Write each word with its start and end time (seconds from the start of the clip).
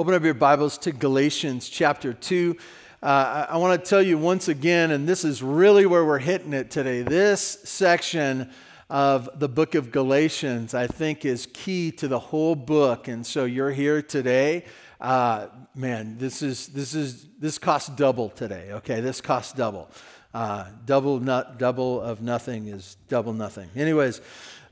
Open 0.00 0.14
up 0.14 0.24
your 0.24 0.32
Bibles 0.32 0.78
to 0.78 0.92
Galatians 0.92 1.68
chapter 1.68 2.14
2. 2.14 2.56
Uh, 3.02 3.06
I, 3.06 3.46
I 3.50 3.56
want 3.58 3.78
to 3.78 3.86
tell 3.86 4.00
you 4.00 4.16
once 4.16 4.48
again, 4.48 4.92
and 4.92 5.06
this 5.06 5.26
is 5.26 5.42
really 5.42 5.84
where 5.84 6.06
we're 6.06 6.18
hitting 6.18 6.54
it 6.54 6.70
today. 6.70 7.02
This 7.02 7.42
section 7.64 8.50
of 8.88 9.28
the 9.38 9.46
book 9.46 9.74
of 9.74 9.92
Galatians, 9.92 10.72
I 10.72 10.86
think, 10.86 11.26
is 11.26 11.46
key 11.52 11.90
to 11.98 12.08
the 12.08 12.18
whole 12.18 12.54
book. 12.54 13.08
And 13.08 13.26
so 13.26 13.44
you're 13.44 13.72
here 13.72 14.00
today. 14.00 14.64
Uh, 14.98 15.48
man, 15.74 16.16
this 16.16 16.40
is 16.40 16.68
this 16.68 16.94
is 16.94 17.26
this 17.38 17.58
costs 17.58 17.90
double 17.90 18.30
today. 18.30 18.72
Okay, 18.72 19.02
this 19.02 19.20
costs 19.20 19.52
double. 19.52 19.90
Uh, 20.32 20.64
double 20.86 21.20
not 21.20 21.58
double 21.58 22.00
of 22.00 22.22
nothing 22.22 22.68
is 22.68 22.96
double 23.08 23.34
nothing. 23.34 23.68
Anyways, 23.76 24.22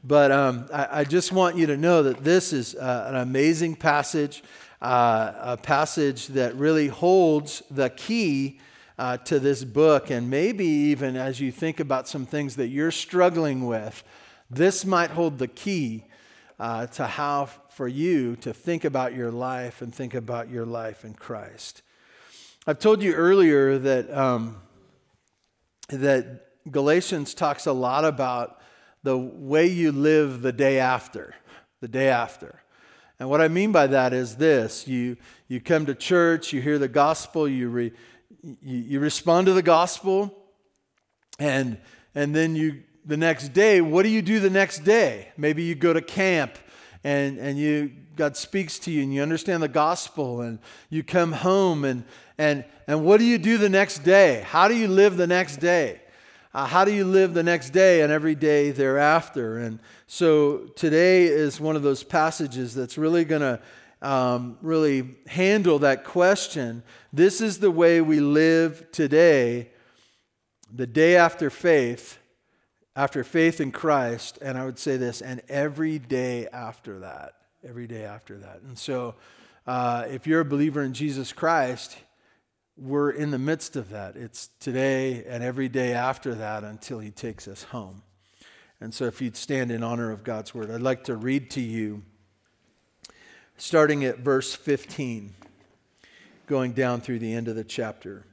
but 0.02 0.32
um, 0.32 0.70
I, 0.72 1.00
I, 1.00 1.04
just 1.04 1.32
want 1.32 1.56
you 1.56 1.66
to 1.66 1.76
know 1.76 2.04
that 2.04 2.24
this 2.24 2.52
is 2.52 2.76
uh, 2.76 3.06
an 3.08 3.16
amazing 3.16 3.74
passage 3.76 4.42
uh, 4.80 5.32
a 5.40 5.56
passage 5.56 6.28
that 6.28 6.54
really 6.56 6.88
holds 6.88 7.62
the 7.70 7.90
key 7.90 8.60
uh, 8.98 9.16
to 9.18 9.38
this 9.38 9.64
book. 9.64 10.10
And 10.10 10.28
maybe 10.30 10.66
even 10.66 11.16
as 11.16 11.40
you 11.40 11.52
think 11.52 11.80
about 11.80 12.08
some 12.08 12.26
things 12.26 12.56
that 12.56 12.68
you're 12.68 12.90
struggling 12.90 13.66
with, 13.66 14.02
this 14.50 14.84
might 14.84 15.10
hold 15.10 15.38
the 15.38 15.48
key 15.48 16.04
uh, 16.58 16.86
to 16.86 17.06
how 17.06 17.48
for 17.70 17.86
you 17.86 18.34
to 18.36 18.52
think 18.52 18.84
about 18.84 19.14
your 19.14 19.30
life 19.30 19.82
and 19.82 19.94
think 19.94 20.14
about 20.14 20.50
your 20.50 20.66
life 20.66 21.04
in 21.04 21.14
Christ. 21.14 21.82
I've 22.66 22.80
told 22.80 23.02
you 23.02 23.14
earlier 23.14 23.78
that, 23.78 24.12
um, 24.12 24.60
that 25.88 26.46
Galatians 26.70 27.34
talks 27.34 27.66
a 27.66 27.72
lot 27.72 28.04
about 28.04 28.60
the 29.04 29.16
way 29.16 29.66
you 29.66 29.92
live 29.92 30.42
the 30.42 30.52
day 30.52 30.80
after, 30.80 31.34
the 31.80 31.88
day 31.88 32.08
after. 32.08 32.60
And 33.20 33.28
what 33.28 33.40
I 33.40 33.48
mean 33.48 33.72
by 33.72 33.88
that 33.88 34.12
is 34.12 34.36
this 34.36 34.86
you, 34.86 35.16
you 35.48 35.60
come 35.60 35.86
to 35.86 35.94
church, 35.94 36.52
you 36.52 36.60
hear 36.60 36.78
the 36.78 36.88
gospel, 36.88 37.48
you, 37.48 37.68
re, 37.68 37.92
you, 38.42 38.78
you 38.78 39.00
respond 39.00 39.46
to 39.46 39.52
the 39.52 39.62
gospel, 39.62 40.34
and, 41.38 41.78
and 42.14 42.34
then 42.34 42.54
you, 42.54 42.82
the 43.04 43.16
next 43.16 43.48
day, 43.48 43.80
what 43.80 44.02
do 44.02 44.08
you 44.08 44.22
do 44.22 44.40
the 44.40 44.50
next 44.50 44.80
day? 44.80 45.28
Maybe 45.36 45.62
you 45.62 45.74
go 45.74 45.92
to 45.92 46.02
camp 46.02 46.58
and, 47.04 47.38
and 47.38 47.58
you, 47.58 47.92
God 48.16 48.36
speaks 48.36 48.78
to 48.80 48.90
you 48.90 49.02
and 49.02 49.14
you 49.14 49.22
understand 49.22 49.62
the 49.62 49.68
gospel 49.68 50.40
and 50.40 50.58
you 50.90 51.02
come 51.02 51.32
home 51.32 51.84
and, 51.84 52.04
and, 52.36 52.64
and 52.86 53.04
what 53.04 53.18
do 53.18 53.24
you 53.24 53.38
do 53.38 53.56
the 53.56 53.68
next 53.68 54.00
day? 54.00 54.42
How 54.46 54.68
do 54.68 54.76
you 54.76 54.88
live 54.88 55.16
the 55.16 55.26
next 55.26 55.56
day? 55.56 56.02
Uh, 56.54 56.66
how 56.66 56.84
do 56.84 56.92
you 56.92 57.04
live 57.04 57.34
the 57.34 57.42
next 57.42 57.70
day 57.70 58.00
and 58.00 58.10
every 58.10 58.34
day 58.34 58.70
thereafter? 58.70 59.58
And 59.58 59.80
so 60.06 60.58
today 60.76 61.24
is 61.24 61.60
one 61.60 61.76
of 61.76 61.82
those 61.82 62.02
passages 62.02 62.74
that's 62.74 62.96
really 62.96 63.24
going 63.24 63.42
to 63.42 63.60
um, 64.00 64.56
really 64.62 65.16
handle 65.26 65.80
that 65.80 66.04
question. 66.04 66.82
This 67.12 67.40
is 67.40 67.58
the 67.58 67.70
way 67.70 68.00
we 68.00 68.20
live 68.20 68.90
today, 68.92 69.70
the 70.72 70.86
day 70.86 71.16
after 71.16 71.50
faith, 71.50 72.18
after 72.96 73.24
faith 73.24 73.60
in 73.60 73.70
Christ, 73.70 74.38
and 74.40 74.56
I 74.56 74.64
would 74.64 74.78
say 74.78 74.96
this, 74.96 75.20
and 75.20 75.42
every 75.48 75.98
day 75.98 76.48
after 76.48 77.00
that. 77.00 77.34
Every 77.62 77.86
day 77.86 78.04
after 78.04 78.38
that. 78.38 78.60
And 78.62 78.78
so, 78.78 79.16
uh, 79.66 80.06
if 80.08 80.26
you're 80.26 80.40
a 80.40 80.44
believer 80.44 80.82
in 80.82 80.94
Jesus 80.94 81.32
Christ, 81.32 81.98
we're 82.78 83.10
in 83.10 83.30
the 83.30 83.38
midst 83.38 83.76
of 83.76 83.90
that. 83.90 84.16
It's 84.16 84.50
today 84.60 85.24
and 85.26 85.42
every 85.42 85.68
day 85.68 85.92
after 85.92 86.34
that 86.36 86.64
until 86.64 87.00
He 87.00 87.10
takes 87.10 87.48
us 87.48 87.64
home. 87.64 88.02
And 88.80 88.94
so, 88.94 89.06
if 89.06 89.20
you'd 89.20 89.36
stand 89.36 89.72
in 89.72 89.82
honor 89.82 90.12
of 90.12 90.22
God's 90.22 90.54
word, 90.54 90.70
I'd 90.70 90.80
like 90.80 91.04
to 91.04 91.16
read 91.16 91.50
to 91.52 91.60
you, 91.60 92.02
starting 93.56 94.04
at 94.04 94.20
verse 94.20 94.54
15, 94.54 95.34
going 96.46 96.72
down 96.72 97.00
through 97.00 97.18
the 97.18 97.34
end 97.34 97.48
of 97.48 97.56
the 97.56 97.64
chapter. 97.64 98.24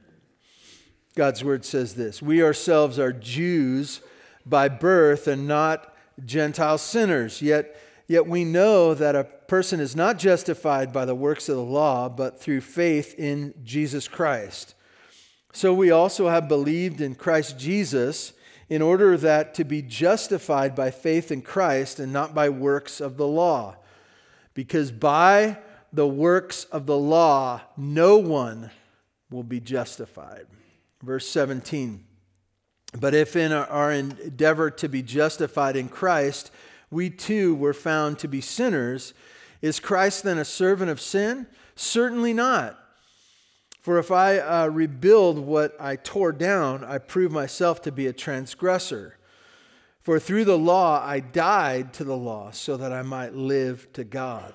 God's 1.16 1.42
word 1.42 1.64
says 1.64 1.96
this 1.96 2.22
We 2.22 2.42
ourselves 2.42 2.98
are 2.98 3.12
Jews 3.12 4.00
by 4.44 4.68
birth 4.68 5.26
and 5.26 5.48
not 5.48 5.92
Gentile 6.24 6.78
sinners, 6.78 7.42
yet, 7.42 7.76
yet 8.06 8.26
we 8.26 8.44
know 8.44 8.94
that 8.94 9.16
a 9.16 9.24
person 9.24 9.80
is 9.80 9.96
not 9.96 10.18
justified 10.18 10.92
by 10.92 11.04
the 11.04 11.14
works 11.14 11.48
of 11.48 11.56
the 11.56 11.62
law, 11.62 12.08
but 12.08 12.40
through 12.40 12.60
faith 12.60 13.14
in 13.18 13.54
Jesus 13.64 14.08
Christ. 14.08 14.74
So 15.52 15.72
we 15.72 15.90
also 15.90 16.28
have 16.28 16.48
believed 16.48 17.00
in 17.00 17.14
Christ 17.14 17.58
Jesus 17.58 18.32
in 18.68 18.82
order 18.82 19.16
that 19.16 19.54
to 19.54 19.64
be 19.64 19.80
justified 19.80 20.74
by 20.74 20.90
faith 20.90 21.30
in 21.30 21.40
Christ 21.40 22.00
and 22.00 22.12
not 22.12 22.34
by 22.34 22.48
works 22.48 23.00
of 23.00 23.16
the 23.16 23.26
law. 23.26 23.76
Because 24.54 24.90
by 24.90 25.58
the 25.92 26.06
works 26.06 26.64
of 26.64 26.86
the 26.86 26.96
law, 26.96 27.62
no 27.76 28.18
one 28.18 28.70
will 29.30 29.44
be 29.44 29.60
justified. 29.60 30.46
Verse 31.02 31.28
17. 31.28 32.04
But 32.98 33.14
if 33.14 33.36
in 33.36 33.52
our 33.52 33.92
endeavor 33.92 34.70
to 34.70 34.88
be 34.88 35.02
justified 35.02 35.76
in 35.76 35.88
Christ, 35.88 36.50
we 36.90 37.10
too 37.10 37.54
were 37.54 37.74
found 37.74 38.18
to 38.20 38.28
be 38.28 38.40
sinners, 38.40 39.14
is 39.62 39.80
Christ 39.80 40.22
then 40.22 40.38
a 40.38 40.44
servant 40.44 40.90
of 40.90 41.00
sin? 41.00 41.46
Certainly 41.74 42.34
not. 42.34 42.78
For 43.80 43.98
if 43.98 44.10
I 44.10 44.38
uh, 44.38 44.66
rebuild 44.66 45.38
what 45.38 45.76
I 45.78 45.96
tore 45.96 46.32
down, 46.32 46.84
I 46.84 46.98
prove 46.98 47.30
myself 47.30 47.82
to 47.82 47.92
be 47.92 48.06
a 48.06 48.12
transgressor. 48.12 49.16
For 50.00 50.18
through 50.18 50.44
the 50.44 50.58
law 50.58 51.04
I 51.04 51.20
died 51.20 51.92
to 51.94 52.04
the 52.04 52.16
law 52.16 52.50
so 52.50 52.76
that 52.76 52.92
I 52.92 53.02
might 53.02 53.34
live 53.34 53.92
to 53.94 54.04
God. 54.04 54.54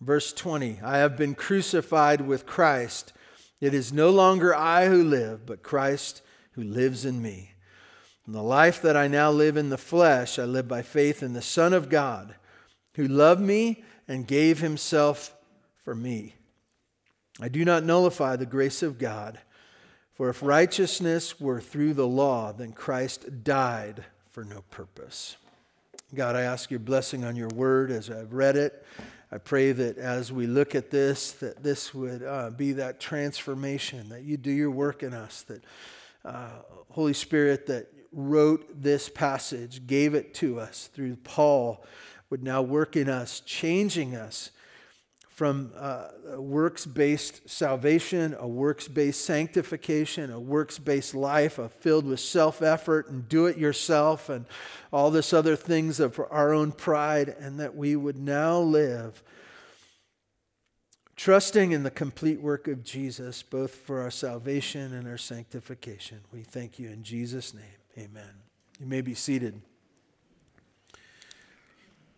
Verse 0.00 0.32
20 0.32 0.80
I 0.82 0.98
have 0.98 1.16
been 1.16 1.34
crucified 1.34 2.22
with 2.22 2.46
Christ. 2.46 3.12
It 3.60 3.74
is 3.74 3.92
no 3.92 4.10
longer 4.10 4.54
I 4.54 4.86
who 4.86 5.04
live, 5.04 5.44
but 5.44 5.62
Christ 5.62 6.22
who 6.52 6.62
lives 6.62 7.04
in 7.04 7.20
me. 7.20 7.49
And 8.26 8.34
the 8.34 8.42
life 8.42 8.82
that 8.82 8.96
I 8.96 9.08
now 9.08 9.30
live 9.30 9.56
in 9.56 9.70
the 9.70 9.78
flesh, 9.78 10.38
I 10.38 10.44
live 10.44 10.68
by 10.68 10.82
faith 10.82 11.22
in 11.22 11.32
the 11.32 11.42
Son 11.42 11.72
of 11.72 11.88
God, 11.88 12.34
who 12.94 13.06
loved 13.06 13.40
me 13.40 13.84
and 14.06 14.26
gave 14.26 14.60
himself 14.60 15.34
for 15.78 15.94
me. 15.94 16.34
I 17.40 17.48
do 17.48 17.64
not 17.64 17.84
nullify 17.84 18.36
the 18.36 18.46
grace 18.46 18.82
of 18.82 18.98
God, 18.98 19.38
for 20.12 20.28
if 20.28 20.42
righteousness 20.42 21.40
were 21.40 21.60
through 21.60 21.94
the 21.94 22.06
law, 22.06 22.52
then 22.52 22.72
Christ 22.72 23.42
died 23.42 24.04
for 24.28 24.44
no 24.44 24.62
purpose. 24.70 25.36
God, 26.14 26.36
I 26.36 26.42
ask 26.42 26.70
your 26.70 26.80
blessing 26.80 27.24
on 27.24 27.36
your 27.36 27.48
word 27.48 27.90
as 27.90 28.10
I've 28.10 28.32
read 28.32 28.56
it. 28.56 28.84
I 29.32 29.38
pray 29.38 29.70
that 29.70 29.96
as 29.96 30.32
we 30.32 30.46
look 30.48 30.74
at 30.74 30.90
this, 30.90 31.32
that 31.32 31.62
this 31.62 31.94
would 31.94 32.22
uh, 32.24 32.50
be 32.50 32.72
that 32.72 32.98
transformation, 32.98 34.08
that 34.08 34.22
you 34.22 34.36
do 34.36 34.50
your 34.50 34.72
work 34.72 35.04
in 35.04 35.14
us, 35.14 35.42
that 35.42 35.62
uh, 36.24 36.48
Holy 36.90 37.12
Spirit 37.12 37.66
that 37.66 37.86
wrote 38.12 38.82
this 38.82 39.08
passage, 39.08 39.86
gave 39.86 40.14
it 40.14 40.34
to 40.34 40.58
us 40.58 40.88
through 40.92 41.16
Paul, 41.16 41.84
would 42.28 42.42
now 42.42 42.62
work 42.62 42.96
in 42.96 43.08
us, 43.08 43.40
changing 43.40 44.14
us 44.14 44.50
from 45.40 45.72
uh, 45.74 46.08
works 46.36 46.84
based 46.84 47.48
salvation, 47.48 48.36
a 48.38 48.46
works 48.46 48.88
based 48.88 49.24
sanctification, 49.24 50.30
a 50.30 50.38
works 50.38 50.78
based 50.78 51.14
life 51.14 51.58
a 51.58 51.68
filled 51.68 52.04
with 52.04 52.20
self 52.20 52.60
effort 52.60 53.08
and 53.08 53.26
do 53.26 53.46
it 53.46 53.56
yourself 53.56 54.28
and 54.28 54.44
all 54.92 55.10
this 55.10 55.32
other 55.32 55.56
things 55.56 55.98
of 55.98 56.20
our 56.30 56.52
own 56.52 56.72
pride, 56.72 57.34
and 57.40 57.58
that 57.58 57.74
we 57.74 57.96
would 57.96 58.18
now 58.18 58.58
live 58.58 59.22
trusting 61.16 61.72
in 61.72 61.84
the 61.84 61.90
complete 61.90 62.40
work 62.40 62.68
of 62.68 62.84
Jesus, 62.84 63.42
both 63.42 63.74
for 63.74 64.00
our 64.00 64.10
salvation 64.10 64.92
and 64.92 65.08
our 65.08 65.18
sanctification. 65.18 66.20
We 66.32 66.42
thank 66.42 66.78
you 66.78 66.88
in 66.88 67.02
Jesus' 67.02 67.54
name. 67.54 67.79
Amen. 68.00 68.32
You 68.78 68.86
may 68.86 69.02
be 69.02 69.12
seated. 69.12 69.60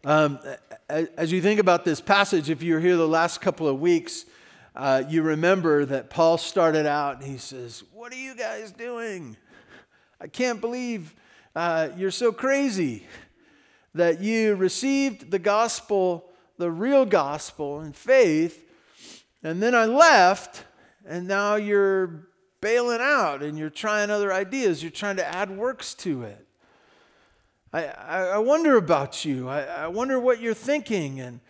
Um, 0.04 0.38
as 0.88 1.32
you 1.32 1.42
think 1.42 1.58
about 1.58 1.84
this 1.84 2.00
passage, 2.00 2.48
if 2.50 2.62
you 2.62 2.74
were 2.74 2.80
here 2.80 2.96
the 2.96 3.08
last 3.08 3.40
couple 3.40 3.66
of 3.66 3.80
weeks, 3.80 4.24
uh, 4.76 5.02
you 5.08 5.22
remember 5.22 5.84
that 5.84 6.08
Paul 6.08 6.38
started 6.38 6.86
out 6.86 7.16
and 7.16 7.28
he 7.28 7.36
says, 7.36 7.82
What 7.92 8.12
are 8.12 8.16
you 8.16 8.36
guys 8.36 8.70
doing? 8.70 9.36
I 10.20 10.28
can't 10.28 10.60
believe 10.60 11.16
uh, 11.56 11.88
you're 11.96 12.12
so 12.12 12.30
crazy 12.30 13.04
that 13.92 14.20
you 14.20 14.54
received 14.54 15.32
the 15.32 15.40
gospel, 15.40 16.30
the 16.58 16.70
real 16.70 17.04
gospel, 17.04 17.80
in 17.80 17.92
faith, 17.92 18.64
and 19.42 19.60
then 19.60 19.74
I 19.74 19.86
left, 19.86 20.62
and 21.04 21.26
now 21.26 21.56
you're 21.56 22.28
bailing 22.62 23.00
out 23.02 23.42
and 23.42 23.58
you're 23.58 23.68
trying 23.68 24.08
other 24.08 24.32
ideas. 24.32 24.82
You're 24.82 24.90
trying 24.90 25.16
to 25.16 25.26
add 25.26 25.50
works 25.50 25.92
to 25.96 26.22
it. 26.22 26.46
I, 27.74 27.86
I, 27.86 28.38
wonder 28.38 28.76
about 28.76 29.24
you. 29.24 29.48
I, 29.48 29.62
I 29.62 29.86
wonder 29.88 30.18
what 30.18 30.40
you're 30.40 30.54
thinking. 30.54 31.20
And 31.20 31.40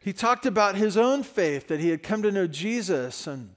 he 0.00 0.12
talked 0.12 0.44
about 0.46 0.74
his 0.76 0.96
own 0.96 1.22
faith, 1.22 1.68
that 1.68 1.80
he 1.80 1.88
had 1.88 2.02
come 2.02 2.22
to 2.22 2.32
know 2.32 2.46
Jesus, 2.46 3.26
and, 3.26 3.50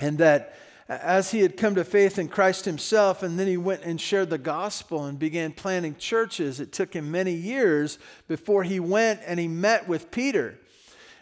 and 0.00 0.18
that 0.18 0.56
as 0.88 1.30
he 1.30 1.40
had 1.40 1.56
come 1.56 1.76
to 1.76 1.84
faith 1.84 2.18
in 2.18 2.28
Christ 2.28 2.64
himself, 2.64 3.22
and 3.22 3.38
then 3.38 3.46
he 3.46 3.56
went 3.56 3.84
and 3.84 4.00
shared 4.00 4.28
the 4.28 4.38
gospel 4.38 5.04
and 5.04 5.20
began 5.20 5.52
planting 5.52 5.94
churches. 5.96 6.58
It 6.58 6.72
took 6.72 6.94
him 6.94 7.12
many 7.12 7.32
years 7.32 8.00
before 8.26 8.64
he 8.64 8.80
went 8.80 9.20
and 9.24 9.38
he 9.38 9.48
met 9.48 9.88
with 9.88 10.10
Peter. 10.10 10.58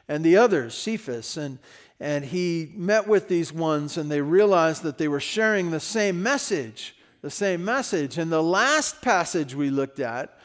and 0.08 0.24
the 0.24 0.38
others, 0.38 0.74
Cephas. 0.74 1.36
And, 1.36 1.58
and 2.00 2.24
he 2.24 2.72
met 2.74 3.08
with 3.08 3.28
these 3.28 3.52
ones, 3.52 3.96
and 3.96 4.10
they 4.10 4.20
realized 4.20 4.82
that 4.84 4.98
they 4.98 5.08
were 5.08 5.20
sharing 5.20 5.70
the 5.70 5.80
same 5.80 6.22
message. 6.22 6.94
The 7.22 7.30
same 7.30 7.64
message. 7.64 8.16
And 8.16 8.30
the 8.30 8.42
last 8.42 9.02
passage 9.02 9.54
we 9.54 9.70
looked 9.70 9.98
at, 9.98 10.38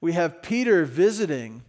we 0.00 0.12
have 0.12 0.42
Peter 0.42 0.84
visiting 0.84 1.62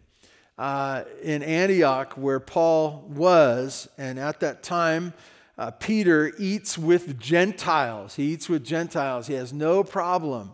uh, 0.58 1.04
in 1.24 1.42
Antioch 1.42 2.14
where 2.18 2.42
Paul 2.42 3.06
was. 3.08 3.88
And 3.98 4.20
at 4.20 4.42
that 4.42 4.62
time, 4.62 5.14
uh, 5.58 5.72
Peter 5.72 6.34
eats 6.38 6.78
with 6.78 7.18
Gentiles. 7.18 8.16
He 8.16 8.34
eats 8.34 8.50
with 8.50 8.66
Gentiles. 8.66 9.28
He 9.28 9.36
has 9.36 9.54
no 9.54 9.84
problem. 9.86 10.52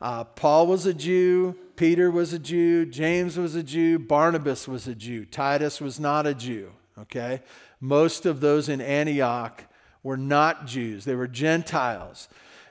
Uh, 0.00 0.24
Paul 0.24 0.66
was 0.66 0.84
a 0.84 0.92
Jew. 0.92 1.56
Peter 1.76 2.10
was 2.10 2.34
a 2.34 2.38
Jew. 2.38 2.84
James 2.84 3.38
was 3.38 3.54
a 3.54 3.62
Jew. 3.62 3.98
Barnabas 3.98 4.68
was 4.68 4.86
a 4.86 4.94
Jew. 4.94 5.24
Titus 5.24 5.80
was 5.80 5.98
not 5.98 6.26
a 6.26 6.34
Jew. 6.34 6.70
Okay? 6.98 7.42
Most 7.80 8.26
of 8.26 8.40
those 8.40 8.68
in 8.68 8.80
Antioch 8.80 9.64
were 10.02 10.16
not 10.16 10.66
Jews, 10.66 11.04
they 11.04 11.14
were 11.14 11.28
Gentiles. 11.28 12.28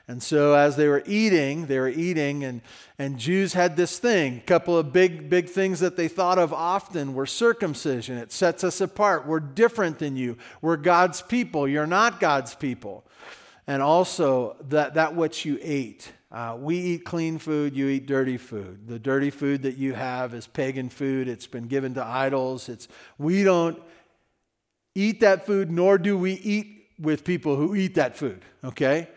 And 0.08 0.22
so 0.22 0.54
as 0.54 0.76
they 0.76 0.86
were 0.86 1.02
eating, 1.04 1.66
they 1.66 1.80
were 1.80 1.88
eating, 1.88 2.44
and, 2.44 2.60
and 2.96 3.18
Jews 3.18 3.54
had 3.54 3.76
this 3.76 3.98
thing. 3.98 4.36
A 4.36 4.40
couple 4.40 4.78
of 4.78 4.92
big, 4.92 5.28
big 5.28 5.48
things 5.48 5.80
that 5.80 5.96
they 5.96 6.06
thought 6.06 6.38
of 6.38 6.52
often 6.52 7.12
were 7.14 7.26
circumcision. 7.26 8.16
It 8.16 8.30
sets 8.30 8.62
us 8.62 8.80
apart. 8.80 9.26
We're 9.26 9.40
different 9.40 9.98
than 9.98 10.14
you. 10.14 10.36
We're 10.62 10.76
God's 10.76 11.22
people. 11.22 11.66
You're 11.66 11.88
not 11.88 12.20
God's 12.20 12.54
people. 12.54 13.04
And 13.66 13.82
also 13.82 14.54
that, 14.68 14.94
that 14.94 15.16
what 15.16 15.44
you 15.44 15.58
ate. 15.60 16.12
Uh, 16.30 16.56
we 16.58 16.76
eat 16.76 17.04
clean 17.04 17.38
food, 17.38 17.74
you 17.76 17.88
eat 17.88 18.06
dirty 18.06 18.36
food. 18.36 18.86
The 18.86 18.98
dirty 18.98 19.30
food 19.30 19.62
that 19.62 19.76
you 19.76 19.94
have 19.94 20.34
is 20.34 20.46
pagan 20.46 20.88
food. 20.88 21.28
It's 21.28 21.46
been 21.46 21.66
given 21.66 21.94
to 21.94 22.04
idols. 22.04 22.68
It's, 22.68 22.86
we 23.18 23.42
don't 23.42 23.82
eat 24.96 25.20
that 25.20 25.46
food, 25.46 25.70
nor 25.70 25.98
do 25.98 26.16
we 26.16 26.32
eat 26.32 26.88
with 26.98 27.24
people 27.24 27.56
who 27.56 27.74
eat 27.74 27.94
that 27.94 28.16
food, 28.16 28.40
okay? 28.64 29.08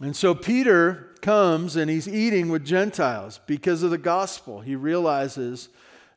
And 0.00 0.16
so 0.16 0.34
Peter 0.34 1.14
comes 1.20 1.76
and 1.76 1.90
he's 1.90 2.08
eating 2.08 2.48
with 2.48 2.64
Gentiles 2.64 3.40
because 3.46 3.82
of 3.82 3.90
the 3.90 3.98
gospel. 3.98 4.60
He 4.60 4.74
realizes 4.74 5.68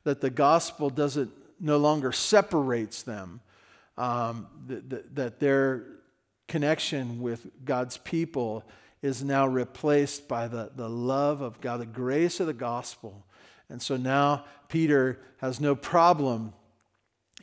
that 0.03 0.21
the 0.21 0.29
gospel 0.29 0.89
doesn't 0.89 1.31
no 1.59 1.77
longer 1.77 2.11
separates 2.11 3.03
them, 3.03 3.41
um, 3.97 4.47
that, 4.67 5.15
that 5.15 5.39
their 5.39 5.85
connection 6.47 7.21
with 7.21 7.47
God's 7.65 7.97
people 7.97 8.63
is 9.01 9.23
now 9.23 9.47
replaced 9.47 10.27
by 10.27 10.47
the, 10.47 10.71
the 10.75 10.89
love 10.89 11.41
of 11.41 11.61
God, 11.61 11.81
the 11.81 11.85
grace 11.85 12.39
of 12.39 12.47
the 12.47 12.53
gospel. 12.53 13.25
And 13.69 13.81
so 13.81 13.97
now 13.97 14.45
Peter 14.67 15.19
has 15.37 15.59
no 15.59 15.75
problem 15.75 16.53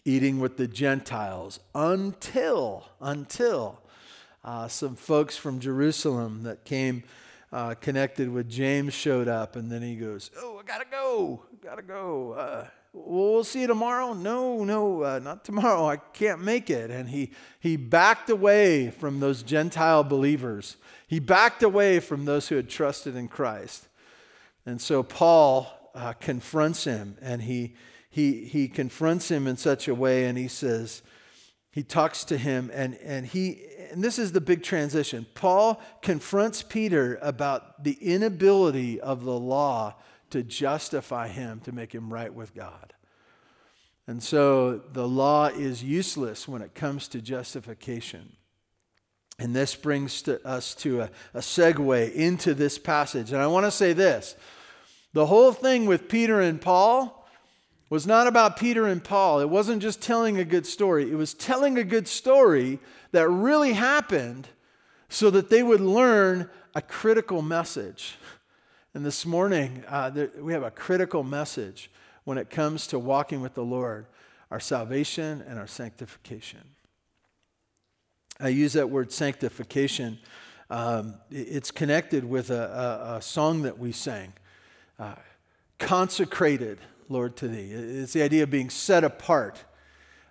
eating 0.06 0.38
with 0.38 0.56
the 0.56 0.68
Gentiles 0.68 1.58
until, 1.74 2.88
until 3.00 3.80
uh, 4.44 4.68
some 4.68 4.94
folks 4.94 5.36
from 5.36 5.58
Jerusalem 5.58 6.44
that 6.44 6.64
came 6.64 7.02
uh, 7.52 7.74
connected 7.74 8.28
with 8.32 8.48
James 8.48 8.94
showed 8.94 9.28
up, 9.28 9.56
and 9.56 9.70
then 9.70 9.82
he 9.82 9.96
goes, 9.96 10.30
Oh, 10.38 10.58
I 10.58 10.62
gotta 10.62 10.84
go, 10.90 11.42
gotta 11.62 11.82
go. 11.82 12.32
Uh, 12.32 12.66
well, 12.92 13.32
we'll 13.32 13.44
see 13.44 13.62
you 13.62 13.66
tomorrow. 13.66 14.14
No, 14.14 14.64
no, 14.64 15.02
uh, 15.02 15.18
not 15.18 15.44
tomorrow. 15.44 15.88
I 15.88 15.96
can't 15.96 16.40
make 16.40 16.70
it. 16.70 16.90
And 16.90 17.08
he, 17.08 17.32
he 17.60 17.76
backed 17.76 18.30
away 18.30 18.90
from 18.90 19.20
those 19.20 19.42
Gentile 19.42 20.04
believers. 20.04 20.76
He 21.06 21.18
backed 21.18 21.62
away 21.62 22.00
from 22.00 22.24
those 22.24 22.48
who 22.48 22.56
had 22.56 22.68
trusted 22.68 23.16
in 23.16 23.28
Christ. 23.28 23.88
And 24.64 24.80
so 24.80 25.02
Paul 25.02 25.90
uh, 25.94 26.12
confronts 26.14 26.84
him, 26.84 27.16
and 27.20 27.42
he, 27.42 27.74
he, 28.16 28.46
he 28.46 28.66
confronts 28.66 29.30
him 29.30 29.46
in 29.46 29.58
such 29.58 29.88
a 29.88 29.94
way, 29.94 30.24
and 30.24 30.38
he 30.38 30.48
says, 30.48 31.02
he 31.70 31.82
talks 31.82 32.24
to 32.24 32.38
him, 32.38 32.70
and, 32.72 32.94
and 33.02 33.26
he, 33.26 33.60
and 33.90 34.02
this 34.02 34.18
is 34.18 34.32
the 34.32 34.40
big 34.40 34.62
transition. 34.62 35.26
Paul 35.34 35.82
confronts 36.00 36.62
Peter 36.62 37.18
about 37.20 37.84
the 37.84 37.92
inability 38.00 38.98
of 39.02 39.22
the 39.24 39.38
law 39.38 39.96
to 40.30 40.42
justify 40.42 41.28
him, 41.28 41.60
to 41.60 41.72
make 41.72 41.94
him 41.94 42.10
right 42.10 42.32
with 42.32 42.54
God. 42.54 42.94
And 44.06 44.22
so 44.22 44.78
the 44.78 45.06
law 45.06 45.48
is 45.48 45.84
useless 45.84 46.48
when 46.48 46.62
it 46.62 46.74
comes 46.74 47.08
to 47.08 47.20
justification. 47.20 48.32
And 49.38 49.54
this 49.54 49.74
brings 49.74 50.22
to 50.22 50.42
us 50.48 50.74
to 50.76 51.02
a, 51.02 51.10
a 51.34 51.40
segue 51.40 52.14
into 52.14 52.54
this 52.54 52.78
passage. 52.78 53.32
And 53.32 53.42
I 53.42 53.46
want 53.46 53.66
to 53.66 53.70
say 53.70 53.92
this 53.92 54.36
the 55.12 55.26
whole 55.26 55.52
thing 55.52 55.84
with 55.84 56.08
Peter 56.08 56.40
and 56.40 56.58
Paul 56.58 57.15
was 57.88 58.06
not 58.06 58.26
about 58.26 58.56
Peter 58.56 58.86
and 58.86 59.02
Paul. 59.02 59.40
It 59.40 59.48
wasn't 59.48 59.80
just 59.80 60.00
telling 60.00 60.38
a 60.38 60.44
good 60.44 60.66
story, 60.66 61.10
it 61.10 61.16
was 61.16 61.34
telling 61.34 61.78
a 61.78 61.84
good 61.84 62.08
story 62.08 62.78
that 63.12 63.28
really 63.28 63.72
happened 63.72 64.48
so 65.08 65.30
that 65.30 65.50
they 65.50 65.62
would 65.62 65.80
learn 65.80 66.50
a 66.74 66.82
critical 66.82 67.42
message. 67.42 68.16
And 68.92 69.04
this 69.04 69.24
morning, 69.24 69.84
uh, 69.88 70.10
there, 70.10 70.30
we 70.38 70.52
have 70.52 70.62
a 70.62 70.70
critical 70.70 71.22
message 71.22 71.90
when 72.24 72.38
it 72.38 72.50
comes 72.50 72.86
to 72.88 72.98
walking 72.98 73.40
with 73.40 73.54
the 73.54 73.64
Lord 73.64 74.06
our 74.50 74.60
salvation 74.60 75.42
and 75.48 75.58
our 75.58 75.66
sanctification. 75.66 76.60
I 78.38 78.48
use 78.48 78.74
that 78.74 78.90
word 78.90 79.12
sanctification. 79.12 80.18
Um, 80.70 81.14
it's 81.30 81.70
connected 81.70 82.24
with 82.24 82.50
a, 82.50 83.10
a, 83.12 83.16
a, 83.16 83.22
song 83.22 83.62
that 83.62 83.78
we 83.78 83.92
sang 83.92 84.32
uh, 84.98 85.14
Consecrated, 85.78 86.78
Lord, 87.08 87.36
to 87.36 87.48
thee. 87.48 87.70
It's 87.70 88.12
the 88.12 88.22
idea 88.22 88.42
of 88.42 88.50
being 88.50 88.70
set 88.70 89.04
apart. 89.04 89.64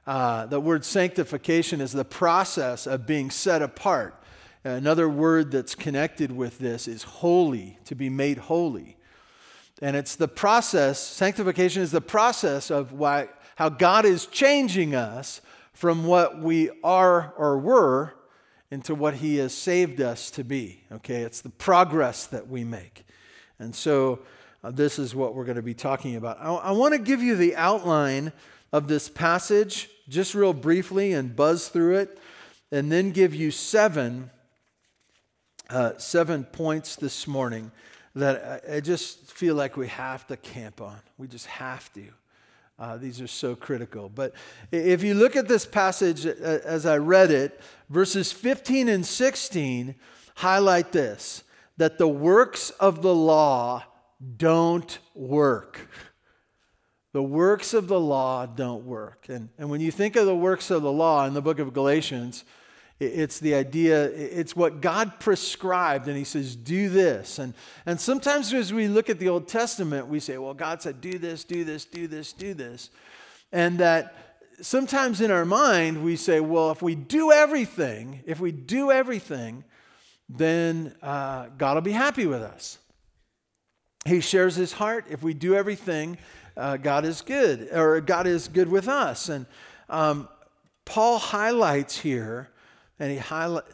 Uh, 0.05 0.45
the 0.45 0.59
word 0.59 0.85
sanctification 0.85 1.81
is 1.81 1.91
the 1.91 2.05
process 2.05 2.85
of 2.85 3.07
being 3.07 3.31
set 3.31 3.61
apart. 3.61 4.21
Another 4.63 5.07
word 5.07 5.51
that's 5.51 5.75
connected 5.75 6.31
with 6.31 6.59
this 6.59 6.87
is 6.87 7.03
holy, 7.03 7.77
to 7.85 7.95
be 7.95 8.09
made 8.09 8.37
holy. 8.37 8.97
And 9.81 9.95
it's 9.95 10.15
the 10.15 10.27
process, 10.27 10.99
sanctification 10.99 11.81
is 11.81 11.91
the 11.91 12.01
process 12.01 12.71
of 12.71 12.91
why, 12.91 13.29
how 13.55 13.69
God 13.69 14.05
is 14.05 14.25
changing 14.25 14.95
us 14.95 15.41
from 15.73 16.05
what 16.05 16.39
we 16.39 16.71
are 16.83 17.33
or 17.37 17.59
were 17.59 18.13
into 18.71 18.95
what 18.95 19.15
He 19.15 19.37
has 19.37 19.53
saved 19.53 20.01
us 20.01 20.31
to 20.31 20.43
be. 20.43 20.83
Okay, 20.91 21.21
it's 21.21 21.41
the 21.41 21.49
progress 21.49 22.25
that 22.27 22.47
we 22.47 22.63
make. 22.63 23.05
And 23.59 23.75
so 23.75 24.19
uh, 24.65 24.71
this 24.71 24.97
is 24.97 25.13
what 25.13 25.35
we're 25.35 25.45
going 25.45 25.57
to 25.57 25.61
be 25.61 25.75
talking 25.75 26.15
about. 26.15 26.39
I, 26.41 26.51
I 26.51 26.71
want 26.71 26.93
to 26.93 26.99
give 26.99 27.21
you 27.21 27.35
the 27.35 27.55
outline 27.55 28.33
of 28.73 28.87
this 28.87 29.07
passage 29.07 29.89
just 30.09 30.33
real 30.33 30.53
briefly 30.53 31.13
and 31.13 31.35
buzz 31.35 31.67
through 31.67 31.97
it, 31.97 32.17
and 32.71 32.91
then 32.91 33.11
give 33.11 33.35
you 33.35 33.51
seven, 33.51 34.31
uh, 35.69 35.91
seven 35.99 36.45
points 36.45 36.95
this 36.95 37.27
morning 37.27 37.71
that 38.15 38.63
I, 38.67 38.77
I, 38.77 38.79
just 38.79 39.31
feel 39.31 39.53
like 39.53 39.77
we 39.77 39.87
have 39.87 40.25
to 40.27 40.37
camp 40.37 40.81
on. 40.81 40.97
We 41.19 41.27
just 41.27 41.45
have 41.45 41.93
to. 41.93 42.05
Uh, 42.79 42.97
these 42.97 43.21
are 43.21 43.27
so 43.27 43.55
critical. 43.55 44.09
But 44.09 44.33
if 44.71 45.03
you 45.03 45.13
look 45.13 45.35
at 45.35 45.47
this 45.47 45.67
passage 45.67 46.25
as 46.25 46.87
I 46.87 46.97
read 46.97 47.29
it, 47.29 47.61
verses 47.91 48.31
15 48.31 48.89
and 48.89 49.05
16 49.05 49.93
highlight 50.37 50.91
this 50.91 51.43
that 51.77 51.99
the 51.99 52.07
works 52.07 52.71
of 52.71 53.03
the 53.03 53.13
law 53.13 53.83
don't 54.37 54.97
work. 55.13 55.89
The 57.13 57.23
works 57.23 57.73
of 57.73 57.87
the 57.87 57.99
law 57.99 58.45
don't 58.45 58.85
work. 58.85 59.27
And, 59.29 59.49
and 59.57 59.69
when 59.69 59.79
you 59.79 59.91
think 59.91 60.15
of 60.15 60.25
the 60.25 60.35
works 60.35 60.69
of 60.69 60.81
the 60.81 60.91
law 60.91 61.25
in 61.25 61.33
the 61.33 61.41
book 61.41 61.59
of 61.59 61.73
Galatians, 61.73 62.43
it's 62.99 63.39
the 63.39 63.55
idea, 63.55 64.05
it's 64.05 64.55
what 64.55 64.79
God 64.81 65.19
prescribed, 65.19 66.07
and 66.07 66.17
He 66.17 66.23
says, 66.23 66.55
do 66.55 66.87
this. 66.87 67.39
And, 67.39 67.53
and 67.85 67.99
sometimes 67.99 68.53
as 68.53 68.73
we 68.73 68.87
look 68.87 69.09
at 69.09 69.19
the 69.19 69.29
Old 69.29 69.47
Testament, 69.47 70.07
we 70.07 70.19
say, 70.19 70.37
well, 70.37 70.53
God 70.53 70.81
said, 70.81 71.01
do 71.01 71.17
this, 71.17 71.43
do 71.43 71.65
this, 71.65 71.83
do 71.83 72.07
this, 72.07 72.31
do 72.31 72.53
this. 72.53 72.89
And 73.51 73.79
that 73.79 74.15
sometimes 74.61 75.19
in 75.19 75.29
our 75.29 75.45
mind, 75.45 76.03
we 76.03 76.15
say, 76.15 76.39
well, 76.39 76.71
if 76.71 76.81
we 76.81 76.95
do 76.95 77.31
everything, 77.31 78.23
if 78.25 78.39
we 78.39 78.51
do 78.53 78.91
everything, 78.91 79.65
then 80.29 80.95
uh, 81.01 81.47
God 81.57 81.75
will 81.75 81.81
be 81.81 81.91
happy 81.91 82.25
with 82.25 82.41
us. 82.41 82.77
He 84.05 84.21
shares 84.21 84.55
His 84.55 84.73
heart. 84.73 85.05
If 85.09 85.23
we 85.23 85.33
do 85.33 85.55
everything, 85.55 86.17
uh, 86.55 86.77
God 86.77 87.05
is 87.05 87.21
good, 87.21 87.69
or 87.73 87.99
God 88.01 88.27
is 88.27 88.47
good 88.47 88.69
with 88.69 88.87
us. 88.87 89.29
And 89.29 89.45
um, 89.89 90.29
Paul 90.85 91.17
highlights 91.17 91.99
here, 91.99 92.49
and 92.99 93.11
he 93.11 93.17
highlights 93.17 93.71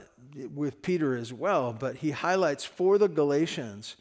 with 0.54 0.82
Peter 0.82 1.16
as 1.16 1.34
well, 1.34 1.74
but 1.74 1.98
he 1.98 2.12
highlights 2.12 2.64
for 2.64 2.98
the 2.98 3.10
Galatians 3.10 3.98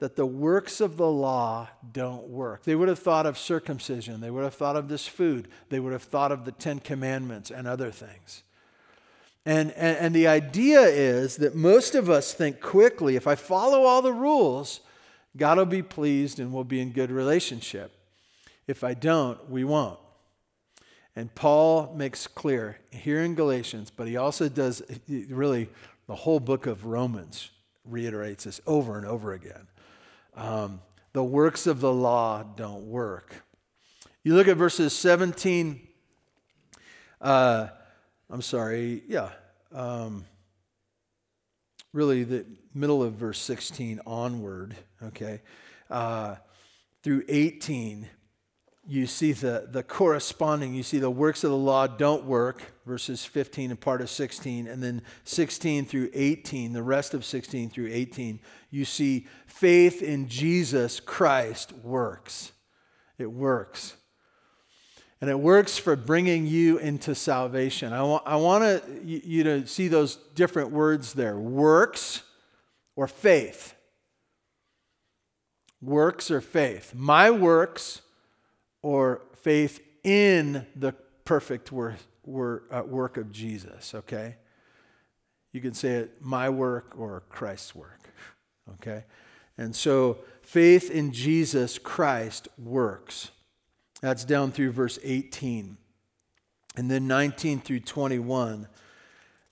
that 0.00 0.16
the 0.16 0.26
works 0.26 0.80
of 0.80 0.96
the 0.96 1.06
law 1.06 1.68
don't 1.92 2.28
work. 2.28 2.64
They 2.64 2.74
would 2.74 2.88
have 2.88 2.98
thought 2.98 3.26
of 3.26 3.38
circumcision, 3.38 4.20
they 4.20 4.30
would 4.30 4.44
have 4.44 4.54
thought 4.54 4.76
of 4.76 4.88
this 4.88 5.06
food, 5.06 5.48
they 5.70 5.80
would 5.80 5.92
have 5.92 6.02
thought 6.02 6.32
of 6.32 6.44
the 6.44 6.52
Ten 6.52 6.78
Commandments 6.78 7.50
and 7.50 7.66
other 7.66 7.90
things. 7.90 8.42
And, 9.46 9.72
and, 9.72 9.96
and 9.98 10.14
the 10.14 10.26
idea 10.26 10.82
is 10.82 11.36
that 11.36 11.54
most 11.54 11.94
of 11.94 12.10
us 12.10 12.34
think 12.34 12.60
quickly 12.60 13.16
if 13.16 13.26
I 13.26 13.34
follow 13.34 13.84
all 13.84 14.02
the 14.02 14.12
rules, 14.12 14.80
God 15.38 15.56
will 15.56 15.66
be 15.66 15.82
pleased 15.82 16.38
and 16.38 16.52
we'll 16.52 16.64
be 16.64 16.80
in 16.80 16.90
good 16.90 17.10
relationship. 17.10 17.92
If 18.66 18.84
I 18.84 18.94
don't, 18.94 19.48
we 19.48 19.64
won't. 19.64 19.98
And 21.16 21.34
Paul 21.34 21.94
makes 21.96 22.26
clear 22.26 22.78
here 22.90 23.20
in 23.20 23.34
Galatians, 23.34 23.90
but 23.90 24.06
he 24.06 24.16
also 24.16 24.48
does 24.48 24.82
really 25.08 25.68
the 26.06 26.14
whole 26.14 26.40
book 26.40 26.66
of 26.66 26.84
Romans 26.84 27.50
reiterates 27.84 28.44
this 28.44 28.60
over 28.66 28.98
and 28.98 29.06
over 29.06 29.32
again. 29.32 29.66
Um, 30.34 30.80
the 31.12 31.24
works 31.24 31.66
of 31.66 31.80
the 31.80 31.92
law 31.92 32.42
don't 32.42 32.84
work. 32.84 33.34
You 34.22 34.34
look 34.34 34.48
at 34.48 34.56
verses 34.56 34.92
17, 34.92 35.80
uh, 37.20 37.68
I'm 38.30 38.42
sorry, 38.42 39.02
yeah, 39.08 39.30
um, 39.72 40.24
really 41.92 42.24
the 42.24 42.44
middle 42.74 43.02
of 43.02 43.14
verse 43.14 43.40
16 43.40 44.00
onward, 44.06 44.76
okay, 45.02 45.40
uh, 45.90 46.36
through 47.02 47.24
18 47.28 48.08
you 48.90 49.06
see 49.06 49.32
the, 49.32 49.68
the 49.70 49.82
corresponding, 49.82 50.72
you 50.72 50.82
see 50.82 50.98
the 50.98 51.10
works 51.10 51.44
of 51.44 51.50
the 51.50 51.56
law 51.56 51.86
don't 51.86 52.24
work, 52.24 52.72
verses 52.86 53.22
15 53.22 53.70
and 53.70 53.78
part 53.78 54.00
of 54.00 54.08
16, 54.08 54.66
and 54.66 54.82
then 54.82 55.02
16 55.24 55.84
through 55.84 56.08
18, 56.14 56.72
the 56.72 56.82
rest 56.82 57.12
of 57.12 57.22
16 57.22 57.68
through 57.68 57.90
18, 57.92 58.40
you 58.70 58.86
see 58.86 59.26
faith 59.46 60.00
in 60.00 60.26
Jesus 60.26 61.00
Christ 61.00 61.74
works. 61.84 62.52
It 63.18 63.30
works. 63.30 63.94
And 65.20 65.28
it 65.28 65.38
works 65.38 65.76
for 65.76 65.94
bringing 65.94 66.46
you 66.46 66.78
into 66.78 67.14
salvation. 67.14 67.92
I 67.92 68.02
want, 68.04 68.22
I 68.24 68.36
want 68.36 68.64
to, 68.64 69.04
you 69.04 69.44
to 69.44 69.66
see 69.66 69.88
those 69.88 70.16
different 70.34 70.70
words 70.70 71.12
there 71.12 71.36
works 71.36 72.22
or 72.96 73.06
faith. 73.06 73.74
Works 75.80 76.30
or 76.30 76.40
faith. 76.40 76.94
My 76.94 77.30
works 77.30 78.02
or 78.82 79.22
faith 79.42 79.80
in 80.02 80.66
the 80.74 80.92
perfect 81.24 81.70
work, 81.72 81.98
uh, 82.70 82.82
work 82.86 83.16
of 83.16 83.30
Jesus, 83.30 83.94
okay? 83.94 84.36
You 85.52 85.60
can 85.60 85.74
say 85.74 85.90
it 85.90 86.22
my 86.22 86.48
work 86.48 86.94
or 86.98 87.22
Christ's 87.28 87.74
work, 87.74 88.00
okay? 88.74 89.04
And 89.56 89.74
so 89.74 90.18
faith 90.42 90.90
in 90.90 91.12
Jesus 91.12 91.78
Christ 91.78 92.48
works. 92.56 93.30
That's 94.00 94.24
down 94.24 94.52
through 94.52 94.72
verse 94.72 94.98
18. 95.02 95.76
And 96.76 96.90
then 96.90 97.08
19 97.08 97.60
through 97.60 97.80
21, 97.80 98.68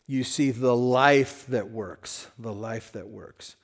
you 0.07 0.23
see 0.23 0.53
the 0.53 0.77
life 0.77 1.45
that 1.49 1.71
works, 1.71 2.29
the 2.39 2.53
life 2.53 2.93
that 2.93 3.09
works. 3.09 3.57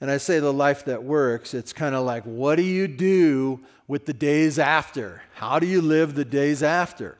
And 0.00 0.10
I 0.10 0.18
say 0.18 0.40
the 0.40 0.52
life 0.52 0.84
that 0.84 1.04
works, 1.04 1.54
it's 1.54 1.72
kind 1.72 1.94
of 1.94 2.04
like, 2.04 2.24
what 2.24 2.56
do 2.56 2.62
you 2.62 2.86
do 2.86 3.60
with 3.88 4.06
the 4.06 4.12
days 4.12 4.58
after? 4.58 5.22
How 5.34 5.58
do 5.58 5.66
you 5.66 5.80
live 5.80 6.14
the 6.14 6.24
days 6.24 6.62
after? 6.62 7.16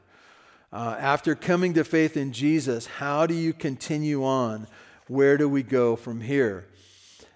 Uh, 0.73 0.97
after 0.99 1.35
coming 1.35 1.73
to 1.75 1.85
faith 1.85 2.17
in 2.17 2.33
Jesus, 2.33 2.87
how 2.87 3.27
do 3.27 3.35
you 3.35 3.53
continue 3.53 4.25
on? 4.25 4.67
Where 5.09 5.39
do 5.39 5.49
we 5.49 5.63
go 5.63 5.97
from 5.97 6.21
here? 6.21 6.67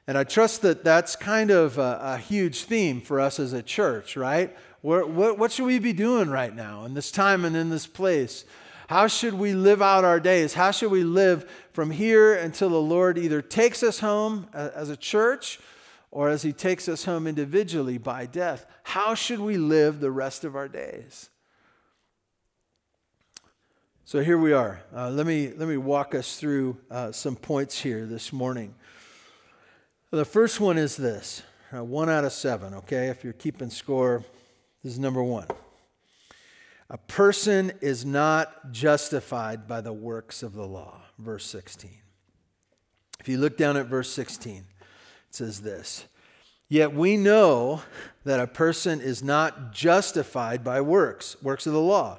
And 0.07 0.19
I 0.19 0.25
trust 0.25 0.63
that 0.63 0.85
that's 0.85 1.17
kind 1.17 1.51
of 1.51 1.79
a, 1.79 2.01
a 2.03 2.19
huge 2.19 2.65
theme 2.65 3.01
for 3.01 3.21
us 3.21 3.39
as 3.39 3.53
a 3.53 3.63
church, 3.63 4.17
right? 4.17 4.55
Where, 4.83 5.07
what, 5.07 5.39
what 5.39 5.53
should 5.53 5.67
we 5.67 5.79
be 5.79 5.93
doing 5.93 6.29
right 6.29 6.55
now 6.55 6.85
in 6.85 6.95
this 6.95 7.11
time 7.11 7.45
and 7.45 7.57
in 7.57 7.71
this 7.71 7.87
place? 7.87 8.45
How 8.91 9.07
should 9.07 9.35
we 9.35 9.53
live 9.53 9.81
out 9.81 10.03
our 10.03 10.19
days? 10.19 10.55
How 10.55 10.73
should 10.73 10.91
we 10.91 11.05
live 11.05 11.49
from 11.73 11.93
here 11.93 12.35
until 12.35 12.71
the 12.71 12.83
Lord 12.83 13.19
either 13.19 13.41
takes 13.41 13.85
us 13.85 14.01
home 14.01 14.49
as 14.53 14.91
a 14.91 14.97
church 14.97 15.61
or 16.11 16.29
as 16.29 16.43
He 16.43 16.53
takes 16.53 16.89
us 16.89 17.05
home 17.05 17.29
individually 17.29 17.99
by 17.99 18.27
death? 18.27 18.67
How 18.83 19.15
should 19.15 19.39
we 19.39 19.59
live 19.59 20.01
the 20.01 20.11
rest 20.11 20.43
of 20.43 20.57
our 20.57 20.67
days? 20.67 21.31
So 24.05 24.25
here 24.25 24.37
we 24.37 24.53
are. 24.53 24.83
Uh, 24.93 25.09
let, 25.11 25.25
me, 25.25 25.53
let 25.57 25.69
me 25.69 25.77
walk 25.77 26.17
us 26.17 26.41
through 26.41 26.77
uh, 26.91 27.13
some 27.13 27.37
points 27.37 27.81
here 27.81 28.07
this 28.07 28.33
morning. 28.33 28.75
The 30.11 30.25
first 30.25 30.59
one 30.59 30.79
is 30.79 30.97
this 30.97 31.45
uh, 31.73 31.85
one 31.85 32.11
out 32.11 32.25
of 32.25 32.33
seven, 32.33 32.75
okay? 32.75 33.07
If 33.07 33.23
you're 33.23 33.35
keeping 33.35 33.71
score, 33.71 34.25
this 34.83 34.95
is 34.95 34.99
number 34.99 35.23
one. 35.23 35.47
A 36.93 36.99
person 36.99 37.73
is 37.81 38.05
not 38.05 38.73
justified 38.73 39.69
by 39.69 39.81
the 39.81 39.93
works 39.93 40.43
of 40.43 40.55
the 40.55 40.67
law. 40.67 41.03
Verse 41.19 41.47
16. 41.47 41.91
If 43.21 43.29
you 43.29 43.39
look 43.39 43.57
down 43.57 43.77
at 43.77 43.87
verse 43.87 44.11
16, 44.11 44.57
it 44.57 44.65
says 45.31 45.61
this 45.61 46.07
Yet 46.69 46.93
we 46.93 47.17
know 47.17 47.83
that 48.25 48.41
a 48.41 48.47
person 48.49 49.01
is 49.01 49.23
not 49.23 49.73
justified 49.73 50.65
by 50.65 50.81
works, 50.81 51.41
works 51.43 51.67
of 51.67 51.75
the 51.75 51.81
law. 51.81 52.19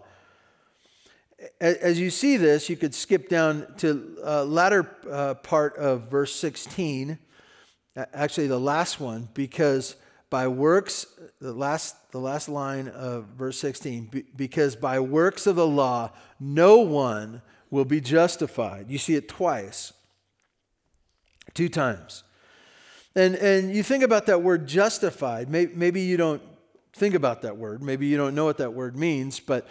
As 1.60 2.00
you 2.00 2.10
see 2.10 2.38
this, 2.38 2.70
you 2.70 2.78
could 2.78 2.94
skip 2.94 3.28
down 3.28 3.66
to 3.78 4.16
uh, 4.24 4.46
latter 4.46 4.96
uh, 5.10 5.34
part 5.34 5.76
of 5.76 6.10
verse 6.10 6.36
16, 6.36 7.18
actually 7.96 8.48
the 8.48 8.60
last 8.60 9.00
one, 9.00 9.28
because 9.34 9.96
by 10.32 10.48
works, 10.48 11.06
the 11.40 11.54
last, 11.54 12.12
the 12.12 12.20
last 12.20 12.50
line 12.50 12.88
of 12.88 13.26
verse 13.38 13.60
16, 13.60 14.26
because 14.36 14.76
by 14.76 15.00
works 15.00 15.46
of 15.46 15.56
the 15.56 15.68
law, 15.68 16.10
no 16.40 16.78
one 16.80 17.44
will 17.70 17.86
be 17.86 18.02
justified. 18.02 18.90
You 18.90 18.98
see 18.98 19.14
it 19.16 19.28
twice, 19.28 19.94
two 21.54 21.70
times. 21.70 22.24
And, 23.14 23.36
and 23.36 23.76
you 23.76 23.84
think 23.84 24.04
about 24.04 24.26
that 24.28 24.42
word 24.42 24.68
justified. 24.68 25.50
Maybe 25.50 26.02
you 26.02 26.18
don't 26.18 26.42
think 26.94 27.14
about 27.14 27.44
that 27.44 27.58
word. 27.58 27.84
Maybe 27.84 28.08
you 28.08 28.18
don't 28.18 28.34
know 28.34 28.46
what 28.46 28.58
that 28.58 28.74
word 28.74 28.96
means, 28.98 29.40
but 29.40 29.68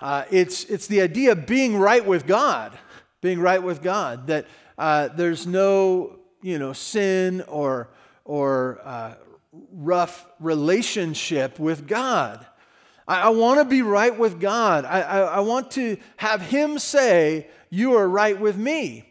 uh, 0.00 0.24
it's, 0.30 0.64
it's 0.64 0.88
the 0.88 1.00
idea 1.00 1.32
of 1.32 1.46
being 1.46 1.76
right 1.76 2.04
with 2.04 2.26
God, 2.26 2.76
being 3.20 3.38
right 3.38 3.62
with 3.62 3.80
God, 3.80 4.26
that 4.26 4.46
uh, 4.76 5.08
there's 5.08 5.46
no 5.46 6.18
you 6.42 6.58
know, 6.58 6.72
sin 6.72 7.42
or, 7.42 7.90
or 8.24 8.80
uh, 8.84 9.14
rough 9.52 10.26
relationship 10.38 11.58
with 11.58 11.86
God. 11.86 12.46
I, 13.06 13.22
I 13.22 13.28
want 13.30 13.60
to 13.60 13.64
be 13.64 13.82
right 13.82 14.16
with 14.16 14.40
God. 14.40 14.84
I, 14.84 15.00
I, 15.00 15.18
I 15.20 15.40
want 15.40 15.72
to 15.72 15.96
have 16.16 16.40
Him 16.40 16.78
say, 16.78 17.48
You 17.68 17.94
are 17.96 18.08
right 18.08 18.38
with 18.38 18.56
me. 18.56 19.06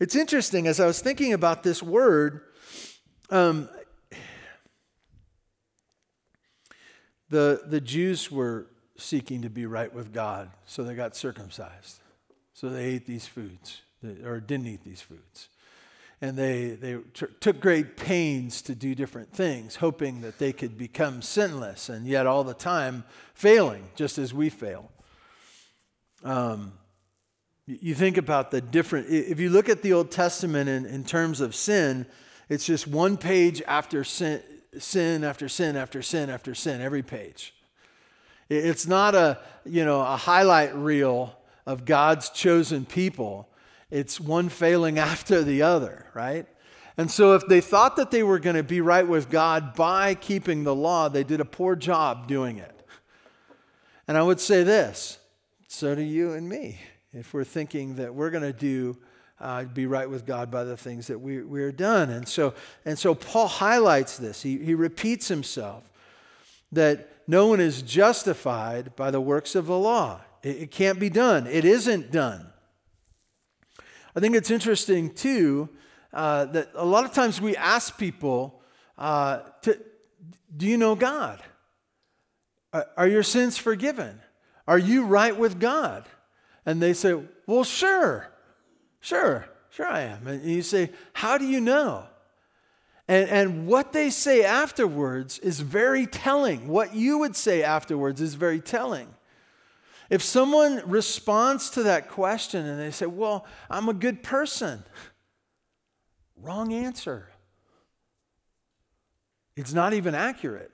It's 0.00 0.16
interesting, 0.16 0.66
as 0.66 0.80
I 0.80 0.86
was 0.86 1.00
thinking 1.00 1.32
about 1.32 1.62
this 1.62 1.82
word, 1.82 2.40
um, 3.30 3.68
the, 7.30 7.62
the 7.64 7.80
Jews 7.80 8.30
were 8.30 8.66
seeking 8.96 9.42
to 9.42 9.50
be 9.50 9.66
right 9.66 9.92
with 9.92 10.12
God, 10.12 10.50
so 10.66 10.82
they 10.82 10.94
got 10.94 11.16
circumcised. 11.16 12.00
So 12.52 12.68
they 12.68 12.84
ate 12.84 13.06
these 13.06 13.26
foods, 13.26 13.82
or 14.24 14.40
didn't 14.40 14.66
eat 14.66 14.84
these 14.84 15.00
foods 15.00 15.48
and 16.20 16.36
they, 16.36 16.70
they 16.70 16.96
t- 17.12 17.26
took 17.40 17.60
great 17.60 17.96
pains 17.96 18.62
to 18.62 18.74
do 18.74 18.94
different 18.94 19.32
things, 19.32 19.76
hoping 19.76 20.20
that 20.22 20.38
they 20.38 20.52
could 20.52 20.78
become 20.78 21.22
sinless, 21.22 21.88
and 21.88 22.06
yet 22.06 22.26
all 22.26 22.44
the 22.44 22.54
time 22.54 23.04
failing, 23.34 23.88
just 23.94 24.18
as 24.18 24.32
we 24.32 24.48
fail. 24.48 24.90
Um, 26.22 26.72
you 27.66 27.94
think 27.94 28.16
about 28.16 28.50
the 28.50 28.60
different, 28.60 29.08
if 29.08 29.40
you 29.40 29.50
look 29.50 29.68
at 29.68 29.82
the 29.82 29.92
Old 29.92 30.10
Testament 30.10 30.68
in, 30.68 30.86
in 30.86 31.04
terms 31.04 31.40
of 31.40 31.54
sin, 31.54 32.06
it's 32.48 32.66
just 32.66 32.86
one 32.86 33.16
page 33.16 33.62
after 33.66 34.04
sin, 34.04 34.42
sin 34.78 35.24
after 35.24 35.48
sin 35.48 35.76
after 35.76 36.02
sin 36.02 36.28
after 36.30 36.54
sin, 36.54 36.80
every 36.80 37.02
page. 37.02 37.54
It's 38.50 38.86
not 38.86 39.14
a, 39.14 39.40
you 39.64 39.84
know, 39.84 40.02
a 40.02 40.16
highlight 40.16 40.74
reel 40.74 41.38
of 41.66 41.86
God's 41.86 42.28
chosen 42.28 42.84
people 42.84 43.48
it's 43.94 44.18
one 44.20 44.48
failing 44.48 44.98
after 45.12 45.42
the 45.42 45.62
other, 45.62 46.06
right? 46.14 46.46
And 46.96 47.10
so, 47.10 47.34
if 47.34 47.46
they 47.48 47.60
thought 47.60 47.96
that 47.96 48.10
they 48.10 48.22
were 48.22 48.38
going 48.38 48.56
to 48.56 48.62
be 48.62 48.80
right 48.80 49.06
with 49.06 49.30
God 49.30 49.74
by 49.74 50.14
keeping 50.14 50.62
the 50.64 50.74
law, 50.74 51.08
they 51.08 51.24
did 51.24 51.40
a 51.40 51.44
poor 51.44 51.74
job 51.74 52.28
doing 52.28 52.58
it. 52.58 52.70
And 54.06 54.16
I 54.16 54.22
would 54.22 54.38
say 54.38 54.62
this 54.62 55.18
so 55.66 55.94
do 55.94 56.02
you 56.02 56.32
and 56.32 56.48
me. 56.48 56.80
If 57.12 57.32
we're 57.32 57.44
thinking 57.44 57.96
that 57.96 58.14
we're 58.14 58.30
going 58.30 58.42
to 58.42 58.52
do, 58.52 58.96
uh, 59.40 59.64
be 59.64 59.86
right 59.86 60.08
with 60.08 60.26
God 60.26 60.50
by 60.50 60.64
the 60.64 60.76
things 60.76 61.06
that 61.06 61.20
we, 61.20 61.42
we 61.42 61.62
are 61.62 61.72
done. 61.72 62.10
And 62.10 62.28
so, 62.28 62.54
and 62.84 62.98
so, 62.98 63.14
Paul 63.14 63.48
highlights 63.48 64.18
this. 64.18 64.42
He, 64.42 64.58
he 64.58 64.74
repeats 64.74 65.28
himself 65.28 65.90
that 66.70 67.08
no 67.26 67.46
one 67.46 67.60
is 67.60 67.82
justified 67.82 68.94
by 68.96 69.10
the 69.10 69.20
works 69.20 69.54
of 69.54 69.66
the 69.66 69.78
law. 69.78 70.20
It, 70.42 70.62
it 70.62 70.70
can't 70.70 71.00
be 71.00 71.10
done, 71.10 71.46
it 71.46 71.64
isn't 71.64 72.12
done. 72.12 72.50
I 74.16 74.20
think 74.20 74.36
it's 74.36 74.50
interesting, 74.50 75.12
too, 75.12 75.68
uh, 76.12 76.44
that 76.46 76.70
a 76.74 76.84
lot 76.84 77.04
of 77.04 77.12
times 77.12 77.40
we 77.40 77.56
ask 77.56 77.98
people, 77.98 78.60
uh, 78.96 79.40
to, 79.62 79.78
Do 80.56 80.66
you 80.66 80.76
know 80.76 80.94
God? 80.94 81.42
Are 82.96 83.06
your 83.06 83.22
sins 83.22 83.56
forgiven? 83.56 84.20
Are 84.66 84.78
you 84.78 85.04
right 85.04 85.36
with 85.36 85.60
God? 85.60 86.04
And 86.66 86.82
they 86.82 86.92
say, 86.92 87.20
Well, 87.46 87.64
sure, 87.64 88.28
sure, 89.00 89.46
sure 89.70 89.86
I 89.86 90.02
am. 90.02 90.26
And 90.26 90.44
you 90.44 90.62
say, 90.62 90.90
How 91.12 91.38
do 91.38 91.46
you 91.46 91.60
know? 91.60 92.06
And, 93.06 93.28
and 93.28 93.66
what 93.66 93.92
they 93.92 94.10
say 94.10 94.44
afterwards 94.44 95.38
is 95.38 95.60
very 95.60 96.06
telling. 96.06 96.68
What 96.68 96.94
you 96.94 97.18
would 97.18 97.36
say 97.36 97.62
afterwards 97.62 98.20
is 98.20 98.34
very 98.34 98.60
telling. 98.60 99.08
If 100.10 100.22
someone 100.22 100.82
responds 100.86 101.70
to 101.70 101.84
that 101.84 102.08
question 102.08 102.66
and 102.66 102.78
they 102.78 102.90
say, 102.90 103.06
Well, 103.06 103.46
I'm 103.70 103.88
a 103.88 103.94
good 103.94 104.22
person, 104.22 104.84
wrong 106.36 106.72
answer. 106.72 107.28
It's 109.56 109.72
not 109.72 109.94
even 109.94 110.14
accurate. 110.14 110.70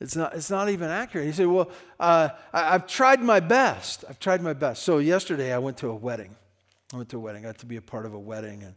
It's 0.00 0.16
not, 0.16 0.34
it's 0.34 0.50
not 0.50 0.68
even 0.68 0.90
accurate. 0.90 1.26
He 1.26 1.32
said, 1.32 1.46
Well, 1.46 1.70
uh, 1.98 2.30
I, 2.52 2.72
have 2.72 2.86
tried 2.86 3.22
my 3.22 3.40
best. 3.40 4.04
I've 4.08 4.18
tried 4.18 4.42
my 4.42 4.52
best. 4.52 4.82
So, 4.82 4.98
yesterday 4.98 5.52
I 5.52 5.58
went 5.58 5.78
to 5.78 5.88
a 5.88 5.94
wedding. 5.94 6.34
I 6.92 6.96
went 6.96 7.08
to 7.10 7.16
a 7.16 7.20
wedding. 7.20 7.44
I 7.44 7.48
got 7.48 7.58
to 7.58 7.66
be 7.66 7.76
a 7.76 7.82
part 7.82 8.06
of 8.06 8.14
a 8.14 8.18
wedding. 8.18 8.62
And 8.62 8.74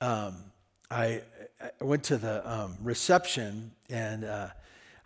um, 0.00 0.36
I, 0.90 1.22
I, 1.60 1.84
went 1.84 2.04
to 2.04 2.18
the 2.18 2.48
um, 2.50 2.76
reception 2.82 3.72
and 3.88 4.24
uh, 4.24 4.48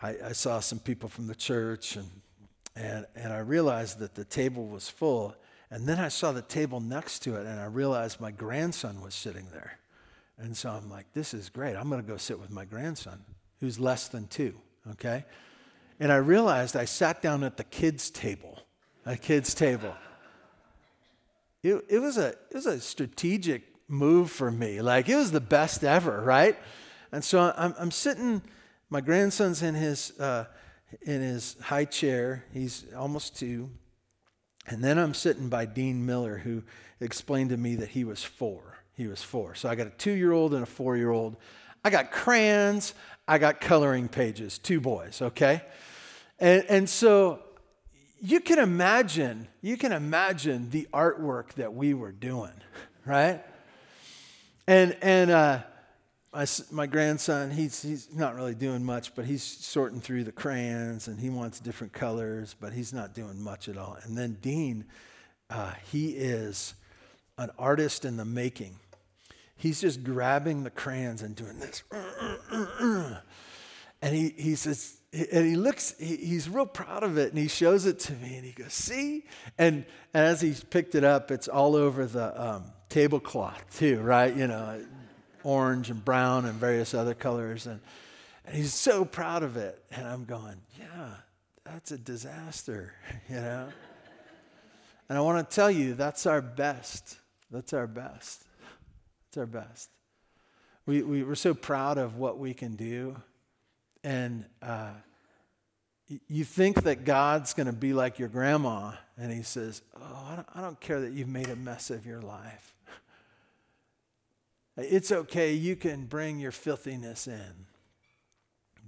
I, 0.01 0.17
I, 0.25 0.33
saw 0.33 0.61
some 0.61 0.79
people 0.79 1.09
from 1.09 1.27
the 1.27 1.35
church. 1.35 1.97
And, 1.97 2.09
and, 2.75 3.07
and 3.15 3.33
I 3.33 3.39
realized 3.39 3.99
that 3.99 4.15
the 4.15 4.25
table 4.25 4.67
was 4.67 4.89
full. 4.89 5.35
And 5.71 5.87
then 5.87 5.99
I 5.99 6.09
saw 6.09 6.33
the 6.33 6.43
table 6.43 6.81
next 6.81 7.21
to 7.21 7.37
it 7.37 7.47
and 7.47 7.59
I 7.59 7.65
realized 7.65 8.21
my 8.21 8.31
grandson 8.31 9.01
was 9.01 9.15
sitting 9.15 9.47
there. 9.53 9.79
And 10.39 10.57
so 10.57 10.71
I'm 10.71 10.91
like, 10.91 11.07
This 11.15 11.35
is 11.35 11.49
great. 11.49 11.77
I'm 11.77 11.89
going 11.89 12.03
to 12.03 12.09
go 12.09 12.17
sit 12.17 12.39
with 12.39 12.51
my 12.51 12.65
grandson, 12.65 13.23
who's 13.61 13.81
less 13.81 14.09
than 14.09 14.27
two 14.27 14.55
okay? 14.91 15.25
And 16.01 16.13
I 16.13 16.17
realized 16.17 16.77
I 16.77 16.85
sat 16.85 17.23
down 17.23 17.45
at 17.45 17.57
the 17.57 17.65
kids' 17.65 18.11
table, 18.11 18.59
a 19.07 19.17
kids' 19.17 19.55
table. 19.55 19.95
It, 21.63 21.85
it, 21.89 21.99
was 22.01 22.19
a, 22.19 22.29
it 22.29 22.55
was 22.55 22.67
a 22.67 22.81
strategic 22.81 23.63
move 23.89 24.31
for 24.31 24.51
me. 24.51 24.81
Like, 24.83 25.09
it 25.09 25.17
was 25.17 25.31
the 25.31 25.41
best 25.41 25.85
ever, 25.85 26.21
right? 26.21 26.59
And 27.13 27.23
so 27.23 27.53
I'm, 27.57 27.75
I'm 27.79 27.91
sitting, 27.91 28.43
my 28.91 29.01
grandson's 29.01 29.63
in 29.63 29.75
his, 29.75 30.19
uh, 30.19 30.47
in 31.01 31.23
his 31.23 31.57
high 31.61 31.85
chair. 31.85 32.45
He's 32.53 32.85
almost 32.97 33.39
two. 33.39 33.71
And 34.67 34.83
then 34.83 34.99
I'm 34.99 35.15
sitting 35.15 35.49
by 35.49 35.67
Dean 35.67 36.07
Miller, 36.07 36.39
who 36.39 36.63
explained 37.01 37.51
to 37.51 37.57
me 37.57 37.75
that 37.77 37.91
he 37.91 38.05
was 38.05 38.23
four. 38.23 38.79
He 38.95 39.07
was 39.07 39.23
four. 39.23 39.55
So 39.55 39.69
I 39.69 39.75
got 39.75 39.87
a 39.87 39.91
two 39.91 40.13
year 40.13 40.33
old 40.33 40.55
and 40.55 40.63
a 40.63 40.67
four 40.67 40.97
year 40.97 41.11
old. 41.11 41.37
I 41.85 41.91
got 41.91 42.13
crayons. 42.13 42.95
I 43.27 43.39
got 43.39 43.61
coloring 43.61 44.09
pages, 44.09 44.59
two 44.59 44.81
boys, 44.81 45.23
okay? 45.23 45.63
And, 46.39 46.65
and 46.69 46.91
so 46.91 47.41
you 48.21 48.41
can 48.41 48.59
imagine, 48.59 49.49
you 49.61 49.77
can 49.77 49.93
imagine 49.93 50.71
the 50.71 50.89
artwork 50.93 51.55
that 51.55 51.75
we 51.75 51.95
were 51.95 52.13
doing, 52.13 52.53
right? 53.07 53.43
And, 54.67 54.97
and 55.03 55.31
uh, 55.31 55.63
my, 56.33 56.47
my 56.71 56.87
grandson, 56.87 57.51
he's, 57.51 57.83
he's 57.83 58.13
not 58.15 58.35
really 58.35 58.55
doing 58.55 58.85
much, 58.85 59.15
but 59.15 59.25
he's 59.25 59.43
sorting 59.43 60.01
through 60.01 60.25
the 60.25 60.33
crayons 60.33 61.09
and 61.09 61.21
he 61.21 61.31
wants 61.31 61.61
different 61.61 61.93
colors, 61.93 62.55
but 62.59 62.73
he's 62.73 62.93
not 62.93 63.15
doing 63.15 63.43
much 63.43 63.69
at 63.69 63.77
all. 63.77 63.99
And 64.03 64.17
then 64.17 64.39
Dean, 64.41 64.85
uh, 65.51 65.73
he 65.91 66.11
is 66.11 66.75
an 67.39 67.51
artist 67.59 68.05
in 68.05 68.17
the 68.17 68.25
making 68.25 68.79
he's 69.63 69.81
just 69.81 70.03
grabbing 70.03 70.65
the 70.65 70.71
crayons 70.71 71.23
and 71.23 71.37
doing 71.37 71.59
this. 71.61 71.83
And 74.05 74.17
he, 74.17 74.35
he 74.37 74.57
says, 74.57 74.97
and 75.13 75.47
he 75.47 75.55
looks, 75.55 75.95
he, 75.97 76.17
he's 76.17 76.49
real 76.49 76.67
proud 76.67 77.05
of 77.05 77.19
it 77.19 77.29
and 77.29 77.39
he 77.39 77.47
shows 77.47 77.87
it 77.87 78.01
to 78.01 78.13
me 78.15 78.35
and 78.35 78.45
he 78.45 78.51
goes, 78.51 78.73
see? 78.73 79.27
And, 79.57 79.85
and 80.13 80.27
as 80.27 80.41
he's 80.41 80.65
picked 80.65 80.97
it 80.97 81.05
up, 81.05 81.31
it's 81.31 81.47
all 81.47 81.77
over 81.77 82.05
the 82.05 82.43
um, 82.43 82.65
tablecloth 82.89 83.65
too, 83.79 84.01
right? 84.01 84.35
You 84.35 84.49
know, 84.49 84.85
orange 85.45 85.91
and 85.91 86.05
brown 86.05 86.45
and 86.45 86.55
various 86.55 86.95
other 86.95 87.15
colors. 87.15 87.67
And, 87.67 87.81
and 88.45 88.57
he's 88.57 88.75
so 88.75 89.05
proud 89.05 89.43
of 89.43 89.57
it. 89.57 89.83
And 89.91 90.07
I'm 90.07 90.25
going, 90.25 90.57
yeah, 90.79 91.09
that's 91.65 91.93
a 91.93 91.99
disaster, 91.99 92.95
you 93.29 93.37
know? 93.37 93.69
And 95.09 95.19
I 95.19 95.21
want 95.21 95.49
to 95.49 95.55
tell 95.55 95.71
you, 95.71 95.95
that's 95.95 96.27
our 96.27 96.41
best. 96.41 97.19
That's 97.51 97.73
our 97.73 97.87
best. 97.87 98.45
That's 99.27 99.39
our 99.39 99.47
best. 99.47 99.91
We, 100.87 101.03
we, 101.03 101.23
we're 101.23 101.35
so 101.35 101.55
proud 101.55 101.99
of 101.99 102.17
what 102.17 102.39
we 102.39 102.55
can 102.55 102.77
do. 102.77 103.17
And 104.03 104.47
uh, 104.61 104.91
you 106.29 106.45
think 106.45 106.83
that 106.83 107.05
God's 107.05 107.55
going 107.55 107.67
to 107.67 107.73
be 107.73 107.93
like 107.93 108.19
your 108.19 108.29
grandma, 108.29 108.93
and 109.17 109.33
He 109.33 109.43
says, 109.43 109.83
Oh, 109.97 110.27
I 110.31 110.37
don't, 110.37 110.49
I 110.55 110.61
don't 110.61 110.81
care 110.81 111.01
that 111.01 111.13
you've 111.13 111.29
made 111.29 111.49
a 111.49 111.57
mess 111.57 111.91
of 111.91 112.07
your 112.07 112.21
life. 112.21 112.72
It's 114.77 115.13
okay, 115.13 115.53
you 115.53 115.77
can 115.77 116.07
bring 116.07 116.39
your 116.39 116.53
filthiness 116.53 117.27
in, 117.27 117.67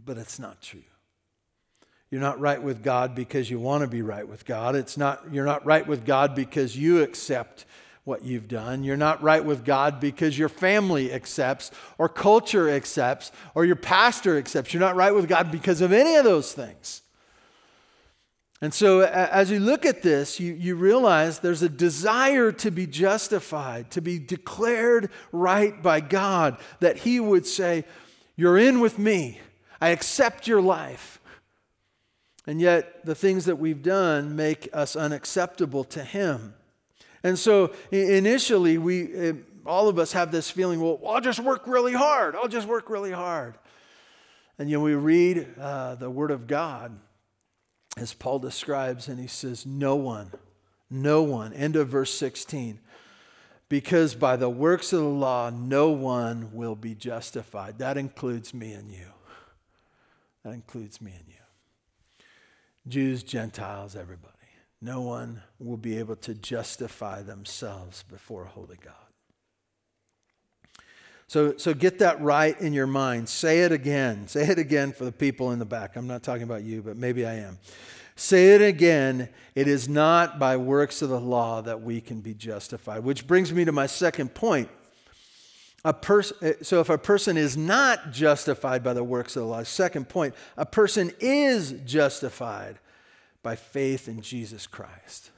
but 0.05 0.17
it's 0.17 0.39
not 0.39 0.63
true. 0.63 0.83
You're 2.11 2.21
not 2.21 2.41
right 2.41 2.63
with 2.63 2.83
God 2.83 3.15
because 3.15 3.51
you 3.51 3.59
want 3.59 3.83
to 3.83 3.89
be 3.89 4.01
right 4.01 4.27
with 4.27 4.47
God. 4.47 4.77
It's 4.77 4.97
not, 4.97 5.33
you're 5.33 5.45
not 5.45 5.67
right 5.67 5.87
with 5.87 6.07
God 6.07 6.35
because 6.35 6.77
you 6.77 7.03
accept 7.03 7.67
what 8.05 8.23
you've 8.23 8.49
done. 8.49 8.85
You're 8.85 8.97
not 8.97 9.23
right 9.23 9.45
with 9.45 9.65
God 9.65 9.99
because 9.99 10.39
your 10.39 10.49
family 10.49 11.13
accepts, 11.13 11.71
or 11.99 12.09
culture 12.09 12.71
accepts, 12.71 13.33
or 13.55 13.65
your 13.65 13.77
pastor 13.77 14.39
accepts. 14.39 14.73
You're 14.73 14.81
not 14.81 14.97
right 14.97 15.15
with 15.15 15.29
God 15.29 15.51
because 15.51 15.81
of 15.81 15.93
any 15.93 16.17
of 16.17 16.25
those 16.25 16.53
things. 16.53 17.03
And 18.65 18.73
so, 18.73 19.03
as 19.03 19.51
you 19.51 19.61
look 19.61 19.85
at 19.85 20.01
this, 20.01 20.41
you, 20.41 20.55
you 20.55 20.75
realize 20.75 21.41
there's 21.41 21.61
a 21.61 21.69
desire 21.69 22.51
to 22.53 22.71
be 22.71 22.87
justified, 22.87 23.91
to 23.91 24.01
be 24.01 24.19
declared 24.19 25.11
right 25.33 25.83
by 25.83 26.01
God, 26.01 26.57
that 26.81 26.97
He 26.97 27.21
would 27.21 27.47
say, 27.47 27.85
You're 28.37 28.57
in 28.57 28.81
with 28.81 28.99
me, 28.99 29.39
I 29.83 29.91
accept 29.91 30.49
your 30.49 30.63
life. 30.63 31.21
And 32.47 32.59
yet, 32.59 33.05
the 33.05 33.15
things 33.15 33.45
that 33.45 33.57
we've 33.57 33.83
done 33.83 34.35
make 34.35 34.71
us 34.73 34.97
unacceptable 34.97 35.85
to 35.85 36.03
Him. 36.03 36.55
And 37.23 37.39
so 37.39 37.71
initially, 37.91 38.79
we, 38.79 39.15
eh, 39.15 39.33
all 39.67 39.91
of 39.91 39.99
us 39.99 40.13
have 40.13 40.33
this 40.33 40.51
feeling, 40.51 40.81
well, 40.81 40.99
I'll 41.07 41.21
just 41.21 41.41
work 41.41 41.67
really 41.67 41.93
hard. 41.93 42.35
I'll 42.35 42.49
just 42.49 42.67
work 42.67 42.89
really 42.89 43.13
hard. 43.13 43.57
And 44.59 44.71
know, 44.71 44.81
we 44.81 44.95
read 44.95 45.49
uh, 45.61 45.97
the 45.97 46.09
Word 46.09 46.31
of 46.31 46.47
God 46.47 46.99
as 47.97 48.15
Paul 48.15 48.39
describes, 48.39 49.09
and 49.09 49.21
he 49.21 49.27
says, 49.27 49.65
No 49.65 49.95
one, 49.95 50.33
no 50.91 51.23
one, 51.23 51.53
end 51.53 51.77
of 51.77 51.89
verse 51.89 52.13
16, 52.15 52.81
because 53.69 54.15
by 54.15 54.37
the 54.37 54.49
works 54.49 54.93
of 54.93 55.01
the 55.01 55.07
law, 55.07 55.51
no 55.51 55.91
one 55.91 56.51
will 56.53 56.75
be 56.75 56.95
justified. 56.95 57.79
That 57.79 57.97
includes 57.97 58.53
me 58.53 58.73
and 58.73 58.91
you. 58.91 59.07
That 60.45 60.53
includes 60.53 61.01
me 61.01 61.13
and 61.19 61.29
you. 61.29 61.35
Jews, 62.87 63.23
Gentiles, 63.23 63.97
everybody. 63.97 64.33
No 64.81 65.01
one 65.01 65.43
will 65.59 65.79
be 65.79 65.99
able 65.99 66.17
to 66.17 66.35
justify 66.35 67.23
themselves 67.23 68.03
before 68.03 68.45
a 68.45 68.49
holy 68.49 68.77
God. 68.85 69.04
So, 71.35 71.57
so 71.57 71.75
get 71.75 71.99
that 71.99 72.21
right 72.21 72.57
in 72.61 72.73
your 72.73 72.87
mind. 72.87 73.29
Say 73.29 73.63
it 73.63 73.73
again. 73.73 74.29
Say 74.29 74.47
it 74.47 74.57
again 74.61 74.93
for 74.93 75.05
the 75.05 75.11
people 75.11 75.51
in 75.51 75.59
the 75.59 75.65
back. 75.65 75.97
I'm 75.97 76.07
not 76.07 76.23
talking 76.23 76.45
about 76.45 76.63
you, 76.63 76.81
but 76.81 76.97
maybe 76.97 77.27
I 77.27 77.35
am. 77.39 77.59
Say 78.15 78.55
it 78.55 78.63
again. 78.63 79.29
It 79.57 79.67
is 79.67 79.89
not 79.89 80.39
by 80.39 80.57
works 80.57 81.03
of 81.03 81.09
the 81.09 81.19
law 81.19 81.61
that 81.63 81.83
we 81.83 82.01
can 82.01 82.21
be 82.21 82.35
justified. 82.35 83.03
Which 83.03 83.27
brings 83.27 83.53
me 83.53 83.65
to 83.65 83.73
my 83.73 83.87
second 83.87 84.33
point. 84.37 84.69
A 85.85 85.93
pers- 85.93 86.33
so, 86.63 86.79
if 86.79 86.89
a 86.89 86.99
person 86.99 87.37
is 87.37 87.57
not 87.57 88.13
justified 88.13 88.85
by 88.85 88.93
the 88.93 89.03
works 89.03 89.35
of 89.35 89.43
the 89.43 89.49
law, 89.49 89.65
second 89.65 90.09
point, 90.09 90.37
a 90.57 90.65
person 90.65 91.11
is 91.19 91.73
justified 91.85 92.79
by 93.43 93.57
faith 93.57 94.07
in 94.07 94.21
Jesus 94.21 94.69
Christ. 94.69 95.33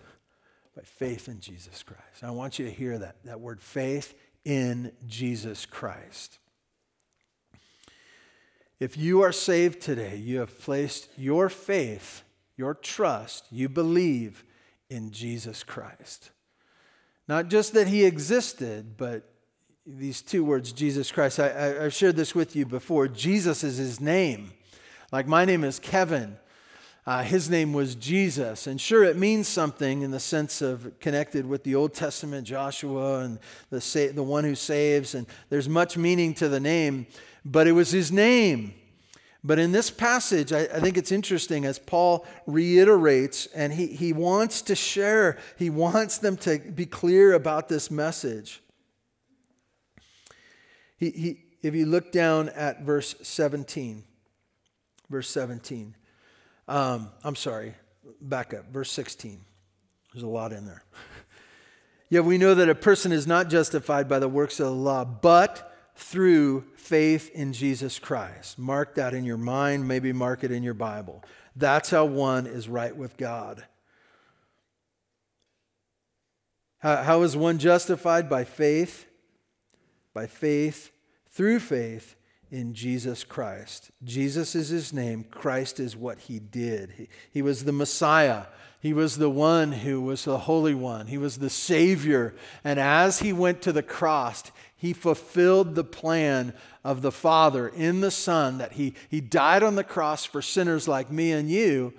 By 0.77 0.83
faith 0.83 1.27
in 1.27 1.41
Jesus 1.41 1.83
Christ. 1.83 2.23
I 2.23 2.33
want 2.33 2.59
you 2.59 2.67
to 2.67 2.71
hear 2.71 2.99
that, 2.99 3.17
that 3.25 3.41
word 3.41 3.63
faith 3.63 4.15
in 4.47 4.93
Jesus 5.09 5.67
Christ. 5.67 6.39
If 8.79 8.97
you 8.97 9.21
are 9.23 9.33
saved 9.33 9.83
today, 9.83 10.17
you 10.17 10.39
have 10.39 10.61
placed 10.61 11.09
your 11.19 11.49
faith, 11.49 12.23
your 12.57 12.73
trust, 12.73 13.47
you 13.51 13.69
believe 13.69 14.45
in 14.89 15.11
Jesus 15.11 15.65
Christ. 15.65 16.31
Not 17.27 17.49
just 17.49 17.75
that 17.75 17.89
he 17.89 18.05
existed, 18.05 18.97
but 18.97 19.29
these 19.85 20.23
two 20.23 20.45
words, 20.45 20.73
Jesus 20.73 21.11
Christ. 21.11 21.41
I, 21.41 21.83
have 21.83 21.95
shared 21.95 22.15
this 22.15 22.33
with 22.33 22.55
you 22.55 22.67
before. 22.67 23.09
Jesus 23.09 23.65
is 23.65 23.79
his 23.79 24.01
name. 24.01 24.53
Like 25.11 25.27
my 25.27 25.45
name 25.45 25.65
is 25.65 25.81
Kevin. 25.81 26.37
Uh, 27.07 27.23
his 27.23 27.49
name 27.49 27.73
was 27.73 27.95
Jesus. 27.95 28.67
And 28.67 28.81
sure, 28.81 29.05
it 29.05 29.17
means 29.17 29.47
something 29.47 30.03
in 30.03 30.11
the 30.11 30.19
sense 30.19 30.61
of 30.61 30.99
connected 30.99 31.47
with 31.47 31.63
the 31.63 31.77
Old 31.77 31.95
Testament, 31.95 32.47
Joshua, 32.47 33.21
and 33.21 33.39
the, 33.71 33.81
sa- 33.81 34.13
the 34.13 34.25
one 34.25 34.43
who 34.43 34.57
saves. 34.57 35.15
And 35.15 35.27
there's 35.49 35.69
much 35.69 35.97
meaning 35.97 36.35
to 36.35 36.49
the 36.49 36.59
name, 36.59 37.07
but 37.45 37.69
it 37.69 37.73
was 37.73 37.93
his 37.93 38.11
name. 38.11 38.75
But 39.45 39.61
in 39.61 39.71
this 39.71 39.89
passage, 39.89 40.53
I, 40.53 40.63
I, 40.63 40.81
think 40.81 40.97
it's 40.97 41.13
interesting 41.13 41.65
as 41.65 41.79
Paul 41.79 42.27
reiterates, 42.47 43.47
and 43.55 43.73
he, 43.73 43.87
he 43.87 44.13
wants 44.13 44.61
to 44.63 44.75
share, 44.75 45.39
he 45.57 45.71
wants 45.71 46.19
them 46.19 46.37
to 46.39 46.59
be 46.59 46.87
clear 46.87 47.35
about 47.35 47.69
this 47.69 47.89
message. 47.89 48.61
He, 50.99 51.11
he, 51.11 51.45
if 51.63 51.77
you 51.77 51.87
look 51.87 52.11
down 52.11 52.49
at 52.49 52.83
verse 52.83 53.15
17, 53.23 54.03
verse 55.09 55.31
17. 55.31 55.95
Um, 56.69 57.11
I'm 57.23 57.37
sorry, 57.37 57.75
back 58.21 58.53
up, 58.53 58.73
verse 58.73 58.91
16. 58.91 59.41
There's 60.13 60.23
a 60.23 60.29
lot 60.29 60.53
in 60.53 60.67
there. 60.67 60.83
Yet 62.09 62.25
we 62.25 62.39
know 62.39 62.55
that 62.55 62.69
a 62.69 62.75
person 62.75 63.13
is 63.13 63.27
not 63.27 63.49
justified 63.49 64.09
by 64.09 64.19
the 64.19 64.29
works 64.29 64.61
of 64.61 64.67
the 64.67 64.73
law, 64.73 65.05
but 65.05 65.77
through 65.97 66.65
faith 66.77 67.31
in 67.31 67.53
Jesus 67.53 67.99
Christ. 67.99 68.59
Mark 68.59 68.95
that 68.97 69.15
in 69.15 69.25
your 69.25 69.37
mind, 69.37 69.89
maybe 69.89 70.13
mark 70.13 70.45
it 70.45 70.51
in 70.51 70.63
your 70.63 70.75
Bible. 70.75 71.25
That's 71.55 71.91
how 71.91 72.05
one 72.05 72.47
is 72.47 72.69
right 72.69 72.95
with 72.95 73.17
God. 73.17 73.65
How, 76.79 77.03
how 77.03 77.23
is 77.23 77.37
one 77.37 77.59
justified? 77.59 78.29
By 78.29 78.45
faith. 78.45 79.07
By 80.13 80.27
faith, 80.27 80.93
through 81.29 81.61
faith 81.61 82.17
in 82.51 82.75
Jesus 82.75 83.25
Christ. 83.25 83.91
Jesus 84.05 84.55
is 84.55 84.69
his 84.69 84.93
name. 84.93 85.25
Christ 85.25 85.81
is 85.81 85.97
what 85.97 86.21
he 86.21 86.39
did. 86.39 86.93
He, 86.93 87.09
he, 87.31 87.43
was 87.43 87.65
the 87.65 87.73
Messiah. 87.73 88.47
He 88.81 88.93
was 88.93 89.19
the 89.19 89.31
one 89.31 89.73
who 89.73 90.01
was 90.01 90.25
the 90.25 90.39
Holy 90.39 90.75
One. 90.75 91.09
He 91.09 91.19
was 91.19 91.39
the 91.39 91.51
Savior. 91.51 92.35
And 92.63 92.79
as 92.79 93.19
he 93.19 93.33
went 93.33 93.63
to 93.63 93.73
the 93.73 93.83
cross, 93.83 94.45
he 94.77 94.93
fulfilled 94.93 95.75
the 95.75 95.85
plan 95.85 96.55
of 96.85 97.03
the 97.03 97.13
Father 97.13 97.67
in 97.69 98.01
the 98.01 98.11
Son 98.11 98.59
that 98.59 98.73
he, 98.73 98.95
he 99.09 99.21
died 99.21 99.63
on 99.63 99.75
the 99.75 99.85
cross 99.85 100.25
for 100.25 100.41
sinners 100.41 100.87
like 100.87 101.11
me 101.11 101.33
and 101.33 101.51
you. 101.51 101.95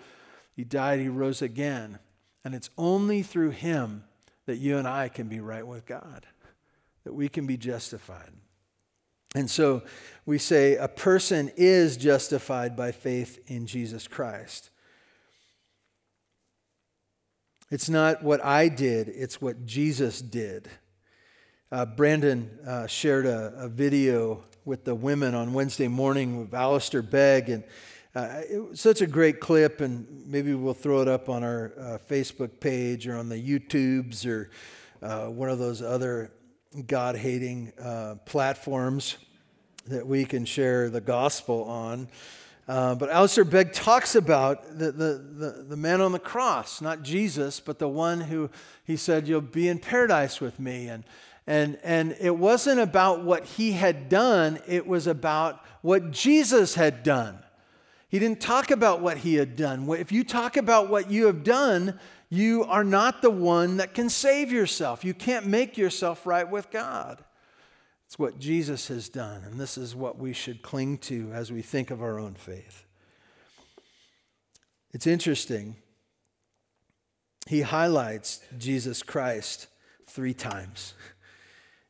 He 0.55 0.63
died, 0.63 0.99
he 0.99 1.09
rose 1.09 1.41
again. 1.41 1.99
And 2.45 2.55
it's 2.55 2.69
only 2.77 3.21
through 3.21 3.49
him 3.49 4.05
that 4.45 4.57
you 4.57 4.77
and 4.77 4.87
I 4.87 5.09
can 5.09 5.27
be 5.27 5.41
right 5.41 5.67
with 5.67 5.85
God, 5.85 6.25
that 7.03 7.13
we 7.13 7.27
can 7.27 7.45
be 7.45 7.57
justified. 7.57 8.31
And 9.35 9.49
so 9.49 9.83
we 10.25 10.37
say 10.37 10.75
a 10.75 10.87
person 10.87 11.51
is 11.55 11.97
justified 11.97 12.75
by 12.75 12.91
faith 12.91 13.39
in 13.47 13.65
Jesus 13.65 14.07
Christ. 14.07 14.69
It's 17.69 17.89
not 17.89 18.23
what 18.23 18.43
I 18.43 18.69
did, 18.69 19.09
it's 19.09 19.41
what 19.41 19.65
Jesus 19.65 20.21
did. 20.21 20.69
Uh, 21.69 21.85
Brandon 21.85 22.49
uh, 22.65 22.87
shared 22.87 23.25
a, 23.25 23.53
a, 23.57 23.67
video 23.67 24.45
with 24.63 24.85
the 24.85 24.95
women 24.95 25.35
on 25.35 25.51
Wednesday 25.51 25.89
morning 25.89 26.39
with 26.39 26.53
Alistair 26.53 27.01
Begg, 27.01 27.49
and 27.49 27.63
uh, 28.15 28.41
it 28.49 28.69
was 28.69 28.79
such 28.79 29.01
a 29.01 29.07
great 29.07 29.41
clip, 29.41 29.81
and 29.81 30.23
maybe 30.25 30.53
we'll 30.53 30.73
throw 30.73 31.01
it 31.01 31.09
up 31.09 31.27
on 31.27 31.43
our 31.43 31.73
uh, 31.77 31.97
Facebook 32.09 32.61
page 32.61 33.05
or 33.05 33.17
on 33.17 33.27
the 33.27 33.35
YouTubes 33.35 34.25
or 34.25 34.49
uh, 35.01 35.25
one 35.25 35.49
of 35.49 35.59
those 35.59 35.81
other 35.81 36.31
God 36.85 37.15
hating 37.15 37.73
uh, 37.81 38.15
platforms 38.25 39.17
that 39.87 40.05
we 40.05 40.25
can 40.25 40.45
share 40.45 40.89
the 40.89 41.01
gospel 41.01 41.63
on. 41.63 42.09
Uh, 42.67 42.95
but 42.95 43.09
Alistair 43.09 43.45
Begg 43.45 43.71
talks 43.71 44.15
about 44.15 44.77
the, 44.77 44.91
the, 44.91 45.13
the, 45.13 45.65
the, 45.69 45.77
man 45.77 46.01
on 46.01 46.11
the 46.11 46.19
cross, 46.19 46.81
not 46.81 47.01
Jesus, 47.01 47.61
but 47.61 47.79
the 47.79 47.87
one 47.87 48.19
who 48.19 48.49
he 48.83 48.97
said, 48.97 49.27
You'll 49.27 49.39
be 49.39 49.69
in 49.69 49.79
paradise 49.79 50.41
with 50.41 50.59
me. 50.59 50.89
And, 50.89 51.05
and, 51.45 51.79
and 51.81 52.17
it 52.19 52.35
wasn't 52.35 52.81
about 52.81 53.23
what 53.23 53.45
he 53.45 53.71
had 53.71 54.09
done, 54.09 54.59
it 54.67 54.85
was 54.85 55.07
about 55.07 55.63
what 55.81 56.11
Jesus 56.11 56.75
had 56.75 57.03
done. 57.03 57.39
He 58.09 58.19
didn't 58.19 58.39
talk 58.39 58.71
about 58.71 59.01
what 59.01 59.17
he 59.17 59.35
had 59.35 59.55
done. 59.55 59.89
If 59.89 60.11
you 60.11 60.23
talk 60.23 60.55
about 60.55 60.89
what 60.89 61.11
you 61.11 61.25
have 61.25 61.43
done, 61.43 61.99
you 62.29 62.63
are 62.63 62.83
not 62.83 63.21
the 63.21 63.29
one 63.29 63.77
that 63.77 63.93
can 63.93 64.09
save 64.09 64.51
yourself. 64.51 65.03
You 65.03 65.13
can't 65.13 65.45
make 65.45 65.77
yourself 65.77 66.25
right 66.25 66.49
with 66.49 66.71
God. 66.71 67.23
It's 68.05 68.17
what 68.17 68.39
Jesus 68.39 68.87
has 68.87 69.09
done, 69.09 69.43
and 69.43 69.59
this 69.59 69.77
is 69.77 69.93
what 69.93 70.17
we 70.17 70.31
should 70.31 70.61
cling 70.61 70.97
to 70.99 71.29
as 71.33 71.51
we 71.51 71.61
think 71.61 71.91
of 71.91 72.01
our 72.01 72.17
own 72.17 72.35
faith. 72.35 72.85
It's 74.93 75.05
interesting. 75.05 75.75
He 77.47 77.61
highlights 77.61 78.39
Jesus 78.57 79.03
Christ 79.03 79.67
three 80.05 80.33
times 80.33 80.93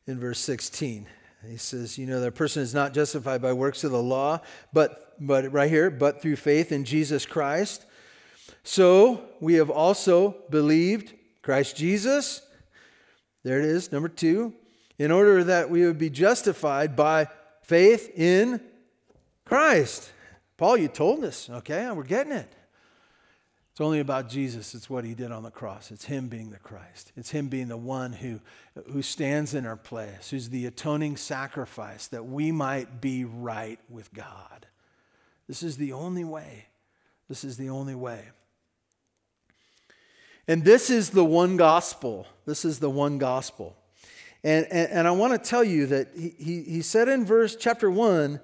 in 0.08 0.18
verse 0.18 0.40
16. 0.40 1.06
He 1.46 1.56
says, 1.56 1.96
you 1.96 2.06
know, 2.06 2.20
the 2.20 2.32
person 2.32 2.62
is 2.62 2.74
not 2.74 2.94
justified 2.94 3.40
by 3.40 3.52
works 3.52 3.84
of 3.84 3.92
the 3.92 4.02
law, 4.02 4.40
but, 4.72 5.14
but 5.20 5.52
right 5.52 5.70
here, 5.70 5.90
but 5.90 6.20
through 6.20 6.36
faith 6.36 6.72
in 6.72 6.84
Jesus 6.84 7.24
Christ. 7.26 7.86
So 8.64 9.22
we 9.40 9.54
have 9.54 9.70
also 9.70 10.36
believed 10.50 11.14
Christ 11.42 11.76
Jesus. 11.76 12.42
There 13.44 13.60
it 13.60 13.64
is, 13.64 13.92
number 13.92 14.08
two, 14.08 14.52
in 14.98 15.12
order 15.12 15.44
that 15.44 15.70
we 15.70 15.86
would 15.86 15.98
be 15.98 16.10
justified 16.10 16.96
by 16.96 17.28
faith 17.62 18.10
in 18.16 18.60
Christ. 19.44 20.10
Paul, 20.56 20.76
you 20.76 20.88
told 20.88 21.22
us, 21.24 21.48
okay, 21.48 21.88
we're 21.92 22.02
getting 22.02 22.32
it. 22.32 22.52
It's 23.78 23.84
only 23.84 24.00
about 24.00 24.28
Jesus. 24.28 24.74
It's 24.74 24.90
what 24.90 25.04
he 25.04 25.14
did 25.14 25.30
on 25.30 25.44
the 25.44 25.52
cross. 25.52 25.92
It's 25.92 26.06
him 26.06 26.26
being 26.26 26.50
the 26.50 26.58
Christ. 26.58 27.12
It's 27.16 27.30
him 27.30 27.46
being 27.46 27.68
the 27.68 27.76
one 27.76 28.12
who, 28.12 28.40
who 28.90 29.02
stands 29.02 29.54
in 29.54 29.64
our 29.66 29.76
place, 29.76 30.30
who's 30.30 30.48
the 30.48 30.66
atoning 30.66 31.16
sacrifice 31.16 32.08
that 32.08 32.26
we 32.26 32.50
might 32.50 33.00
be 33.00 33.24
right 33.24 33.78
with 33.88 34.12
God. 34.12 34.66
This 35.46 35.62
is 35.62 35.76
the 35.76 35.92
only 35.92 36.24
way. 36.24 36.66
This 37.28 37.44
is 37.44 37.56
the 37.56 37.70
only 37.70 37.94
way. 37.94 38.24
And 40.48 40.64
this 40.64 40.90
is 40.90 41.10
the 41.10 41.22
one 41.22 41.56
gospel. 41.56 42.26
This 42.46 42.64
is 42.64 42.80
the 42.80 42.90
one 42.90 43.18
gospel. 43.18 43.76
And, 44.42 44.66
and, 44.72 44.90
and 44.90 45.06
I 45.06 45.12
want 45.12 45.40
to 45.40 45.48
tell 45.48 45.62
you 45.62 45.86
that 45.86 46.08
he, 46.16 46.34
he, 46.36 46.62
he 46.64 46.82
said 46.82 47.06
in 47.06 47.24
verse 47.24 47.54
chapter 47.54 47.88
1 47.88 48.40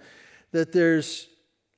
that 0.53 0.71
there's 0.71 1.27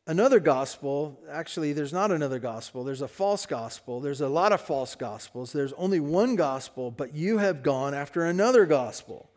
another 0.07 0.41
gospel. 0.41 1.21
Actually, 1.31 1.73
there's 1.73 1.93
not 1.93 2.11
another 2.11 2.39
gospel. 2.39 2.85
There's 2.85 3.03
a 3.03 3.09
false 3.09 3.47
gospel. 3.47 4.01
There's 4.01 4.21
a 4.21 4.29
lot 4.29 4.53
of 4.53 4.61
false 4.61 4.95
gospels. 4.95 5.53
There's 5.53 5.73
only 5.75 6.01
one 6.01 6.37
gospel, 6.37 6.91
but 6.91 7.15
you 7.15 7.39
have 7.39 7.63
gone 7.63 7.95
after 7.95 8.25
another 8.25 8.67
gospel. 8.67 9.31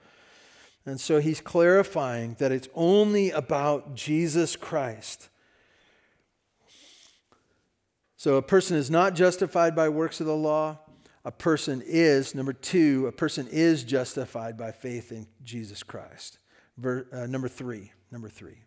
And 0.86 1.00
so 1.00 1.20
he's 1.20 1.42
clarifying 1.42 2.36
that 2.40 2.52
it's 2.52 2.70
only 2.74 3.32
about 3.32 3.96
Jesus 3.96 4.56
Christ. 4.56 5.30
So 8.18 8.36
a 8.36 8.42
person 8.42 8.76
is 8.76 8.90
not 8.90 9.16
justified 9.16 9.76
by 9.76 9.90
works 9.90 10.20
of 10.20 10.26
the 10.26 10.36
law. 10.36 10.80
A 11.26 11.32
person 11.32 11.84
is, 11.86 12.34
number 12.34 12.54
two, 12.54 13.08
a 13.08 13.12
person 13.12 13.48
is 13.52 13.84
justified 13.84 14.58
by 14.58 14.72
faith 14.72 15.12
in 15.12 15.28
Jesus 15.44 15.84
Christ. 15.84 16.40
Ver, 16.78 17.08
uh, 17.12 17.28
number 17.28 17.48
three, 17.48 17.92
number 18.12 18.30
three. 18.30 18.64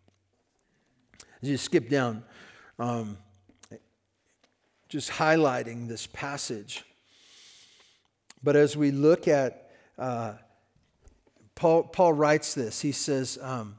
As 1.43 1.49
you 1.49 1.57
skip 1.57 1.89
down, 1.89 2.23
um, 2.79 3.19
just 4.89 5.11
highlighting 5.11 5.89
this 5.89 6.07
passage. 6.07 6.85
But 8.43 8.57
as 8.57 8.77
we 8.77 8.91
look 8.91 9.27
at, 9.27 9.71
uh, 9.99 10.35
Paul, 11.55 11.85
Paul 11.85 12.13
writes 12.13 12.55
this. 12.55 12.81
He 12.81 12.93
says, 12.93 13.39
um, 13.41 13.77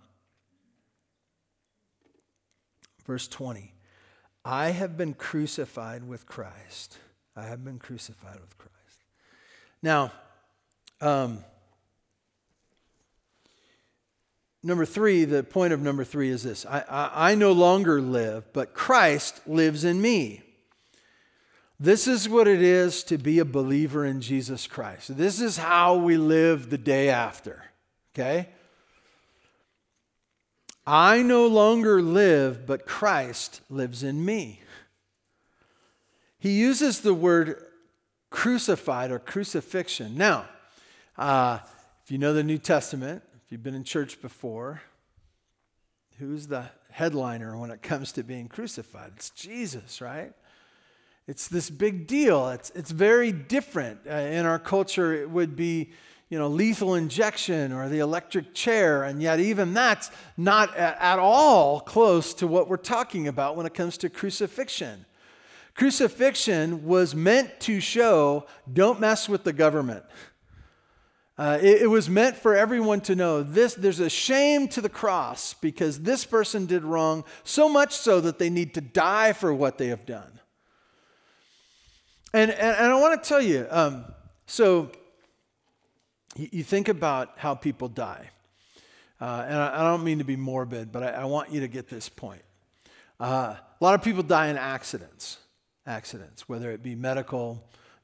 verse 3.05 3.27
20, 3.27 3.73
I 4.43 4.71
have 4.71 4.97
been 4.97 5.13
crucified 5.13 6.07
with 6.07 6.25
Christ. 6.25 6.97
I 7.35 7.43
have 7.43 7.63
been 7.63 7.79
crucified 7.79 8.39
with 8.39 8.57
Christ. 8.57 8.73
Now, 9.81 10.11
um, 10.99 11.43
number 14.63 14.85
three, 14.85 15.25
the 15.25 15.43
point 15.43 15.73
of 15.73 15.81
number 15.81 16.03
three 16.03 16.29
is 16.29 16.43
this 16.43 16.65
I, 16.65 16.83
I, 16.89 17.31
I 17.31 17.35
no 17.35 17.51
longer 17.51 18.01
live, 18.01 18.51
but 18.53 18.73
Christ 18.73 19.41
lives 19.45 19.83
in 19.83 20.01
me. 20.01 20.41
This 21.79 22.07
is 22.07 22.29
what 22.29 22.47
it 22.47 22.61
is 22.61 23.03
to 23.05 23.17
be 23.17 23.39
a 23.39 23.45
believer 23.45 24.05
in 24.05 24.21
Jesus 24.21 24.67
Christ. 24.67 25.17
This 25.17 25.41
is 25.41 25.57
how 25.57 25.95
we 25.95 26.15
live 26.15 26.69
the 26.69 26.77
day 26.77 27.09
after, 27.09 27.63
okay? 28.13 28.47
I 30.85 31.21
no 31.21 31.47
longer 31.47 32.01
live, 32.01 32.65
but 32.65 32.85
Christ 32.85 33.61
lives 33.69 34.03
in 34.03 34.23
me. 34.23 34.61
He 36.39 36.51
uses 36.51 37.01
the 37.01 37.13
word 37.13 37.61
crucified 38.29 39.11
or 39.11 39.19
crucifixion. 39.19 40.17
Now, 40.17 40.45
uh, 41.17 41.59
if 42.03 42.11
you 42.11 42.17
know 42.17 42.33
the 42.33 42.43
New 42.43 42.57
Testament, 42.57 43.23
you've 43.53 43.61
been 43.61 43.75
in 43.75 43.83
church 43.83 44.19
before, 44.19 44.81
who's 46.17 46.47
the 46.47 46.65
headliner 46.89 47.55
when 47.55 47.69
it 47.69 47.83
comes 47.83 48.11
to 48.11 48.23
being 48.23 48.47
crucified? 48.47 49.11
It's 49.15 49.29
Jesus, 49.29 50.01
right? 50.01 50.33
It's 51.27 51.47
this 51.49 51.69
big 51.69 52.07
deal. 52.07 52.49
It's, 52.49 52.71
it's 52.71 52.89
very 52.89 53.31
different. 53.31 53.99
Uh, 54.09 54.13
in 54.13 54.47
our 54.47 54.57
culture, 54.57 55.13
it 55.13 55.29
would 55.29 55.55
be, 55.55 55.91
you 56.29 56.39
know, 56.39 56.47
lethal 56.47 56.95
injection 56.95 57.71
or 57.71 57.89
the 57.89 57.99
electric 57.99 58.55
chair, 58.55 59.03
and 59.03 59.21
yet 59.21 59.39
even 59.39 59.75
that's 59.75 60.09
not 60.35 60.75
at, 60.75 60.97
at 60.99 61.19
all 61.19 61.79
close 61.79 62.33
to 62.33 62.47
what 62.47 62.67
we're 62.67 62.75
talking 62.75 63.27
about 63.27 63.55
when 63.55 63.67
it 63.67 63.75
comes 63.75 63.99
to 63.99 64.09
crucifixion. 64.09 65.05
Crucifixion 65.75 66.85
was 66.85 67.13
meant 67.13 67.59
to 67.59 67.79
show 67.79 68.47
don't 68.71 68.99
mess 68.99 69.29
with 69.29 69.43
the 69.43 69.53
government. 69.53 70.03
Uh, 71.35 71.57
it, 71.61 71.83
it, 71.83 71.87
was 71.87 72.09
meant 72.09 72.37
for 72.37 72.55
everyone 72.55 73.01
to 73.01 73.15
know 73.15 73.41
this 73.41 73.73
there's 73.73 73.99
a 73.99 74.09
shame 74.09 74.67
to 74.67 74.81
the 74.81 74.89
cross 74.89 75.55
because 75.55 76.01
this 76.01 76.25
person 76.25 76.67
did 76.67 76.83
wrong, 76.83 77.23
so 77.43 77.67
much 77.67 77.91
so 77.91 78.21
that 78.21 78.37
they 78.37 78.51
need 78.51 78.75
to 78.75 78.81
die 78.81 79.33
for 79.33 79.51
what 79.51 79.79
they 79.79 79.87
have 79.87 80.05
done. 80.05 80.39
And, 82.33 82.51
and, 82.51 82.77
and 82.77 82.91
I 82.91 82.99
want 82.99 83.21
to 83.21 83.27
tell 83.27 83.41
you 83.41 83.65
um, 83.71 84.05
so 84.45 84.91
you, 86.35 86.49
you, 86.51 86.63
think 86.63 86.87
about 86.87 87.31
how 87.37 87.55
people 87.55 87.87
die. 87.87 88.29
Uh, 89.19 89.45
and 89.47 89.57
I, 89.57 89.81
I, 89.81 89.83
don't 89.83 90.03
mean 90.03 90.19
to 90.19 90.23
be 90.23 90.35
morbid, 90.35 90.91
but 90.91 91.01
I, 91.01 91.09
I 91.09 91.25
want 91.25 91.51
you 91.51 91.61
to 91.61 91.67
get 91.67 91.87
this 91.89 92.09
point. 92.09 92.41
Uh, 93.19 93.55
a 93.57 93.83
lot 93.83 93.95
of 93.95 94.03
people 94.03 94.21
die 94.21 94.47
in 94.47 94.57
accidents, 94.57 95.37
accidents, 95.87 96.47
whether 96.47 96.71
it 96.71 96.83
be 96.83 96.93
medical, 96.93 97.63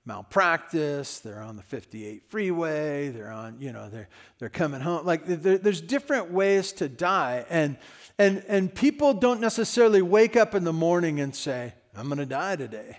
malpractice, 0.09 1.19
they're 1.19 1.41
on 1.41 1.55
the 1.55 1.61
58 1.61 2.23
freeway, 2.29 3.09
they're 3.09 3.31
on, 3.31 3.57
you 3.61 3.71
know, 3.71 3.89
they're, 3.89 4.09
they're 4.39 4.49
coming 4.49 4.81
home. 4.81 5.05
Like 5.05 5.21
there's 5.25 5.81
different 5.81 6.31
ways 6.31 6.73
to 6.73 6.89
die. 6.89 7.45
And, 7.47 7.77
and, 8.17 8.43
and 8.47 8.73
people 8.73 9.13
don't 9.13 9.39
necessarily 9.39 10.01
wake 10.01 10.35
up 10.35 10.55
in 10.55 10.63
the 10.63 10.73
morning 10.73 11.19
and 11.19 11.33
say, 11.33 11.73
I'm 11.95 12.07
going 12.07 12.17
to 12.17 12.25
die 12.25 12.55
today. 12.55 12.97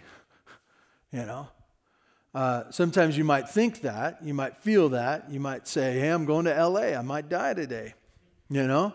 you 1.13 1.27
know? 1.27 1.49
Uh, 2.33 2.71
sometimes 2.71 3.19
you 3.19 3.25
might 3.25 3.49
think 3.49 3.81
that, 3.81 4.19
you 4.23 4.33
might 4.33 4.57
feel 4.59 4.91
that, 4.91 5.29
you 5.31 5.41
might 5.41 5.67
say, 5.67 5.99
hey, 5.99 6.11
I'm 6.11 6.25
going 6.25 6.45
to 6.45 6.69
LA, 6.69 6.97
I 6.97 7.03
might 7.03 7.29
die 7.29 7.55
today. 7.55 7.95
You 8.49 8.69
know? 8.69 8.95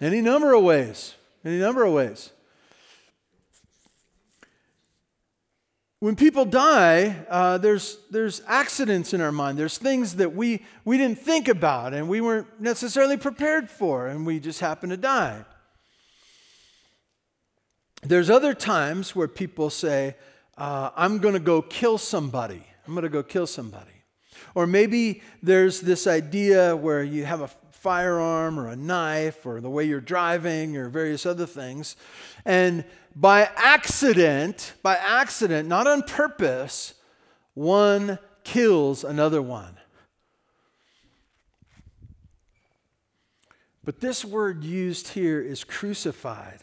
Any 0.00 0.20
number 0.20 0.54
of 0.54 0.62
ways. 0.62 1.16
Any 1.44 1.58
number 1.58 1.84
of 1.84 1.92
ways. 1.92 2.30
When 6.00 6.16
people 6.16 6.46
die, 6.46 7.14
uh, 7.28 7.58
there's, 7.58 7.98
there's 8.10 8.40
accidents 8.46 9.12
in 9.12 9.20
our 9.20 9.30
mind. 9.30 9.58
There's 9.58 9.76
things 9.76 10.16
that 10.16 10.34
we, 10.34 10.64
we 10.86 10.96
didn't 10.96 11.18
think 11.18 11.46
about 11.46 11.92
and 11.92 12.08
we 12.08 12.22
weren't 12.22 12.46
necessarily 12.58 13.18
prepared 13.18 13.68
for, 13.68 14.08
and 14.08 14.24
we 14.26 14.40
just 14.40 14.60
happen 14.60 14.88
to 14.88 14.96
die. 14.96 15.44
There's 18.02 18.30
other 18.30 18.54
times 18.54 19.14
where 19.14 19.28
people 19.28 19.68
say, 19.68 20.16
uh, 20.56 20.90
I'm 20.96 21.18
going 21.18 21.34
to 21.34 21.40
go 21.40 21.60
kill 21.60 21.98
somebody. 21.98 22.64
I'm 22.86 22.94
going 22.94 23.02
to 23.02 23.10
go 23.10 23.22
kill 23.22 23.46
somebody. 23.46 23.90
Or 24.54 24.66
maybe 24.66 25.22
there's 25.42 25.82
this 25.82 26.06
idea 26.06 26.74
where 26.74 27.04
you 27.04 27.26
have 27.26 27.42
a 27.42 27.50
firearm 27.72 28.58
or 28.58 28.68
a 28.68 28.76
knife 28.76 29.44
or 29.44 29.60
the 29.60 29.70
way 29.70 29.84
you're 29.84 30.00
driving 30.00 30.78
or 30.78 30.88
various 30.88 31.26
other 31.26 31.46
things. 31.46 31.96
And 32.46 32.84
by 33.14 33.50
accident, 33.56 34.74
by 34.82 34.96
accident, 34.96 35.68
not 35.68 35.86
on 35.86 36.02
purpose, 36.02 36.94
one 37.54 38.18
kills 38.44 39.04
another 39.04 39.42
one. 39.42 39.76
But 43.84 44.00
this 44.00 44.24
word 44.24 44.62
used 44.62 45.08
here 45.08 45.40
is 45.40 45.64
crucified. 45.64 46.60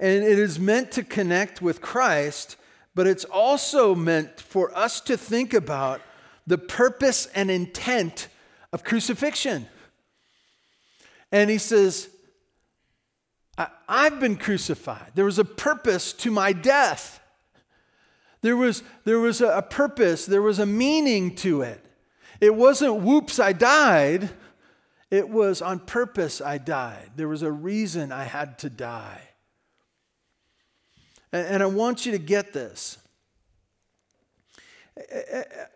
And 0.00 0.24
it 0.24 0.38
is 0.38 0.58
meant 0.58 0.92
to 0.92 1.02
connect 1.02 1.60
with 1.60 1.80
Christ, 1.80 2.56
but 2.94 3.06
it's 3.06 3.24
also 3.24 3.94
meant 3.94 4.40
for 4.40 4.76
us 4.76 5.00
to 5.02 5.16
think 5.16 5.52
about 5.52 6.00
the 6.46 6.58
purpose 6.58 7.26
and 7.34 7.50
intent 7.50 8.28
of 8.72 8.84
crucifixion. 8.84 9.66
And 11.30 11.50
he 11.50 11.58
says, 11.58 12.08
I, 13.58 14.04
have 14.04 14.20
been 14.20 14.36
crucified. 14.36 15.12
There 15.14 15.24
was 15.24 15.38
a 15.38 15.44
purpose 15.44 16.12
to 16.14 16.30
my 16.30 16.52
death. 16.52 17.20
There 18.40 18.56
was, 18.56 18.84
there 19.04 19.18
was 19.18 19.40
a, 19.40 19.48
a 19.48 19.62
purpose, 19.62 20.26
there 20.26 20.42
was 20.42 20.60
a 20.60 20.66
meaning 20.66 21.34
to 21.36 21.62
it. 21.62 21.84
It 22.40 22.54
wasn't, 22.54 23.00
whoops, 23.00 23.40
I 23.40 23.52
died. 23.52 24.30
It 25.10 25.28
was 25.28 25.60
on 25.60 25.80
purpose 25.80 26.40
I 26.40 26.58
died. 26.58 27.10
There 27.16 27.28
was 27.28 27.42
a 27.42 27.50
reason 27.50 28.12
I 28.12 28.24
had 28.24 28.58
to 28.60 28.70
die. 28.70 29.22
And, 31.32 31.46
and 31.46 31.62
I 31.62 31.66
want 31.66 32.06
you 32.06 32.12
to 32.12 32.18
get 32.18 32.52
this 32.52 32.98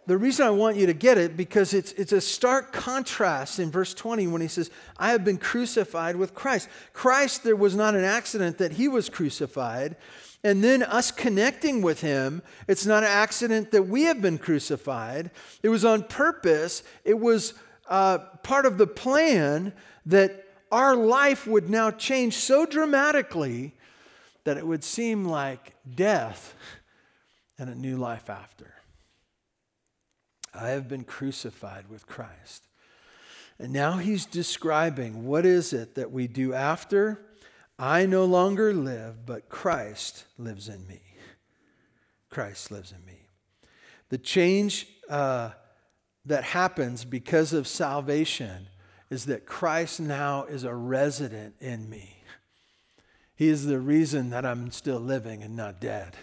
the 0.07 0.19
reason 0.19 0.47
I 0.47 0.51
want 0.51 0.77
you 0.77 0.87
to 0.87 0.93
get 0.93 1.19
it 1.19 1.37
because 1.37 1.75
it's, 1.75 1.93
it's 1.93 2.13
a 2.13 2.21
stark 2.21 2.73
contrast 2.73 3.59
in 3.59 3.71
verse 3.71 3.95
20 3.95 4.27
when 4.27 4.41
he 4.41 4.49
says, 4.49 4.71
I 4.97 5.11
have 5.11 5.25
been 5.25 5.39
crucified 5.39 6.17
with 6.17 6.35
Christ. 6.35 6.69
Christ, 6.93 7.45
there 7.45 7.57
was 7.57 7.75
not 7.75 7.95
an 7.95 8.05
accident 8.05 8.59
that 8.59 8.73
he 8.73 8.89
was 8.89 9.09
crucified. 9.09 9.97
And 10.45 10.63
then 10.63 10.83
us 10.83 11.11
connecting 11.11 11.83
with 11.83 12.01
him, 12.01 12.43
it's 12.67 12.85
not 12.85 13.05
an 13.05 13.11
accident 13.11 13.71
that 13.71 13.85
we 13.85 14.03
have 14.05 14.21
been 14.21 14.39
crucified. 14.39 15.31
It 15.63 15.69
was 15.69 15.85
on 15.85 16.03
purpose, 16.05 16.83
it 17.05 17.19
was 17.19 17.55
uh, 17.89 18.19
part 18.43 18.67
of 18.67 18.79
the 18.79 18.87
plan 18.87 19.73
that 20.07 20.47
our 20.73 20.97
life 20.97 21.47
would 21.47 21.71
now 21.71 21.91
change 21.91 22.35
so 22.35 22.67
dramatically 22.67 23.75
that 24.45 24.57
it 24.57 24.67
would 24.67 24.83
seem 24.83 25.25
like 25.25 25.75
death 25.95 26.55
and 27.59 27.71
a 27.71 27.75
new 27.75 27.97
life 27.97 28.29
after. 28.29 28.75
I 30.55 30.69
have 30.71 30.88
been 30.88 31.05
crucified 31.05 31.88
with 31.88 32.07
Christ. 32.07 32.65
And 33.59 33.73
now 33.73 33.99
he's 33.99 34.27
describing 34.27 35.27
what 35.27 35.47
is 35.47 35.73
it 35.73 35.95
that 35.95 36.11
we 36.11 36.27
do 36.27 36.53
after 36.53 37.27
I 37.79 38.07
no 38.07 38.25
longer 38.25 38.73
live, 38.73 39.25
but 39.27 39.49
Christ 39.49 40.25
lives 40.38 40.69
in 40.69 40.87
me. 40.87 41.01
Christ 42.31 42.71
lives 42.71 42.93
in 42.93 43.05
me. 43.05 43.29
The 44.09 44.19
change 44.19 44.87
uh, 45.09 45.51
that 46.25 46.45
happens 46.45 47.05
because 47.05 47.53
of 47.53 47.67
salvation 47.67 48.69
is 49.11 49.27
that 49.27 49.47
Christ 49.47 50.01
now 50.01 50.45
is 50.45 50.65
a 50.65 50.75
resident 50.75 51.55
in 51.61 51.88
me. 51.88 52.17
He 53.35 53.49
is 53.49 53.67
the 53.67 53.81
reason 53.81 54.31
that 54.31 54.47
I'm 54.47 54.71
still 54.71 55.01
living 55.01 55.43
and 55.43 55.57
not 55.57 55.81
dead. 55.81 56.17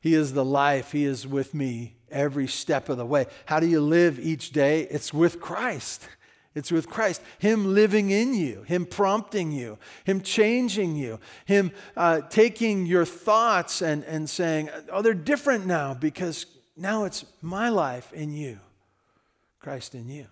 He 0.00 0.14
is 0.14 0.32
the 0.32 0.44
life. 0.44 0.92
He 0.92 1.04
is 1.04 1.26
with 1.26 1.54
me 1.54 1.96
every 2.12 2.46
step 2.46 2.88
of 2.88 2.96
the 2.98 3.06
way. 3.06 3.26
How 3.46 3.60
do 3.60 3.66
you 3.66 3.80
live 3.80 4.18
each 4.18 4.52
day? 4.52 4.82
It's 4.82 5.12
with 5.12 5.40
Christ. 5.40 6.08
It's 6.54 6.70
with 6.70 6.88
Christ. 6.88 7.22
Him 7.38 7.74
living 7.74 8.10
in 8.10 8.34
you, 8.34 8.62
Him 8.62 8.84
prompting 8.84 9.52
you, 9.52 9.78
Him 10.04 10.20
changing 10.20 10.96
you, 10.96 11.18
Him 11.46 11.72
uh, 11.96 12.20
taking 12.28 12.84
your 12.84 13.06
thoughts 13.06 13.80
and, 13.80 14.04
and 14.04 14.28
saying, 14.28 14.68
oh, 14.90 15.00
they're 15.00 15.14
different 15.14 15.66
now 15.66 15.94
because 15.94 16.46
now 16.76 17.04
it's 17.04 17.24
my 17.40 17.70
life 17.70 18.12
in 18.12 18.32
you, 18.32 18.60
Christ 19.60 19.94
in 19.94 20.08
you. 20.08 20.26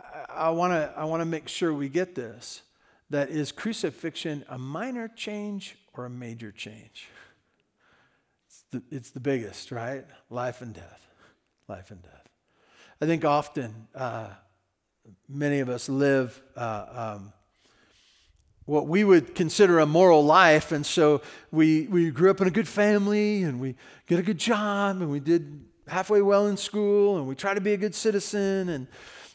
I, 0.00 0.46
I 0.46 0.50
want 0.50 0.72
to 0.72 0.92
I 0.96 1.04
wanna 1.04 1.26
make 1.26 1.48
sure 1.48 1.74
we 1.74 1.90
get 1.90 2.14
this 2.14 2.62
that 3.10 3.30
is 3.30 3.52
crucifixion 3.52 4.44
a 4.48 4.58
minor 4.58 5.08
change 5.08 5.76
or 5.94 6.06
a 6.06 6.10
major 6.10 6.52
change? 6.52 7.08
The, 8.70 8.82
it's 8.90 9.10
the 9.10 9.20
biggest, 9.20 9.70
right? 9.70 10.04
Life 10.30 10.62
and 10.62 10.74
death. 10.74 11.06
Life 11.68 11.90
and 11.90 12.02
death. 12.02 12.28
I 13.00 13.06
think 13.06 13.24
often 13.24 13.88
uh, 13.94 14.28
many 15.28 15.60
of 15.60 15.68
us 15.68 15.88
live 15.88 16.40
uh, 16.56 17.16
um, 17.16 17.32
what 18.64 18.86
we 18.86 19.04
would 19.04 19.34
consider 19.34 19.78
a 19.78 19.86
moral 19.86 20.24
life, 20.24 20.72
and 20.72 20.84
so 20.84 21.22
we, 21.50 21.86
we 21.86 22.10
grew 22.10 22.30
up 22.30 22.40
in 22.40 22.48
a 22.48 22.50
good 22.50 22.68
family 22.68 23.42
and 23.42 23.60
we 23.60 23.76
get 24.06 24.18
a 24.18 24.22
good 24.22 24.38
job 24.38 25.00
and 25.00 25.10
we 25.10 25.20
did 25.20 25.64
halfway 25.86 26.20
well 26.20 26.46
in 26.48 26.56
school 26.56 27.16
and 27.16 27.26
we 27.26 27.34
try 27.34 27.54
to 27.54 27.60
be 27.60 27.72
a 27.72 27.78
good 27.78 27.94
citizen 27.94 28.68
and 28.68 28.86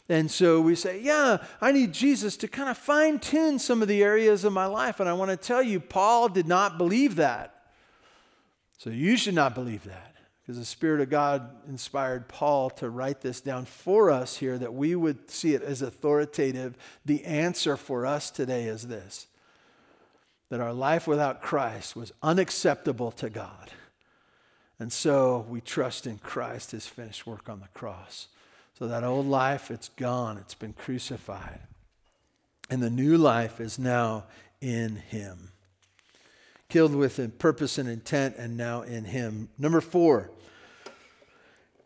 and 0.08 0.30
so 0.30 0.60
we 0.60 0.74
say, 0.74 1.00
yeah, 1.00 1.38
I 1.62 1.72
need 1.72 1.94
Jesus 1.94 2.36
to 2.38 2.48
kind 2.48 2.68
of 2.68 2.76
fine 2.76 3.18
tune 3.18 3.58
some 3.58 3.80
of 3.80 3.88
the 3.88 4.02
areas 4.02 4.44
of 4.44 4.52
my 4.52 4.66
life. 4.66 5.00
And 5.00 5.08
I 5.08 5.14
want 5.14 5.30
to 5.30 5.36
tell 5.36 5.62
you, 5.62 5.80
Paul 5.80 6.28
did 6.28 6.46
not 6.46 6.76
believe 6.76 7.16
that. 7.16 7.53
So 8.78 8.90
you 8.90 9.16
should 9.16 9.34
not 9.34 9.54
believe 9.54 9.84
that 9.84 10.14
because 10.44 10.58
the 10.58 10.64
Spirit 10.64 11.00
of 11.00 11.08
God 11.08 11.48
inspired 11.68 12.28
Paul 12.28 12.68
to 12.70 12.90
write 12.90 13.22
this 13.22 13.40
down 13.40 13.64
for 13.64 14.10
us 14.10 14.36
here 14.36 14.58
that 14.58 14.74
we 14.74 14.94
would 14.94 15.30
see 15.30 15.54
it 15.54 15.62
as 15.62 15.80
authoritative. 15.80 16.76
The 17.06 17.24
answer 17.24 17.78
for 17.78 18.04
us 18.04 18.30
today 18.30 18.64
is 18.64 18.88
this 18.88 19.26
that 20.50 20.60
our 20.60 20.74
life 20.74 21.08
without 21.08 21.40
Christ 21.40 21.96
was 21.96 22.12
unacceptable 22.22 23.10
to 23.12 23.30
God. 23.30 23.70
And 24.78 24.92
so 24.92 25.46
we 25.48 25.60
trust 25.60 26.06
in 26.06 26.18
Christ, 26.18 26.72
his 26.72 26.86
finished 26.86 27.26
work 27.26 27.48
on 27.48 27.60
the 27.60 27.68
cross. 27.68 28.28
So 28.78 28.86
that 28.86 29.02
old 29.02 29.26
life, 29.26 29.70
it's 29.70 29.88
gone, 29.88 30.36
it's 30.36 30.54
been 30.54 30.74
crucified. 30.74 31.60
And 32.68 32.82
the 32.82 32.90
new 32.90 33.16
life 33.16 33.60
is 33.60 33.78
now 33.78 34.24
in 34.60 34.96
him 34.96 35.50
killed 36.68 36.94
with 36.94 37.38
purpose 37.38 37.78
and 37.78 37.88
intent, 37.88 38.36
and 38.36 38.56
now 38.56 38.82
in 38.82 39.04
him. 39.04 39.48
Number 39.58 39.80
four, 39.80 40.30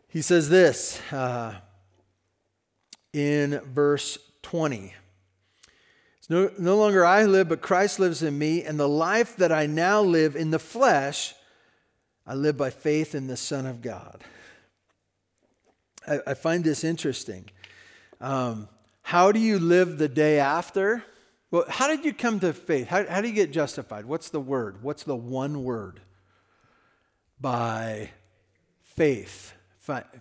he 0.07 0.21
says 0.21 0.49
this 0.49 0.99
uh, 1.11 1.55
in 3.13 3.59
verse 3.65 4.17
20. 4.41 4.93
It's 6.17 6.29
no, 6.29 6.51
no 6.57 6.77
longer 6.77 7.05
I 7.05 7.25
live, 7.25 7.49
but 7.49 7.61
Christ 7.61 7.99
lives 7.99 8.23
in 8.23 8.37
me, 8.37 8.63
and 8.63 8.79
the 8.79 8.89
life 8.89 9.35
that 9.37 9.51
I 9.51 9.67
now 9.67 10.01
live 10.01 10.35
in 10.35 10.51
the 10.51 10.59
flesh, 10.59 11.35
I 12.25 12.33
live 12.33 12.57
by 12.57 12.69
faith 12.69 13.13
in 13.13 13.27
the 13.27 13.37
Son 13.37 13.65
of 13.65 13.81
God. 13.81 14.23
I, 16.07 16.19
I 16.27 16.33
find 16.33 16.63
this 16.63 16.83
interesting. 16.83 17.49
Um, 18.19 18.67
how 19.03 19.31
do 19.31 19.39
you 19.39 19.59
live 19.59 19.97
the 19.97 20.07
day 20.07 20.39
after? 20.39 21.03
Well, 21.51 21.65
how 21.67 21.87
did 21.87 22.05
you 22.05 22.13
come 22.13 22.39
to 22.41 22.53
faith? 22.53 22.87
How, 22.87 23.05
how 23.05 23.21
do 23.21 23.27
you 23.27 23.33
get 23.33 23.51
justified? 23.51 24.05
What's 24.05 24.29
the 24.29 24.39
word? 24.39 24.83
What's 24.83 25.03
the 25.03 25.15
one 25.15 25.63
word? 25.63 25.99
by 27.39 28.09
faith. 28.83 29.53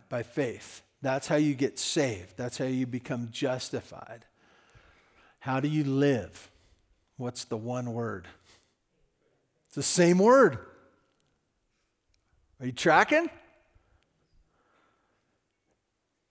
By 0.09 0.23
faith. 0.23 0.83
That's 1.03 1.29
how 1.29 1.37
you 1.37 1.55
get 1.55 1.79
saved. 1.79 2.37
That's 2.37 2.59
how 2.59 2.65
you 2.65 2.87
become 2.87 3.29
justified. 3.31 4.25
How 5.41 5.61
do 5.61 5.69
you 5.69 5.85
live? 5.85 6.51
What's 7.17 7.45
the 7.45 7.57
one 7.57 7.93
word? 7.93 8.27
It's 9.67 9.75
the 9.75 9.83
same 9.83 10.19
word. 10.19 10.59
Are 12.61 12.67
you 12.67 12.73
tracking? 12.73 13.29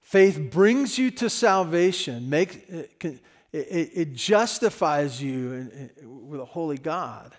Faith 0.02 0.50
brings 0.52 0.98
you 0.98 1.12
to 1.12 1.30
salvation, 1.30 2.30
make, 2.30 2.66
uh, 2.74 3.10
it, 3.54 3.92
it, 3.94 4.14
justifies 4.14 5.22
you 5.22 5.54
in, 5.54 5.92
in, 6.02 6.28
with 6.28 6.40
a 6.40 6.46
holy 6.46 6.78
God. 6.78 7.34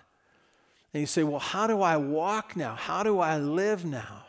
And 0.93 1.01
you 1.01 1.07
say, 1.07 1.23
Well, 1.23 1.39
how 1.39 1.67
do 1.67 1.81
I 1.81 1.97
walk 1.97 2.55
now? 2.55 2.75
How 2.75 3.03
do 3.03 3.19
I 3.19 3.37
live 3.37 3.85
now? 3.85 4.25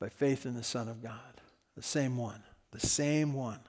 By 0.00 0.08
faith 0.08 0.46
in 0.46 0.54
the 0.54 0.64
Son 0.64 0.88
of 0.88 1.02
God, 1.02 1.40
the 1.76 1.82
same 1.82 2.16
one, 2.16 2.42
the 2.72 2.80
same 2.80 3.34
one. 3.34 3.60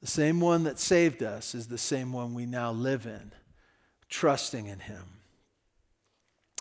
The 0.00 0.10
same 0.10 0.38
one 0.38 0.64
that 0.64 0.78
saved 0.78 1.22
us 1.22 1.54
is 1.54 1.68
the 1.68 1.78
same 1.78 2.12
one 2.12 2.34
we 2.34 2.44
now 2.44 2.72
live 2.72 3.06
in, 3.06 3.32
trusting 4.10 4.66
in 4.66 4.80
Him. 4.80 5.02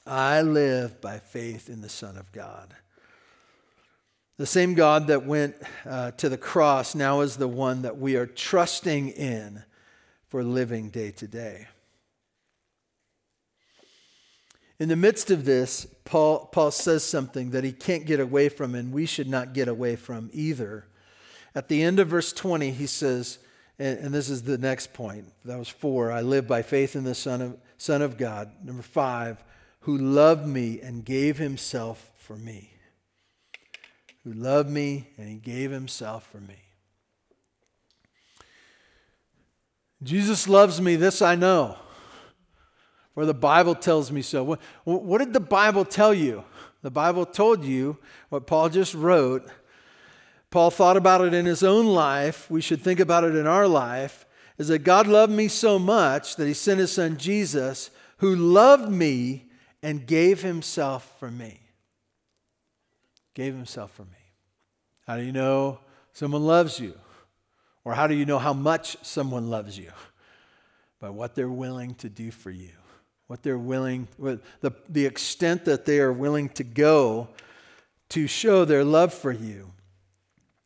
I 0.07 0.41
live 0.41 1.01
by 1.01 1.19
faith 1.19 1.69
in 1.69 1.81
the 1.81 1.89
Son 1.89 2.15
of 2.15 2.31
God. 2.31 2.73
The 4.37 4.45
same 4.47 4.73
God 4.73 5.07
that 5.07 5.25
went 5.25 5.55
uh, 5.85 6.11
to 6.11 6.27
the 6.27 6.37
cross 6.37 6.95
now 6.95 7.21
is 7.21 7.37
the 7.37 7.47
one 7.47 7.83
that 7.83 7.99
we 7.99 8.15
are 8.15 8.25
trusting 8.25 9.09
in 9.09 9.63
for 10.27 10.43
living 10.43 10.89
day 10.89 11.11
to 11.11 11.27
day. 11.27 11.67
In 14.79 14.89
the 14.89 14.95
midst 14.95 15.29
of 15.29 15.45
this, 15.45 15.85
Paul, 16.03 16.47
Paul 16.47 16.71
says 16.71 17.03
something 17.03 17.51
that 17.51 17.63
he 17.63 17.71
can't 17.71 18.07
get 18.07 18.19
away 18.19 18.49
from, 18.49 18.73
and 18.73 18.91
we 18.91 19.05
should 19.05 19.29
not 19.29 19.53
get 19.53 19.67
away 19.67 19.95
from 19.95 20.31
either. 20.33 20.87
At 21.53 21.67
the 21.67 21.83
end 21.83 21.99
of 21.99 22.07
verse 22.07 22.33
20, 22.33 22.71
he 22.71 22.87
says, 22.87 23.37
and, 23.77 23.99
and 23.99 24.13
this 24.13 24.29
is 24.29 24.43
the 24.43 24.57
next 24.57 24.93
point. 24.93 25.31
That 25.45 25.59
was 25.59 25.69
four. 25.69 26.11
I 26.11 26.21
live 26.21 26.47
by 26.47 26.63
faith 26.63 26.95
in 26.95 27.03
the 27.03 27.15
Son 27.15 27.41
of, 27.41 27.57
Son 27.77 28.01
of 28.01 28.17
God. 28.17 28.51
Number 28.63 28.81
five, 28.81 29.43
who 29.81 29.97
loved 29.97 30.47
me 30.47 30.81
and 30.81 31.05
gave 31.05 31.37
himself 31.37 32.11
for 32.17 32.35
me. 32.35 32.72
Who 34.23 34.33
loved 34.33 34.69
me 34.69 35.09
and 35.17 35.27
he 35.27 35.35
gave 35.35 35.71
himself 35.71 36.27
for 36.31 36.39
me. 36.39 36.55
Jesus 40.01 40.47
loves 40.47 40.81
me, 40.81 40.95
this 40.95 41.21
I 41.21 41.35
know. 41.35 41.77
For 43.13 43.25
the 43.25 43.33
Bible 43.33 43.75
tells 43.75 44.11
me 44.11 44.21
so. 44.21 44.43
What, 44.43 44.59
what 44.85 45.19
did 45.19 45.33
the 45.33 45.39
Bible 45.39 45.85
tell 45.85 46.13
you? 46.13 46.43
The 46.81 46.91
Bible 46.91 47.25
told 47.25 47.63
you 47.63 47.97
what 48.29 48.47
Paul 48.47 48.69
just 48.69 48.93
wrote 48.93 49.49
Paul 50.53 50.69
thought 50.69 50.97
about 50.97 51.21
it 51.21 51.33
in 51.33 51.47
his 51.47 51.63
own 51.63 51.87
life. 51.87 52.47
We 52.47 52.61
should 52.61 52.79
think 52.79 52.99
about 52.99 53.23
it 53.23 53.33
in 53.33 53.47
our 53.47 53.67
life. 53.67 54.27
Is 54.59 54.67
that 54.67 54.83
God 54.83 55.07
loved 55.07 55.33
me 55.33 55.47
so 55.47 55.79
much 55.79 56.35
that 56.35 56.45
he 56.45 56.53
sent 56.53 56.79
his 56.79 56.91
son 56.91 57.17
Jesus, 57.17 57.89
who 58.17 58.35
loved 58.35 58.87
me 58.87 59.49
and 59.81 60.05
gave 60.05 60.43
himself 60.43 61.11
for 61.19 61.31
me. 61.31 61.62
Gave 63.33 63.53
himself 63.53 63.91
for 63.91 64.03
me. 64.03 64.09
How 65.07 65.17
do 65.17 65.23
you 65.23 65.31
know 65.31 65.79
someone 66.13 66.45
loves 66.45 66.79
you? 66.79 66.93
Or 67.85 67.93
how 67.93 68.07
do 68.07 68.15
you 68.15 68.25
know 68.25 68.39
how 68.39 68.53
much 68.53 68.97
someone 69.01 69.49
loves 69.49 69.77
you? 69.77 69.91
By 70.99 71.09
what 71.09 71.35
they're 71.35 71.49
willing 71.49 71.95
to 71.95 72.09
do 72.09 72.31
for 72.31 72.51
you. 72.51 72.71
What 73.27 73.43
they're 73.43 73.57
willing, 73.57 74.07
the, 74.19 74.73
the 74.87 75.05
extent 75.05 75.65
that 75.65 75.85
they 75.85 75.99
are 75.99 76.13
willing 76.13 76.49
to 76.49 76.63
go 76.63 77.29
to 78.09 78.27
show 78.27 78.63
their 78.63 78.83
love 78.83 79.13
for 79.13 79.31
you. 79.31 79.71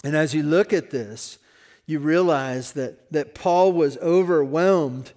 And 0.03 0.15
as 0.15 0.33
you 0.33 0.43
look 0.43 0.73
at 0.73 0.91
this, 0.91 1.39
you 1.85 1.99
realize 1.99 2.73
that, 2.73 3.11
that 3.11 3.33
Paul 3.33 3.71
was 3.71 3.97
overwhelmed 3.97 5.13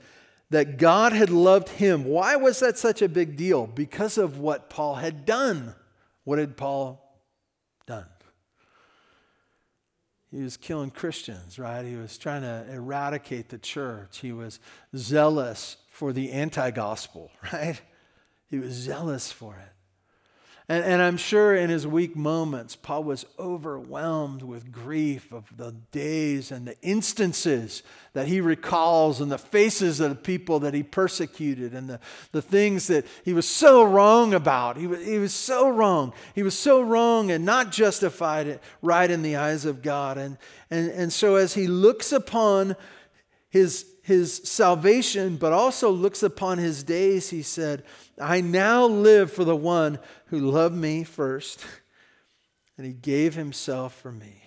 that 0.50 0.78
God 0.78 1.12
had 1.12 1.30
loved 1.30 1.68
him. 1.68 2.04
Why 2.04 2.36
was 2.36 2.60
that 2.60 2.76
such 2.76 3.02
a 3.02 3.08
big 3.08 3.36
deal? 3.36 3.66
Because 3.66 4.18
of 4.18 4.38
what 4.38 4.68
Paul 4.68 4.96
had 4.96 5.24
done. 5.24 5.74
What 6.24 6.38
had 6.38 6.56
Paul 6.56 7.09
done? 7.90 8.06
He 10.30 10.42
was 10.42 10.56
killing 10.56 10.92
Christians, 10.92 11.58
right? 11.58 11.84
He 11.84 11.96
was 11.96 12.16
trying 12.16 12.42
to 12.42 12.64
eradicate 12.72 13.48
the 13.48 13.58
church. 13.58 14.18
He 14.18 14.30
was 14.30 14.60
zealous 14.96 15.76
for 15.90 16.12
the 16.12 16.30
anti 16.30 16.70
gospel, 16.70 17.32
right? 17.52 17.80
He 18.48 18.58
was 18.58 18.72
zealous 18.72 19.32
for 19.32 19.56
it. 19.56 19.72
And, 20.70 20.84
and 20.84 21.02
I'm 21.02 21.16
sure 21.16 21.56
in 21.56 21.68
his 21.68 21.84
weak 21.84 22.14
moments, 22.14 22.76
Paul 22.76 23.02
was 23.02 23.26
overwhelmed 23.40 24.44
with 24.44 24.70
grief 24.70 25.32
of 25.32 25.44
the 25.56 25.74
days 25.90 26.52
and 26.52 26.64
the 26.64 26.80
instances 26.80 27.82
that 28.12 28.28
he 28.28 28.40
recalls 28.40 29.20
and 29.20 29.32
the 29.32 29.36
faces 29.36 29.98
of 29.98 30.10
the 30.10 30.14
people 30.14 30.60
that 30.60 30.72
he 30.72 30.84
persecuted 30.84 31.74
and 31.74 31.90
the, 31.90 31.98
the 32.30 32.40
things 32.40 32.86
that 32.86 33.04
he 33.24 33.32
was 33.32 33.48
so 33.48 33.82
wrong 33.82 34.32
about. 34.32 34.76
He 34.76 34.86
was, 34.86 35.04
he 35.04 35.18
was 35.18 35.34
so 35.34 35.68
wrong. 35.68 36.12
He 36.36 36.44
was 36.44 36.56
so 36.56 36.80
wrong 36.80 37.32
and 37.32 37.44
not 37.44 37.72
justified 37.72 38.46
it 38.46 38.62
right 38.80 39.10
in 39.10 39.22
the 39.22 39.34
eyes 39.34 39.64
of 39.64 39.82
God. 39.82 40.18
And, 40.18 40.38
and, 40.70 40.88
and 40.92 41.12
so 41.12 41.34
as 41.34 41.54
he 41.54 41.66
looks 41.66 42.12
upon 42.12 42.76
his, 43.48 43.86
his 44.10 44.36
salvation, 44.44 45.36
but 45.36 45.52
also 45.52 45.88
looks 45.88 46.22
upon 46.24 46.58
his 46.58 46.82
days, 46.82 47.30
he 47.30 47.42
said, 47.42 47.84
I 48.20 48.40
now 48.40 48.84
live 48.84 49.32
for 49.32 49.44
the 49.44 49.54
one 49.54 50.00
who 50.26 50.40
loved 50.40 50.74
me 50.74 51.04
first, 51.04 51.64
and 52.76 52.84
he 52.84 52.92
gave 52.92 53.36
himself 53.36 53.94
for 53.94 54.10
me. 54.10 54.42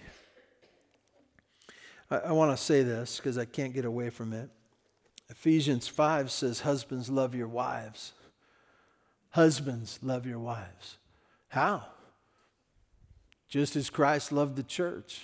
I, 2.12 2.18
I 2.18 2.32
want 2.34 2.56
to 2.56 2.62
say 2.62 2.84
this 2.84 3.18
because 3.18 3.38
I 3.38 3.46
can't 3.46 3.74
get 3.74 3.86
away 3.86 4.10
from 4.10 4.34
it. 4.34 4.50
Ephesians 5.30 5.88
5 5.88 6.30
says, 6.30 6.60
Husbands, 6.60 7.10
love 7.10 7.34
your 7.34 7.48
wives. 7.48 8.12
Husbands, 9.30 9.98
love 10.04 10.28
your 10.28 10.40
wives. 10.40 10.98
How? 11.48 11.86
Just 13.48 13.78
as 13.78 13.90
Christ 13.90 14.34
loved 14.34 14.58
the 14.58 14.64
church. 14.64 15.22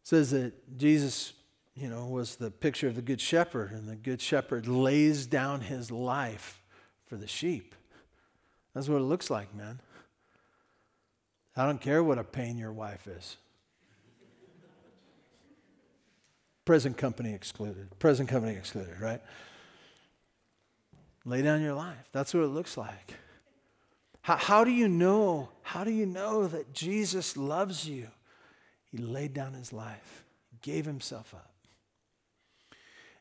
It 0.00 0.08
says 0.08 0.30
that 0.30 0.78
Jesus 0.78 1.34
you 1.78 1.88
know, 1.88 2.06
was 2.06 2.36
the 2.36 2.50
picture 2.50 2.88
of 2.88 2.94
the 2.96 3.02
Good 3.02 3.20
Shepherd, 3.20 3.72
and 3.72 3.88
the 3.88 3.96
Good 3.96 4.20
Shepherd 4.20 4.66
lays 4.66 5.26
down 5.26 5.62
his 5.62 5.90
life 5.90 6.62
for 7.06 7.16
the 7.16 7.26
sheep. 7.26 7.74
That's 8.74 8.88
what 8.88 8.98
it 8.98 9.04
looks 9.04 9.30
like, 9.30 9.54
man. 9.54 9.80
I 11.56 11.66
don't 11.66 11.80
care 11.80 12.02
what 12.04 12.18
a 12.18 12.24
pain 12.24 12.56
your 12.58 12.72
wife 12.72 13.06
is. 13.06 13.36
Present 16.64 16.96
company 16.96 17.32
excluded. 17.32 17.98
Present 17.98 18.28
company 18.28 18.54
excluded, 18.54 19.00
right? 19.00 19.22
Lay 21.24 21.42
down 21.42 21.62
your 21.62 21.74
life. 21.74 22.08
That's 22.12 22.34
what 22.34 22.44
it 22.44 22.48
looks 22.48 22.76
like. 22.76 23.14
How, 24.20 24.36
how 24.36 24.64
do 24.64 24.70
you 24.70 24.88
know? 24.88 25.48
How 25.62 25.84
do 25.84 25.90
you 25.90 26.06
know 26.06 26.46
that 26.46 26.74
Jesus 26.74 27.36
loves 27.36 27.88
you? 27.88 28.08
He 28.90 28.98
laid 28.98 29.34
down 29.34 29.54
his 29.54 29.72
life, 29.72 30.24
he 30.50 30.58
gave 30.60 30.84
himself 30.86 31.34
up. 31.34 31.50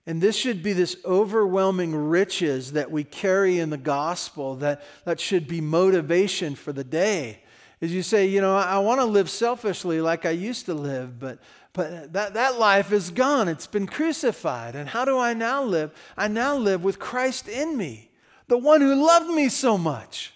And 0.08 0.22
this 0.22 0.38
should 0.38 0.64
be 0.64 0.72
this 0.72 0.96
overwhelming 1.04 1.94
riches 1.94 2.72
that 2.72 2.90
we 2.90 3.04
carry 3.04 3.60
in 3.60 3.70
the 3.70 3.78
gospel 3.78 4.56
that, 4.56 4.82
that 5.04 5.20
should 5.20 5.50
be 5.50 5.60
motivation 5.60 6.56
for 6.56 6.72
the 6.72 6.86
day. 6.86 7.44
As 7.82 7.94
you 7.94 8.02
say, 8.02 8.26
you 8.26 8.40
know, 8.40 8.56
I, 8.56 8.76
I 8.76 8.78
want 8.80 9.02
to 9.02 9.06
live 9.06 9.30
selfishly 9.30 10.00
like 10.00 10.26
I 10.26 10.30
used 10.30 10.66
to 10.68 10.74
live, 10.74 11.20
but, 11.20 11.40
but 11.74 12.14
that, 12.14 12.36
that 12.36 12.58
life 12.58 12.94
is 12.94 13.12
gone. 13.12 13.50
It's 13.50 13.68
been 13.68 13.86
crucified. 13.86 14.78
And 14.78 14.88
how 14.88 15.04
do 15.04 15.20
I 15.20 15.34
now 15.34 15.62
live? 15.62 15.92
I 16.16 16.30
now 16.30 16.56
live 16.56 16.86
with 16.86 17.00
Christ 17.00 17.50
in 17.50 17.76
me, 17.76 18.10
the 18.48 18.58
one 18.58 18.80
who 18.80 18.96
loved 19.06 19.30
me 19.30 19.50
so 19.50 19.78
much. 19.78 20.34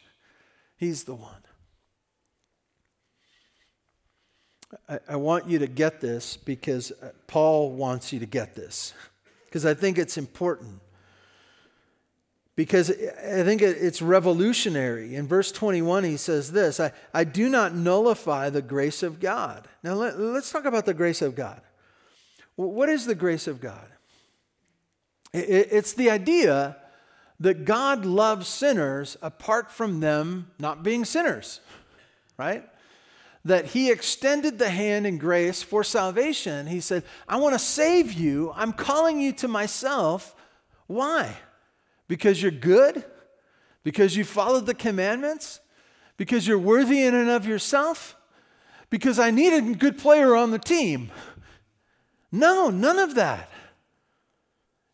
He's 0.76 1.06
the 1.06 1.16
one. 1.16 1.36
I, 4.90 5.00
I 5.08 5.16
want 5.16 5.48
you 5.48 5.60
to 5.60 5.68
get 5.68 6.02
this 6.02 6.36
because 6.36 6.92
uh, 6.92 7.12
Paul 7.28 7.72
wants 7.72 8.12
you 8.12 8.20
to 8.20 8.26
get 8.26 8.54
this 8.54 8.94
because 9.52 9.66
I 9.66 9.74
think 9.74 9.98
it's 9.98 10.18
important. 10.18 10.80
Because 12.56 12.90
I 12.90 13.44
think 13.44 13.62
it's 13.62 14.02
revolutionary. 14.02 15.16
In 15.16 15.28
verse 15.28 15.52
21, 15.52 16.06
he 16.06 16.16
says 16.16 16.54
this 16.54 16.80
I, 16.80 16.94
I 17.14 17.26
do 17.26 17.50
not 17.50 17.76
nullify 17.76 18.50
the 18.50 18.62
grace 18.62 19.04
of 19.04 19.20
God. 19.20 19.68
Now, 19.84 19.96
let, 19.96 20.14
us 20.16 20.50
talk 20.50 20.64
about 20.64 20.86
the 20.86 20.94
grace 20.94 21.22
of 21.22 21.36
God. 21.36 21.60
What 22.56 22.88
is 22.88 23.06
the 23.06 23.16
grace 23.16 23.46
of 23.46 23.60
God? 23.60 23.88
It's 25.34 25.94
the 25.94 26.10
idea 26.10 26.78
that 27.42 27.66
God 27.66 28.06
loves 28.06 28.48
sinners 28.48 29.18
apart 29.22 29.70
from 29.70 30.00
them 30.00 30.52
not 30.60 30.82
being 30.82 31.04
sinners, 31.04 31.60
right? 32.38 32.64
That 33.44 33.68
he 33.68 33.92
extended 33.92 34.60
the 34.60 34.70
hand 34.70 35.08
in 35.08 35.18
grace 35.18 35.64
for 35.64 35.84
salvation. 35.84 36.68
He 36.68 36.80
said, 36.80 37.04
I 37.28 37.38
want 37.38 37.54
to 37.54 37.60
save 37.60 38.14
you. 38.14 38.54
I'm 38.56 38.74
calling 38.74 39.20
you 39.20 39.34
to 39.34 39.48
myself. 39.48 40.36
Why? 40.88 41.38
Because 42.08 42.42
you're 42.42 42.52
good? 42.52 43.04
Because 43.84 44.16
you 44.16 44.24
followed 44.24 44.68
the 44.68 44.74
commandments? 44.74 45.60
Because 46.18 46.48
you're 46.48 46.60
worthy 46.60 47.02
in 47.02 47.16
and 47.16 47.30
of 47.30 47.48
yourself? 47.48 48.16
Because 48.92 49.18
I 49.18 49.32
needed 49.32 49.68
a 49.68 49.76
good 49.76 49.98
player 49.98 50.36
on 50.36 50.52
the 50.52 50.60
team? 50.60 51.10
No, 52.32 52.70
none 52.70 53.00
of 53.00 53.16
that. 53.16 53.50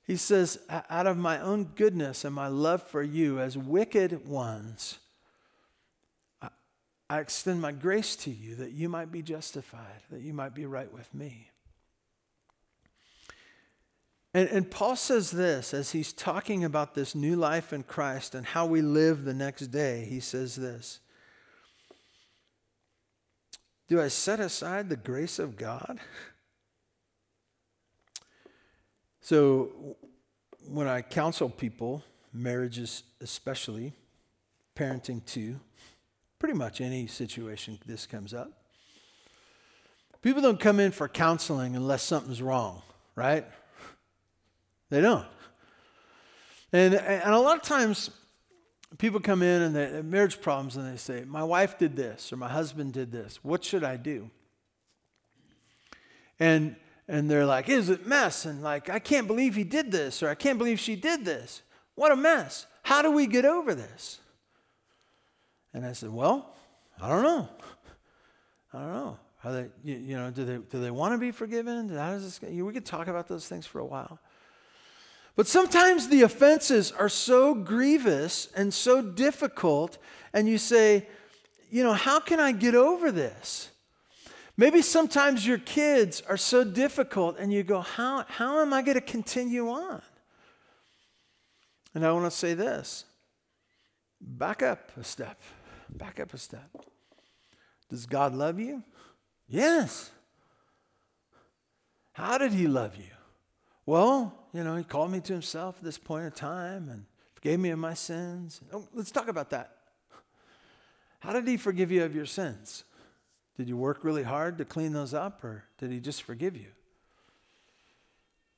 He 0.03 0.15
says, 0.15 0.57
out 0.69 1.05
of 1.05 1.17
my 1.17 1.41
own 1.41 1.65
goodness 1.75 2.23
and 2.23 2.33
my 2.33 2.47
love 2.47 2.81
for 2.81 3.03
you 3.03 3.39
as 3.39 3.57
wicked 3.57 4.25
ones, 4.25 4.99
I 7.09 7.19
extend 7.19 7.61
my 7.61 7.71
grace 7.71 8.15
to 8.17 8.31
you 8.31 8.55
that 8.55 8.71
you 8.71 8.89
might 8.89 9.11
be 9.11 9.21
justified, 9.21 10.01
that 10.11 10.21
you 10.21 10.33
might 10.33 10.53
be 10.53 10.65
right 10.65 10.91
with 10.91 11.13
me. 11.13 11.49
And, 14.33 14.49
and, 14.49 14.69
Paul 14.69 14.95
says 14.95 15.31
this 15.31 15.73
as 15.73 15.91
he's 15.91 16.11
talking 16.13 16.63
about 16.63 16.93
this 16.93 17.15
new 17.15 17.35
life 17.35 17.71
in 17.71 17.83
Christ 17.83 18.35
and 18.35 18.45
how 18.45 18.65
we 18.65 18.81
live 18.81 19.23
the 19.23 19.33
next 19.33 19.67
day. 19.67 20.05
He 20.05 20.19
says 20.19 20.55
this 20.55 20.99
Do 23.87 24.01
I 24.01 24.09
set 24.09 24.39
aside 24.39 24.89
the 24.89 24.97
grace 24.97 25.39
of 25.39 25.57
God? 25.57 25.99
So, 29.21 29.95
when 30.69 30.87
I 30.87 31.01
counsel 31.01 31.49
people, 31.49 32.03
marriages 32.31 33.03
especially, 33.21 33.93
parenting 34.75 35.25
too, 35.25 35.59
pretty 36.39 36.53
much 36.53 36.81
any 36.81 37.07
situation 37.07 37.79
this 37.85 38.05
comes 38.05 38.33
up, 38.33 38.51
people 40.21 40.41
don't 40.41 40.59
come 40.59 40.79
in 40.79 40.91
for 40.91 41.07
counseling 41.07 41.75
unless 41.75 42.03
something's 42.03 42.41
wrong, 42.41 42.81
right? 43.15 43.45
They 44.89 45.01
don't. 45.01 45.25
And, 46.71 46.95
and 46.95 47.33
a 47.33 47.39
lot 47.39 47.57
of 47.57 47.63
times, 47.63 48.09
people 48.97 49.19
come 49.19 49.41
in 49.41 49.61
and 49.61 49.75
they 49.75 49.89
have 49.89 50.05
marriage 50.05 50.41
problems 50.41 50.77
and 50.77 50.91
they 50.91 50.97
say, 50.97 51.23
My 51.25 51.43
wife 51.43 51.77
did 51.77 51.95
this 51.95 52.31
or 52.31 52.37
my 52.37 52.49
husband 52.49 52.93
did 52.93 53.11
this. 53.11 53.39
What 53.43 53.63
should 53.63 53.83
I 53.83 53.97
do? 53.97 54.29
And 56.39 56.75
and 57.07 57.29
they're 57.31 57.45
like, 57.45 57.69
is 57.69 57.89
it 57.89 58.05
mess? 58.05 58.45
And 58.45 58.61
like, 58.61 58.89
I 58.89 58.99
can't 58.99 59.27
believe 59.27 59.55
he 59.55 59.63
did 59.63 59.91
this, 59.91 60.21
or 60.21 60.29
I 60.29 60.35
can't 60.35 60.57
believe 60.57 60.79
she 60.79 60.95
did 60.95 61.23
this. 61.23 61.61
What 61.95 62.11
a 62.11 62.15
mess. 62.15 62.67
How 62.83 63.01
do 63.01 63.11
we 63.11 63.27
get 63.27 63.45
over 63.45 63.73
this? 63.73 64.19
And 65.73 65.85
I 65.85 65.93
said, 65.93 66.09
Well, 66.09 66.55
I 67.01 67.09
don't 67.09 67.23
know. 67.23 67.49
I 68.73 68.79
don't 68.79 68.93
know. 68.93 69.19
Are 69.43 69.53
they, 69.53 69.67
you, 69.83 69.95
you 69.97 70.17
know, 70.17 70.31
do 70.31 70.43
they, 70.45 70.57
do 70.57 70.81
they 70.81 70.91
want 70.91 71.13
to 71.13 71.17
be 71.17 71.31
forgiven? 71.31 71.89
How 71.89 72.11
does 72.11 72.39
this, 72.39 72.41
we 72.41 72.73
could 72.73 72.85
talk 72.85 73.07
about 73.07 73.27
those 73.27 73.47
things 73.47 73.65
for 73.65 73.79
a 73.79 73.85
while. 73.85 74.19
But 75.35 75.47
sometimes 75.47 76.07
the 76.07 76.23
offenses 76.23 76.91
are 76.91 77.09
so 77.09 77.53
grievous 77.53 78.49
and 78.55 78.73
so 78.73 79.01
difficult, 79.01 79.99
and 80.33 80.49
you 80.49 80.57
say, 80.57 81.07
you 81.69 81.83
know, 81.83 81.93
how 81.93 82.19
can 82.19 82.39
I 82.39 82.51
get 82.51 82.73
over 82.73 83.11
this? 83.11 83.69
Maybe 84.57 84.81
sometimes 84.81 85.45
your 85.45 85.59
kids 85.59 86.23
are 86.27 86.37
so 86.37 86.63
difficult 86.63 87.37
and 87.37 87.53
you 87.53 87.61
go, 87.61 87.81
How, 87.81 88.25
how 88.27 88.61
am 88.61 88.73
I 88.73 88.81
going 88.81 88.95
to 88.95 89.01
continue 89.01 89.69
on? 89.69 90.01
And 91.93 92.05
I 92.05 92.11
want 92.11 92.25
to 92.25 92.31
say 92.31 92.55
this 92.55 93.05
back 94.19 94.63
up 94.63 94.91
a 94.97 95.03
step. 95.03 95.39
Back 95.89 96.19
up 96.19 96.33
a 96.33 96.37
step. 96.37 96.69
Does 97.89 98.05
God 98.05 98.33
love 98.33 98.59
you? 98.59 98.83
Yes. 99.47 100.11
How 102.13 102.37
did 102.37 102.51
He 102.51 102.67
love 102.67 102.95
you? 102.95 103.11
Well, 103.85 104.33
you 104.53 104.63
know, 104.63 104.75
He 104.75 104.83
called 104.83 105.11
me 105.11 105.21
to 105.21 105.33
Himself 105.33 105.77
at 105.77 105.83
this 105.83 105.97
point 105.97 106.25
in 106.25 106.31
time 106.31 106.89
and 106.89 107.05
forgave 107.33 107.59
me 107.59 107.69
of 107.69 107.79
my 107.79 107.93
sins. 107.93 108.61
Oh, 108.73 108.87
let's 108.93 109.11
talk 109.11 109.27
about 109.27 109.49
that. 109.51 109.77
How 111.19 111.33
did 111.33 111.47
He 111.47 111.57
forgive 111.57 111.91
you 111.91 112.03
of 112.03 112.15
your 112.15 112.25
sins? 112.25 112.83
Did 113.57 113.67
you 113.67 113.75
work 113.75 114.03
really 114.03 114.23
hard 114.23 114.59
to 114.59 114.65
clean 114.65 114.93
those 114.93 115.13
up, 115.13 115.43
or 115.43 115.63
did 115.79 115.91
he 115.91 115.99
just 115.99 116.21
forgive 116.21 116.55
you? 116.55 116.67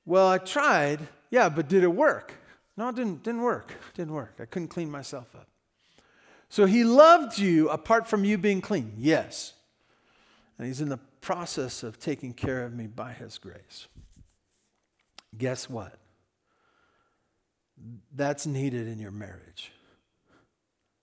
Well, 0.05 0.27
I 0.27 0.39
tried. 0.39 1.07
Yeah, 1.31 1.47
but 1.47 1.69
did 1.69 1.83
it 1.83 1.93
work? 1.93 2.33
No, 2.75 2.89
it 2.89 2.95
didn't, 2.95 3.23
didn't 3.23 3.41
work. 3.41 3.71
Didn't 3.93 4.13
work. 4.13 4.35
I 4.39 4.45
couldn't 4.45 4.67
clean 4.67 4.91
myself 4.91 5.35
up. 5.35 5.47
So 6.49 6.65
he 6.65 6.83
loved 6.83 7.37
you 7.37 7.69
apart 7.69 8.07
from 8.07 8.23
you 8.25 8.37
being 8.37 8.59
clean. 8.59 8.93
Yes. 8.97 9.53
And 10.57 10.67
he's 10.67 10.81
in 10.81 10.89
the 10.89 10.99
process 11.21 11.83
of 11.83 11.99
taking 11.99 12.33
care 12.33 12.63
of 12.63 12.73
me 12.73 12.87
by 12.87 13.13
his 13.13 13.37
grace. 13.37 13.87
Guess 15.37 15.69
what? 15.69 15.97
That's 18.15 18.45
needed 18.45 18.87
in 18.87 18.99
your 18.99 19.11
marriage. 19.11 19.71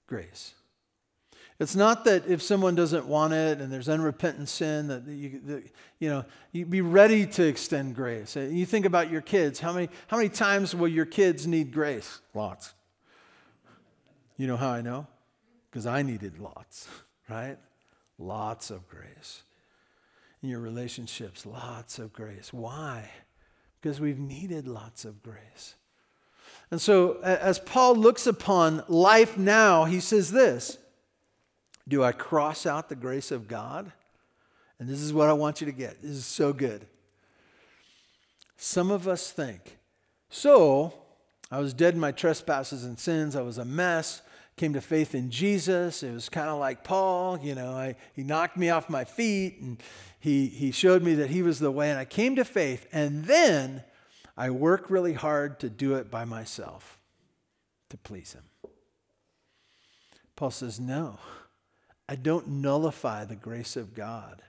Grace. 0.07 0.55
It's 1.59 1.75
not 1.75 2.05
that 2.05 2.27
if 2.27 2.43
someone 2.43 2.75
doesn't 2.75 3.07
want 3.07 3.33
it 3.33 3.61
and 3.61 3.73
there's 3.73 3.89
unrepentant 3.89 4.49
sin 4.49 4.89
that 4.89 5.07
you, 5.07 5.41
that, 5.47 5.63
you 5.99 6.11
know, 6.11 6.25
you 6.53 6.67
be 6.67 6.83
ready 6.83 7.25
to 7.29 7.45
extend 7.45 7.95
grace. 7.95 8.37
You 8.37 8.67
think 8.67 8.85
about 8.85 9.11
your 9.11 9.23
kids. 9.23 9.59
How 9.59 9.73
many, 9.73 9.89
how 10.09 10.19
many 10.19 10.29
times 10.29 10.75
will 10.75 10.89
your 10.89 11.07
kids 11.07 11.47
need 11.47 11.73
grace? 11.73 12.21
Lots. 12.35 12.75
You 14.37 14.47
know 14.47 14.59
how 14.59 14.69
I 14.69 14.83
know? 14.83 15.07
Because 15.77 15.87
I 15.87 16.01
needed 16.01 16.39
lots, 16.39 16.89
right? 17.29 17.59
Lots 18.19 18.71
of 18.71 18.89
grace. 18.89 19.43
In 20.43 20.49
your 20.49 20.61
relationships, 20.61 21.45
lots 21.45 21.99
of 21.99 22.15
grace. 22.15 22.51
Why? 22.51 23.11
Because 23.79 24.01
we've 24.01 24.19
needed 24.19 24.67
lots 24.67 25.05
of 25.05 25.23
grace. 25.23 25.75
And 26.71 26.81
so, 26.81 27.21
as 27.21 27.59
Paul 27.59 27.95
looks 27.95 28.27
upon 28.27 28.85
life 28.89 29.37
now, 29.37 29.85
he 29.85 30.01
says 30.01 30.33
this 30.33 30.79
do 31.87 32.03
I 32.03 32.13
cross 32.13 32.65
out 32.65 32.89
the 32.89 32.97
grace 32.97 33.31
of 33.31 33.47
God? 33.47 33.93
And 34.79 34.89
this 34.89 35.03
is 35.03 35.13
what 35.13 35.29
I 35.29 35.35
want 35.35 35.61
you 35.61 35.67
to 35.67 35.73
get. 35.73 36.01
This 36.01 36.13
is 36.13 36.25
so 36.25 36.55
good. 36.55 36.87
Some 38.57 38.91
of 38.91 39.07
us 39.07 39.31
think, 39.31 39.77
so 40.31 40.95
I 41.51 41.59
was 41.61 41.75
dead 41.75 41.93
in 41.93 42.01
my 42.01 42.13
trespasses 42.13 42.83
and 42.83 42.99
sins. 42.99 43.37
I 43.37 43.43
was 43.43 43.59
a 43.59 43.65
mess. 43.67 44.23
Came 44.57 44.73
to 44.73 44.81
faith 44.81 45.15
in 45.15 45.31
Jesus. 45.31 46.03
It 46.03 46.13
was 46.13 46.29
kind 46.31 46.49
of 46.49 46.59
like 46.59 46.83
Paul, 46.83 47.39
you 47.39 47.55
know, 47.55 47.73
I, 47.73 47.97
he 48.15 48.23
knocked 48.23 48.57
me 48.57 48.71
off 48.71 48.89
my 48.89 49.05
feet 49.05 49.59
and 49.61 49.83
he, 50.19 50.47
he 50.47 50.71
showed 50.71 51.03
me 51.03 51.15
that 51.17 51.29
he 51.29 51.43
was 51.43 51.59
the 51.59 51.71
way. 51.71 51.91
And 51.91 51.99
I 51.99 52.07
came 52.07 52.37
to 52.37 52.45
faith. 52.45 52.87
And 52.91 53.27
then 53.27 53.85
I 54.37 54.51
work 54.51 54.89
really 54.89 55.13
hard 55.13 55.61
to 55.61 55.69
do 55.69 55.95
it 55.95 56.11
by 56.11 56.25
myself 56.25 56.99
to 57.91 57.99
please 57.99 58.33
him. 58.33 58.45
Paul 60.37 60.51
says, 60.51 60.81
no. 60.81 61.19
I 62.09 62.15
don't 62.15 62.49
nullify 62.49 63.25
the 63.25 63.37
grace 63.37 63.77
of 63.77 63.95
God. 63.95 64.43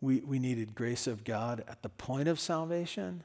We, 0.00 0.20
we 0.20 0.38
needed 0.38 0.74
grace 0.74 1.06
of 1.06 1.24
God 1.24 1.62
at 1.68 1.82
the 1.82 1.88
point 1.88 2.28
of 2.28 2.40
salvation 2.40 3.22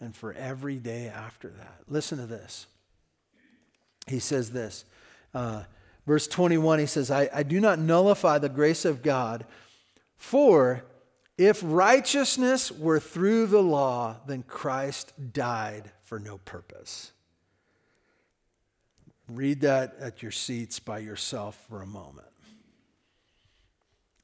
and 0.00 0.14
for 0.14 0.32
every 0.32 0.76
day 0.76 1.06
after 1.06 1.48
that. 1.50 1.80
Listen 1.88 2.18
to 2.18 2.26
this. 2.26 2.66
He 4.06 4.18
says 4.18 4.50
this. 4.50 4.84
Uh, 5.34 5.64
verse 6.06 6.26
21, 6.28 6.78
he 6.78 6.86
says, 6.86 7.10
I, 7.10 7.28
I 7.34 7.42
do 7.42 7.60
not 7.60 7.78
nullify 7.78 8.38
the 8.38 8.48
grace 8.48 8.84
of 8.84 9.02
God, 9.02 9.44
for 10.16 10.84
if 11.36 11.60
righteousness 11.64 12.70
were 12.70 13.00
through 13.00 13.48
the 13.48 13.62
law, 13.62 14.16
then 14.26 14.44
Christ 14.44 15.12
died 15.32 15.90
for 16.04 16.20
no 16.20 16.38
purpose. 16.38 17.12
Read 19.28 19.62
that 19.62 19.96
at 19.98 20.22
your 20.22 20.30
seats 20.30 20.78
by 20.78 20.98
yourself 20.98 21.58
for 21.68 21.82
a 21.82 21.86
moment. 21.86 22.28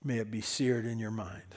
May 0.05 0.19
it 0.19 0.31
be 0.31 0.41
seared 0.41 0.87
in 0.87 0.99
your 0.99 1.11
mind. 1.11 1.55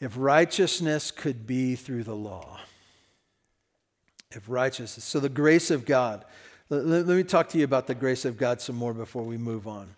If 0.00 0.14
righteousness 0.16 1.10
could 1.10 1.46
be 1.46 1.76
through 1.76 2.04
the 2.04 2.16
law, 2.16 2.60
if 4.30 4.48
righteousness, 4.48 5.04
so 5.04 5.20
the 5.20 5.28
grace 5.28 5.70
of 5.70 5.84
God. 5.84 6.24
Let, 6.70 6.86
let, 6.86 7.06
me 7.06 7.22
talk 7.24 7.48
to 7.50 7.58
you 7.58 7.64
about 7.64 7.86
the 7.86 7.94
grace 7.94 8.24
of 8.24 8.36
God 8.38 8.60
some 8.60 8.76
more 8.76 8.94
before 8.94 9.22
we 9.22 9.36
move 9.36 9.66
on. 9.66 9.88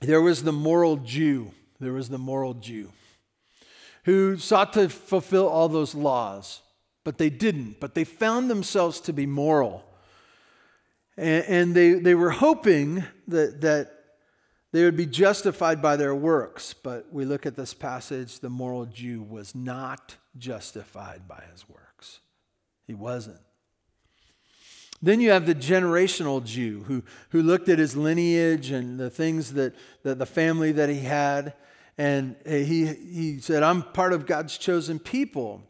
There 0.00 0.20
was 0.20 0.42
the 0.42 0.52
moral 0.52 0.96
Jew. 0.98 1.52
There 1.80 1.92
was 1.92 2.08
the 2.08 2.18
moral 2.18 2.54
Jew 2.54 2.90
who 4.06 4.36
sought 4.36 4.72
to 4.72 4.88
fulfill 4.88 5.48
all 5.48 5.68
those 5.68 5.92
laws, 5.92 6.62
but 7.02 7.18
they 7.18 7.28
didn't. 7.28 7.80
But 7.80 7.96
they 7.96 8.04
found 8.04 8.48
themselves 8.48 9.00
to 9.02 9.12
be 9.12 9.26
moral. 9.26 9.84
And, 11.16 11.44
and 11.46 11.74
they, 11.74 11.94
they 11.94 12.14
were 12.14 12.30
hoping 12.30 13.02
that, 13.26 13.62
that 13.62 13.90
they 14.70 14.84
would 14.84 14.96
be 14.96 15.06
justified 15.06 15.82
by 15.82 15.96
their 15.96 16.14
works. 16.14 16.72
But 16.72 17.12
we 17.12 17.24
look 17.24 17.46
at 17.46 17.56
this 17.56 17.74
passage, 17.74 18.38
the 18.38 18.48
moral 18.48 18.86
Jew 18.86 19.22
was 19.22 19.56
not 19.56 20.14
justified 20.38 21.26
by 21.26 21.42
his 21.52 21.68
works. 21.68 22.20
He 22.86 22.94
wasn't. 22.94 23.40
Then 25.06 25.20
you 25.20 25.30
have 25.30 25.46
the 25.46 25.54
generational 25.54 26.44
Jew 26.44 26.82
who, 26.88 27.04
who 27.30 27.40
looked 27.40 27.68
at 27.68 27.78
his 27.78 27.96
lineage 27.96 28.72
and 28.72 28.98
the 28.98 29.08
things 29.08 29.52
that, 29.52 29.72
that 30.02 30.18
the 30.18 30.26
family 30.26 30.72
that 30.72 30.88
he 30.88 30.98
had, 30.98 31.54
and 31.96 32.34
he, 32.44 32.86
he 32.86 33.38
said, 33.40 33.62
I'm 33.62 33.84
part 33.84 34.12
of 34.12 34.26
God's 34.26 34.58
chosen 34.58 34.98
people. 34.98 35.62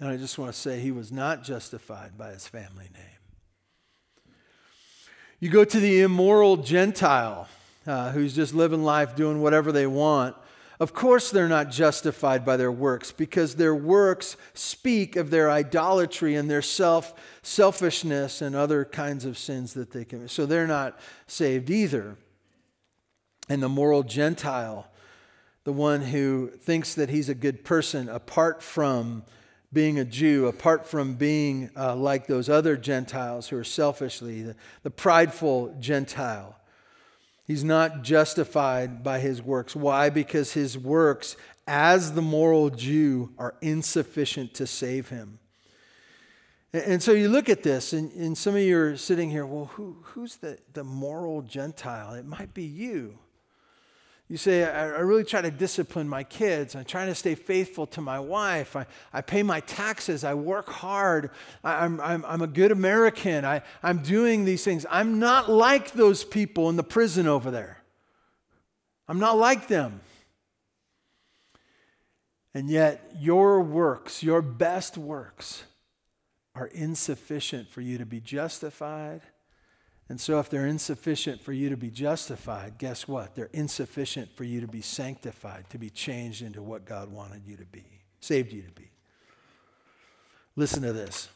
And 0.00 0.08
I 0.08 0.16
just 0.16 0.38
want 0.38 0.50
to 0.50 0.58
say 0.58 0.80
he 0.80 0.92
was 0.92 1.12
not 1.12 1.44
justified 1.44 2.16
by 2.16 2.30
his 2.30 2.48
family 2.48 2.88
name. 2.94 4.32
You 5.40 5.50
go 5.50 5.66
to 5.66 5.78
the 5.78 6.00
immoral 6.00 6.56
Gentile 6.56 7.48
uh, 7.86 8.12
who's 8.12 8.34
just 8.34 8.54
living 8.54 8.82
life 8.82 9.14
doing 9.14 9.42
whatever 9.42 9.72
they 9.72 9.86
want. 9.86 10.34
Of 10.80 10.94
course, 10.94 11.30
they're 11.30 11.48
not 11.48 11.70
justified 11.70 12.44
by 12.44 12.56
their 12.56 12.70
works 12.70 13.10
because 13.10 13.56
their 13.56 13.74
works 13.74 14.36
speak 14.54 15.16
of 15.16 15.30
their 15.30 15.50
idolatry 15.50 16.36
and 16.36 16.48
their 16.48 16.62
self 16.62 17.14
selfishness 17.42 18.40
and 18.40 18.54
other 18.54 18.84
kinds 18.84 19.24
of 19.24 19.36
sins 19.36 19.74
that 19.74 19.90
they 19.90 20.04
commit. 20.04 20.30
So 20.30 20.46
they're 20.46 20.68
not 20.68 20.98
saved 21.26 21.68
either. 21.68 22.16
And 23.48 23.62
the 23.62 23.68
moral 23.68 24.04
Gentile, 24.04 24.86
the 25.64 25.72
one 25.72 26.02
who 26.02 26.48
thinks 26.48 26.94
that 26.94 27.08
he's 27.08 27.28
a 27.28 27.34
good 27.34 27.64
person 27.64 28.08
apart 28.08 28.62
from 28.62 29.24
being 29.72 29.98
a 29.98 30.04
Jew, 30.04 30.46
apart 30.46 30.86
from 30.86 31.14
being 31.14 31.70
uh, 31.76 31.96
like 31.96 32.26
those 32.26 32.48
other 32.48 32.76
Gentiles 32.76 33.48
who 33.48 33.58
are 33.58 33.64
selfishly, 33.64 34.42
the, 34.42 34.56
the 34.82 34.90
prideful 34.90 35.74
Gentile. 35.80 36.57
He's 37.48 37.64
not 37.64 38.02
justified 38.02 39.02
by 39.02 39.20
his 39.20 39.40
works. 39.40 39.74
Why? 39.74 40.10
Because 40.10 40.52
his 40.52 40.76
works, 40.76 41.34
as 41.66 42.12
the 42.12 42.20
moral 42.20 42.68
Jew, 42.68 43.32
are 43.38 43.54
insufficient 43.62 44.52
to 44.54 44.66
save 44.66 45.08
him. 45.08 45.38
And 46.74 47.02
so 47.02 47.12
you 47.12 47.30
look 47.30 47.48
at 47.48 47.62
this, 47.62 47.94
and, 47.94 48.12
and 48.12 48.36
some 48.36 48.54
of 48.54 48.60
you 48.60 48.78
are 48.78 48.96
sitting 48.98 49.30
here, 49.30 49.46
well, 49.46 49.64
who, 49.64 49.96
who's 50.02 50.36
the, 50.36 50.58
the 50.74 50.84
moral 50.84 51.40
Gentile? 51.40 52.12
It 52.12 52.26
might 52.26 52.52
be 52.52 52.64
you. 52.64 53.18
You 54.28 54.36
say, 54.36 54.64
I, 54.64 54.86
I 54.88 55.00
really 55.00 55.24
try 55.24 55.40
to 55.40 55.50
discipline 55.50 56.06
my 56.06 56.22
kids. 56.22 56.76
I'm 56.76 56.84
trying 56.84 57.06
to 57.08 57.14
stay 57.14 57.34
faithful 57.34 57.86
to 57.88 58.02
my 58.02 58.20
wife. 58.20 58.76
I, 58.76 58.86
I 59.12 59.22
pay 59.22 59.42
my 59.42 59.60
taxes. 59.60 60.22
I 60.22 60.34
work 60.34 60.68
hard. 60.68 61.30
I, 61.64 61.86
am 61.86 61.98
I'm, 62.00 62.24
I'm 62.26 62.42
a 62.42 62.46
good 62.46 62.70
American. 62.70 63.46
I, 63.46 63.62
I'm 63.82 64.02
doing 64.02 64.44
these 64.44 64.64
things. 64.64 64.84
I'm 64.90 65.18
not 65.18 65.50
like 65.50 65.92
those 65.92 66.24
people 66.24 66.68
in 66.68 66.76
the 66.76 66.82
prison 66.82 67.26
over 67.26 67.50
there. 67.50 67.82
I'm 69.08 69.18
not 69.18 69.38
like 69.38 69.68
them. 69.68 70.00
And 72.52 72.68
yet, 72.68 73.12
your 73.18 73.62
works, 73.62 74.22
your 74.22 74.42
best 74.42 74.98
works, 74.98 75.64
are 76.54 76.66
insufficient 76.66 77.68
for 77.68 77.80
you 77.80 77.96
to 77.98 78.04
be 78.04 78.20
justified 78.20 79.22
and 80.08 80.18
so, 80.18 80.38
if 80.38 80.48
they're 80.48 80.66
insufficient 80.66 81.42
for 81.42 81.52
you 81.52 81.68
to 81.68 81.76
be 81.76 81.90
justified, 81.90 82.78
guess 82.78 83.06
what? 83.06 83.34
They're 83.34 83.50
insufficient 83.52 84.34
for 84.34 84.44
you 84.44 84.62
to 84.62 84.66
be 84.66 84.80
sanctified, 84.80 85.68
to 85.70 85.78
be 85.78 85.90
changed 85.90 86.40
into 86.40 86.62
what 86.62 86.86
God 86.86 87.12
wanted 87.12 87.42
you 87.46 87.56
to 87.56 87.66
be, 87.66 87.84
saved 88.20 88.52
you 88.52 88.62
to 88.62 88.70
be. 88.70 88.90
Listen 90.56 90.82
to 90.82 90.94
this. 90.94 91.28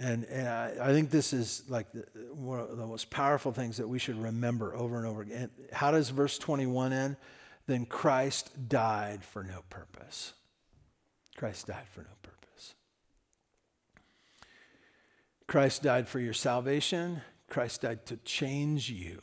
And, 0.00 0.24
and 0.24 0.48
I, 0.48 0.74
I 0.80 0.92
think 0.92 1.10
this 1.10 1.32
is 1.32 1.62
like 1.68 1.90
the, 1.92 2.04
one 2.32 2.60
of 2.60 2.76
the 2.76 2.86
most 2.86 3.08
powerful 3.08 3.52
things 3.52 3.76
that 3.76 3.88
we 3.88 3.98
should 4.00 4.20
remember 4.20 4.74
over 4.74 4.96
and 4.98 5.06
over 5.06 5.22
again. 5.22 5.50
How 5.72 5.92
does 5.92 6.10
verse 6.10 6.38
21 6.38 6.92
end? 6.92 7.16
Then 7.66 7.86
Christ 7.86 8.68
died 8.68 9.24
for 9.24 9.44
no 9.44 9.62
purpose. 9.70 10.34
Christ 11.36 11.68
died 11.68 11.86
for 11.92 12.00
no 12.00 12.10
purpose. 12.22 12.74
Christ 15.46 15.82
died 15.82 16.08
for 16.08 16.18
your 16.18 16.32
salvation. 16.32 17.22
Christ 17.48 17.82
died 17.82 18.06
to 18.06 18.16
change 18.18 18.90
you, 18.90 19.20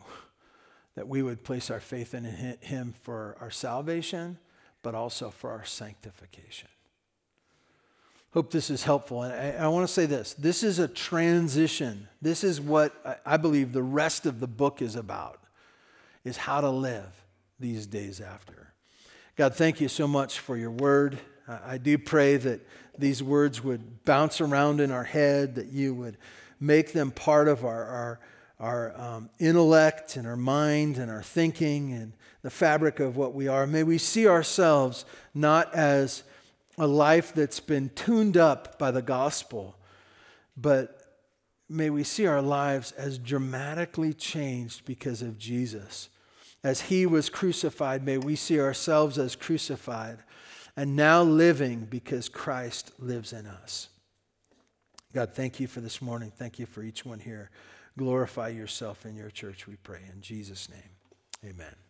that 0.96 1.08
we 1.08 1.22
would 1.22 1.44
place 1.44 1.70
our 1.70 1.80
faith 1.80 2.14
in 2.14 2.24
Him 2.24 2.94
for 3.02 3.38
our 3.40 3.52
salvation, 3.52 4.40
but 4.82 4.96
also 4.96 5.30
for 5.30 5.52
our 5.52 5.66
sanctification. 5.66 6.70
Hope 8.32 8.52
this 8.52 8.70
is 8.70 8.84
helpful. 8.84 9.24
And 9.24 9.34
I, 9.34 9.64
I 9.64 9.68
want 9.70 9.88
to 9.88 9.94
say 9.94 10.06
this 10.06 10.34
this 10.34 10.62
is 10.62 10.80
a 10.80 10.88
transition. 10.88 12.10
This 12.22 12.44
is 12.44 12.60
what 12.60 12.94
I, 13.06 13.16
I 13.34 13.38
believe 13.38 13.72
the 13.72 13.82
rest 13.82 14.26
of 14.26 14.40
the 14.40 14.48
book 14.48 14.82
is 14.82 14.96
about, 14.96 15.40
is 16.26 16.38
how 16.38 16.62
to 16.62 16.70
live 16.70 17.24
these 17.60 17.88
days 17.88 18.20
after. 18.20 18.74
God, 19.38 19.56
thank 19.56 19.80
you 19.80 19.88
so 19.88 20.08
much 20.08 20.40
for 20.40 20.58
your 20.58 20.72
word. 20.72 21.18
I 21.48 21.78
do 21.78 21.98
pray 21.98 22.38
that 22.38 22.66
these 22.98 23.22
words 23.22 23.64
would 23.64 24.04
bounce 24.04 24.42
around 24.42 24.80
in 24.80 24.92
our 24.92 25.04
head, 25.04 25.56
that 25.56 25.68
you 25.68 25.94
would 25.94 26.18
make 26.60 26.94
them 26.94 27.12
part 27.12 27.48
of 27.48 27.66
our, 27.66 27.84
our, 27.84 28.20
our 28.60 29.00
um, 29.00 29.30
intellect 29.40 30.16
and 30.16 30.28
our 30.28 30.38
mind 30.38 30.98
and 30.98 31.12
our 31.12 31.24
thinking 31.24 31.94
and 31.94 32.14
the 32.42 32.50
fabric 32.50 33.00
of 33.00 33.18
what 33.18 33.34
we 33.34 33.48
are. 33.48 33.66
May 33.66 33.84
we 33.84 33.98
see 33.98 34.28
ourselves 34.28 35.06
not 35.34 35.74
as 35.74 36.24
a 36.78 36.88
life 36.88 37.34
that's 37.34 37.60
been 37.60 37.90
tuned 37.90 38.38
up 38.38 38.78
by 38.78 38.92
the 38.92 39.02
gospel, 39.02 39.78
but 40.56 41.20
may 41.70 41.90
we 41.90 42.04
see 42.04 42.26
our 42.26 42.42
lives 42.42 42.92
as 42.94 43.18
dramatically 43.18 44.14
changed 44.14 44.86
because 44.86 45.22
of 45.22 45.38
Jesus. 45.38 46.10
As 46.64 46.82
he 46.82 47.06
was 47.06 47.30
crucified, 47.30 48.04
may 48.04 48.18
we 48.18 48.36
see 48.36 48.60
ourselves 48.60 49.18
as 49.18 49.36
crucified 49.36 50.20
and 50.76 50.96
now 50.96 51.24
living 51.24 51.88
because 51.90 52.28
Christ 52.28 52.92
lives 53.00 53.32
in 53.32 53.46
us. 53.46 53.90
God, 55.16 55.34
thank 55.34 55.62
you 55.62 55.68
for 55.68 55.80
this 55.80 56.02
morning. 56.02 56.30
Thank 56.30 56.60
you 56.60 56.66
for 56.66 56.84
each 56.84 57.06
one 57.06 57.22
here. 57.22 57.50
Glorify 57.98 58.50
yourself 58.50 59.06
in 59.06 59.16
your 59.16 59.30
church, 59.30 59.66
we 59.66 59.78
pray. 59.78 60.02
In 60.14 60.20
Jesus' 60.20 60.68
name, 60.68 61.54
amen. 61.54 61.85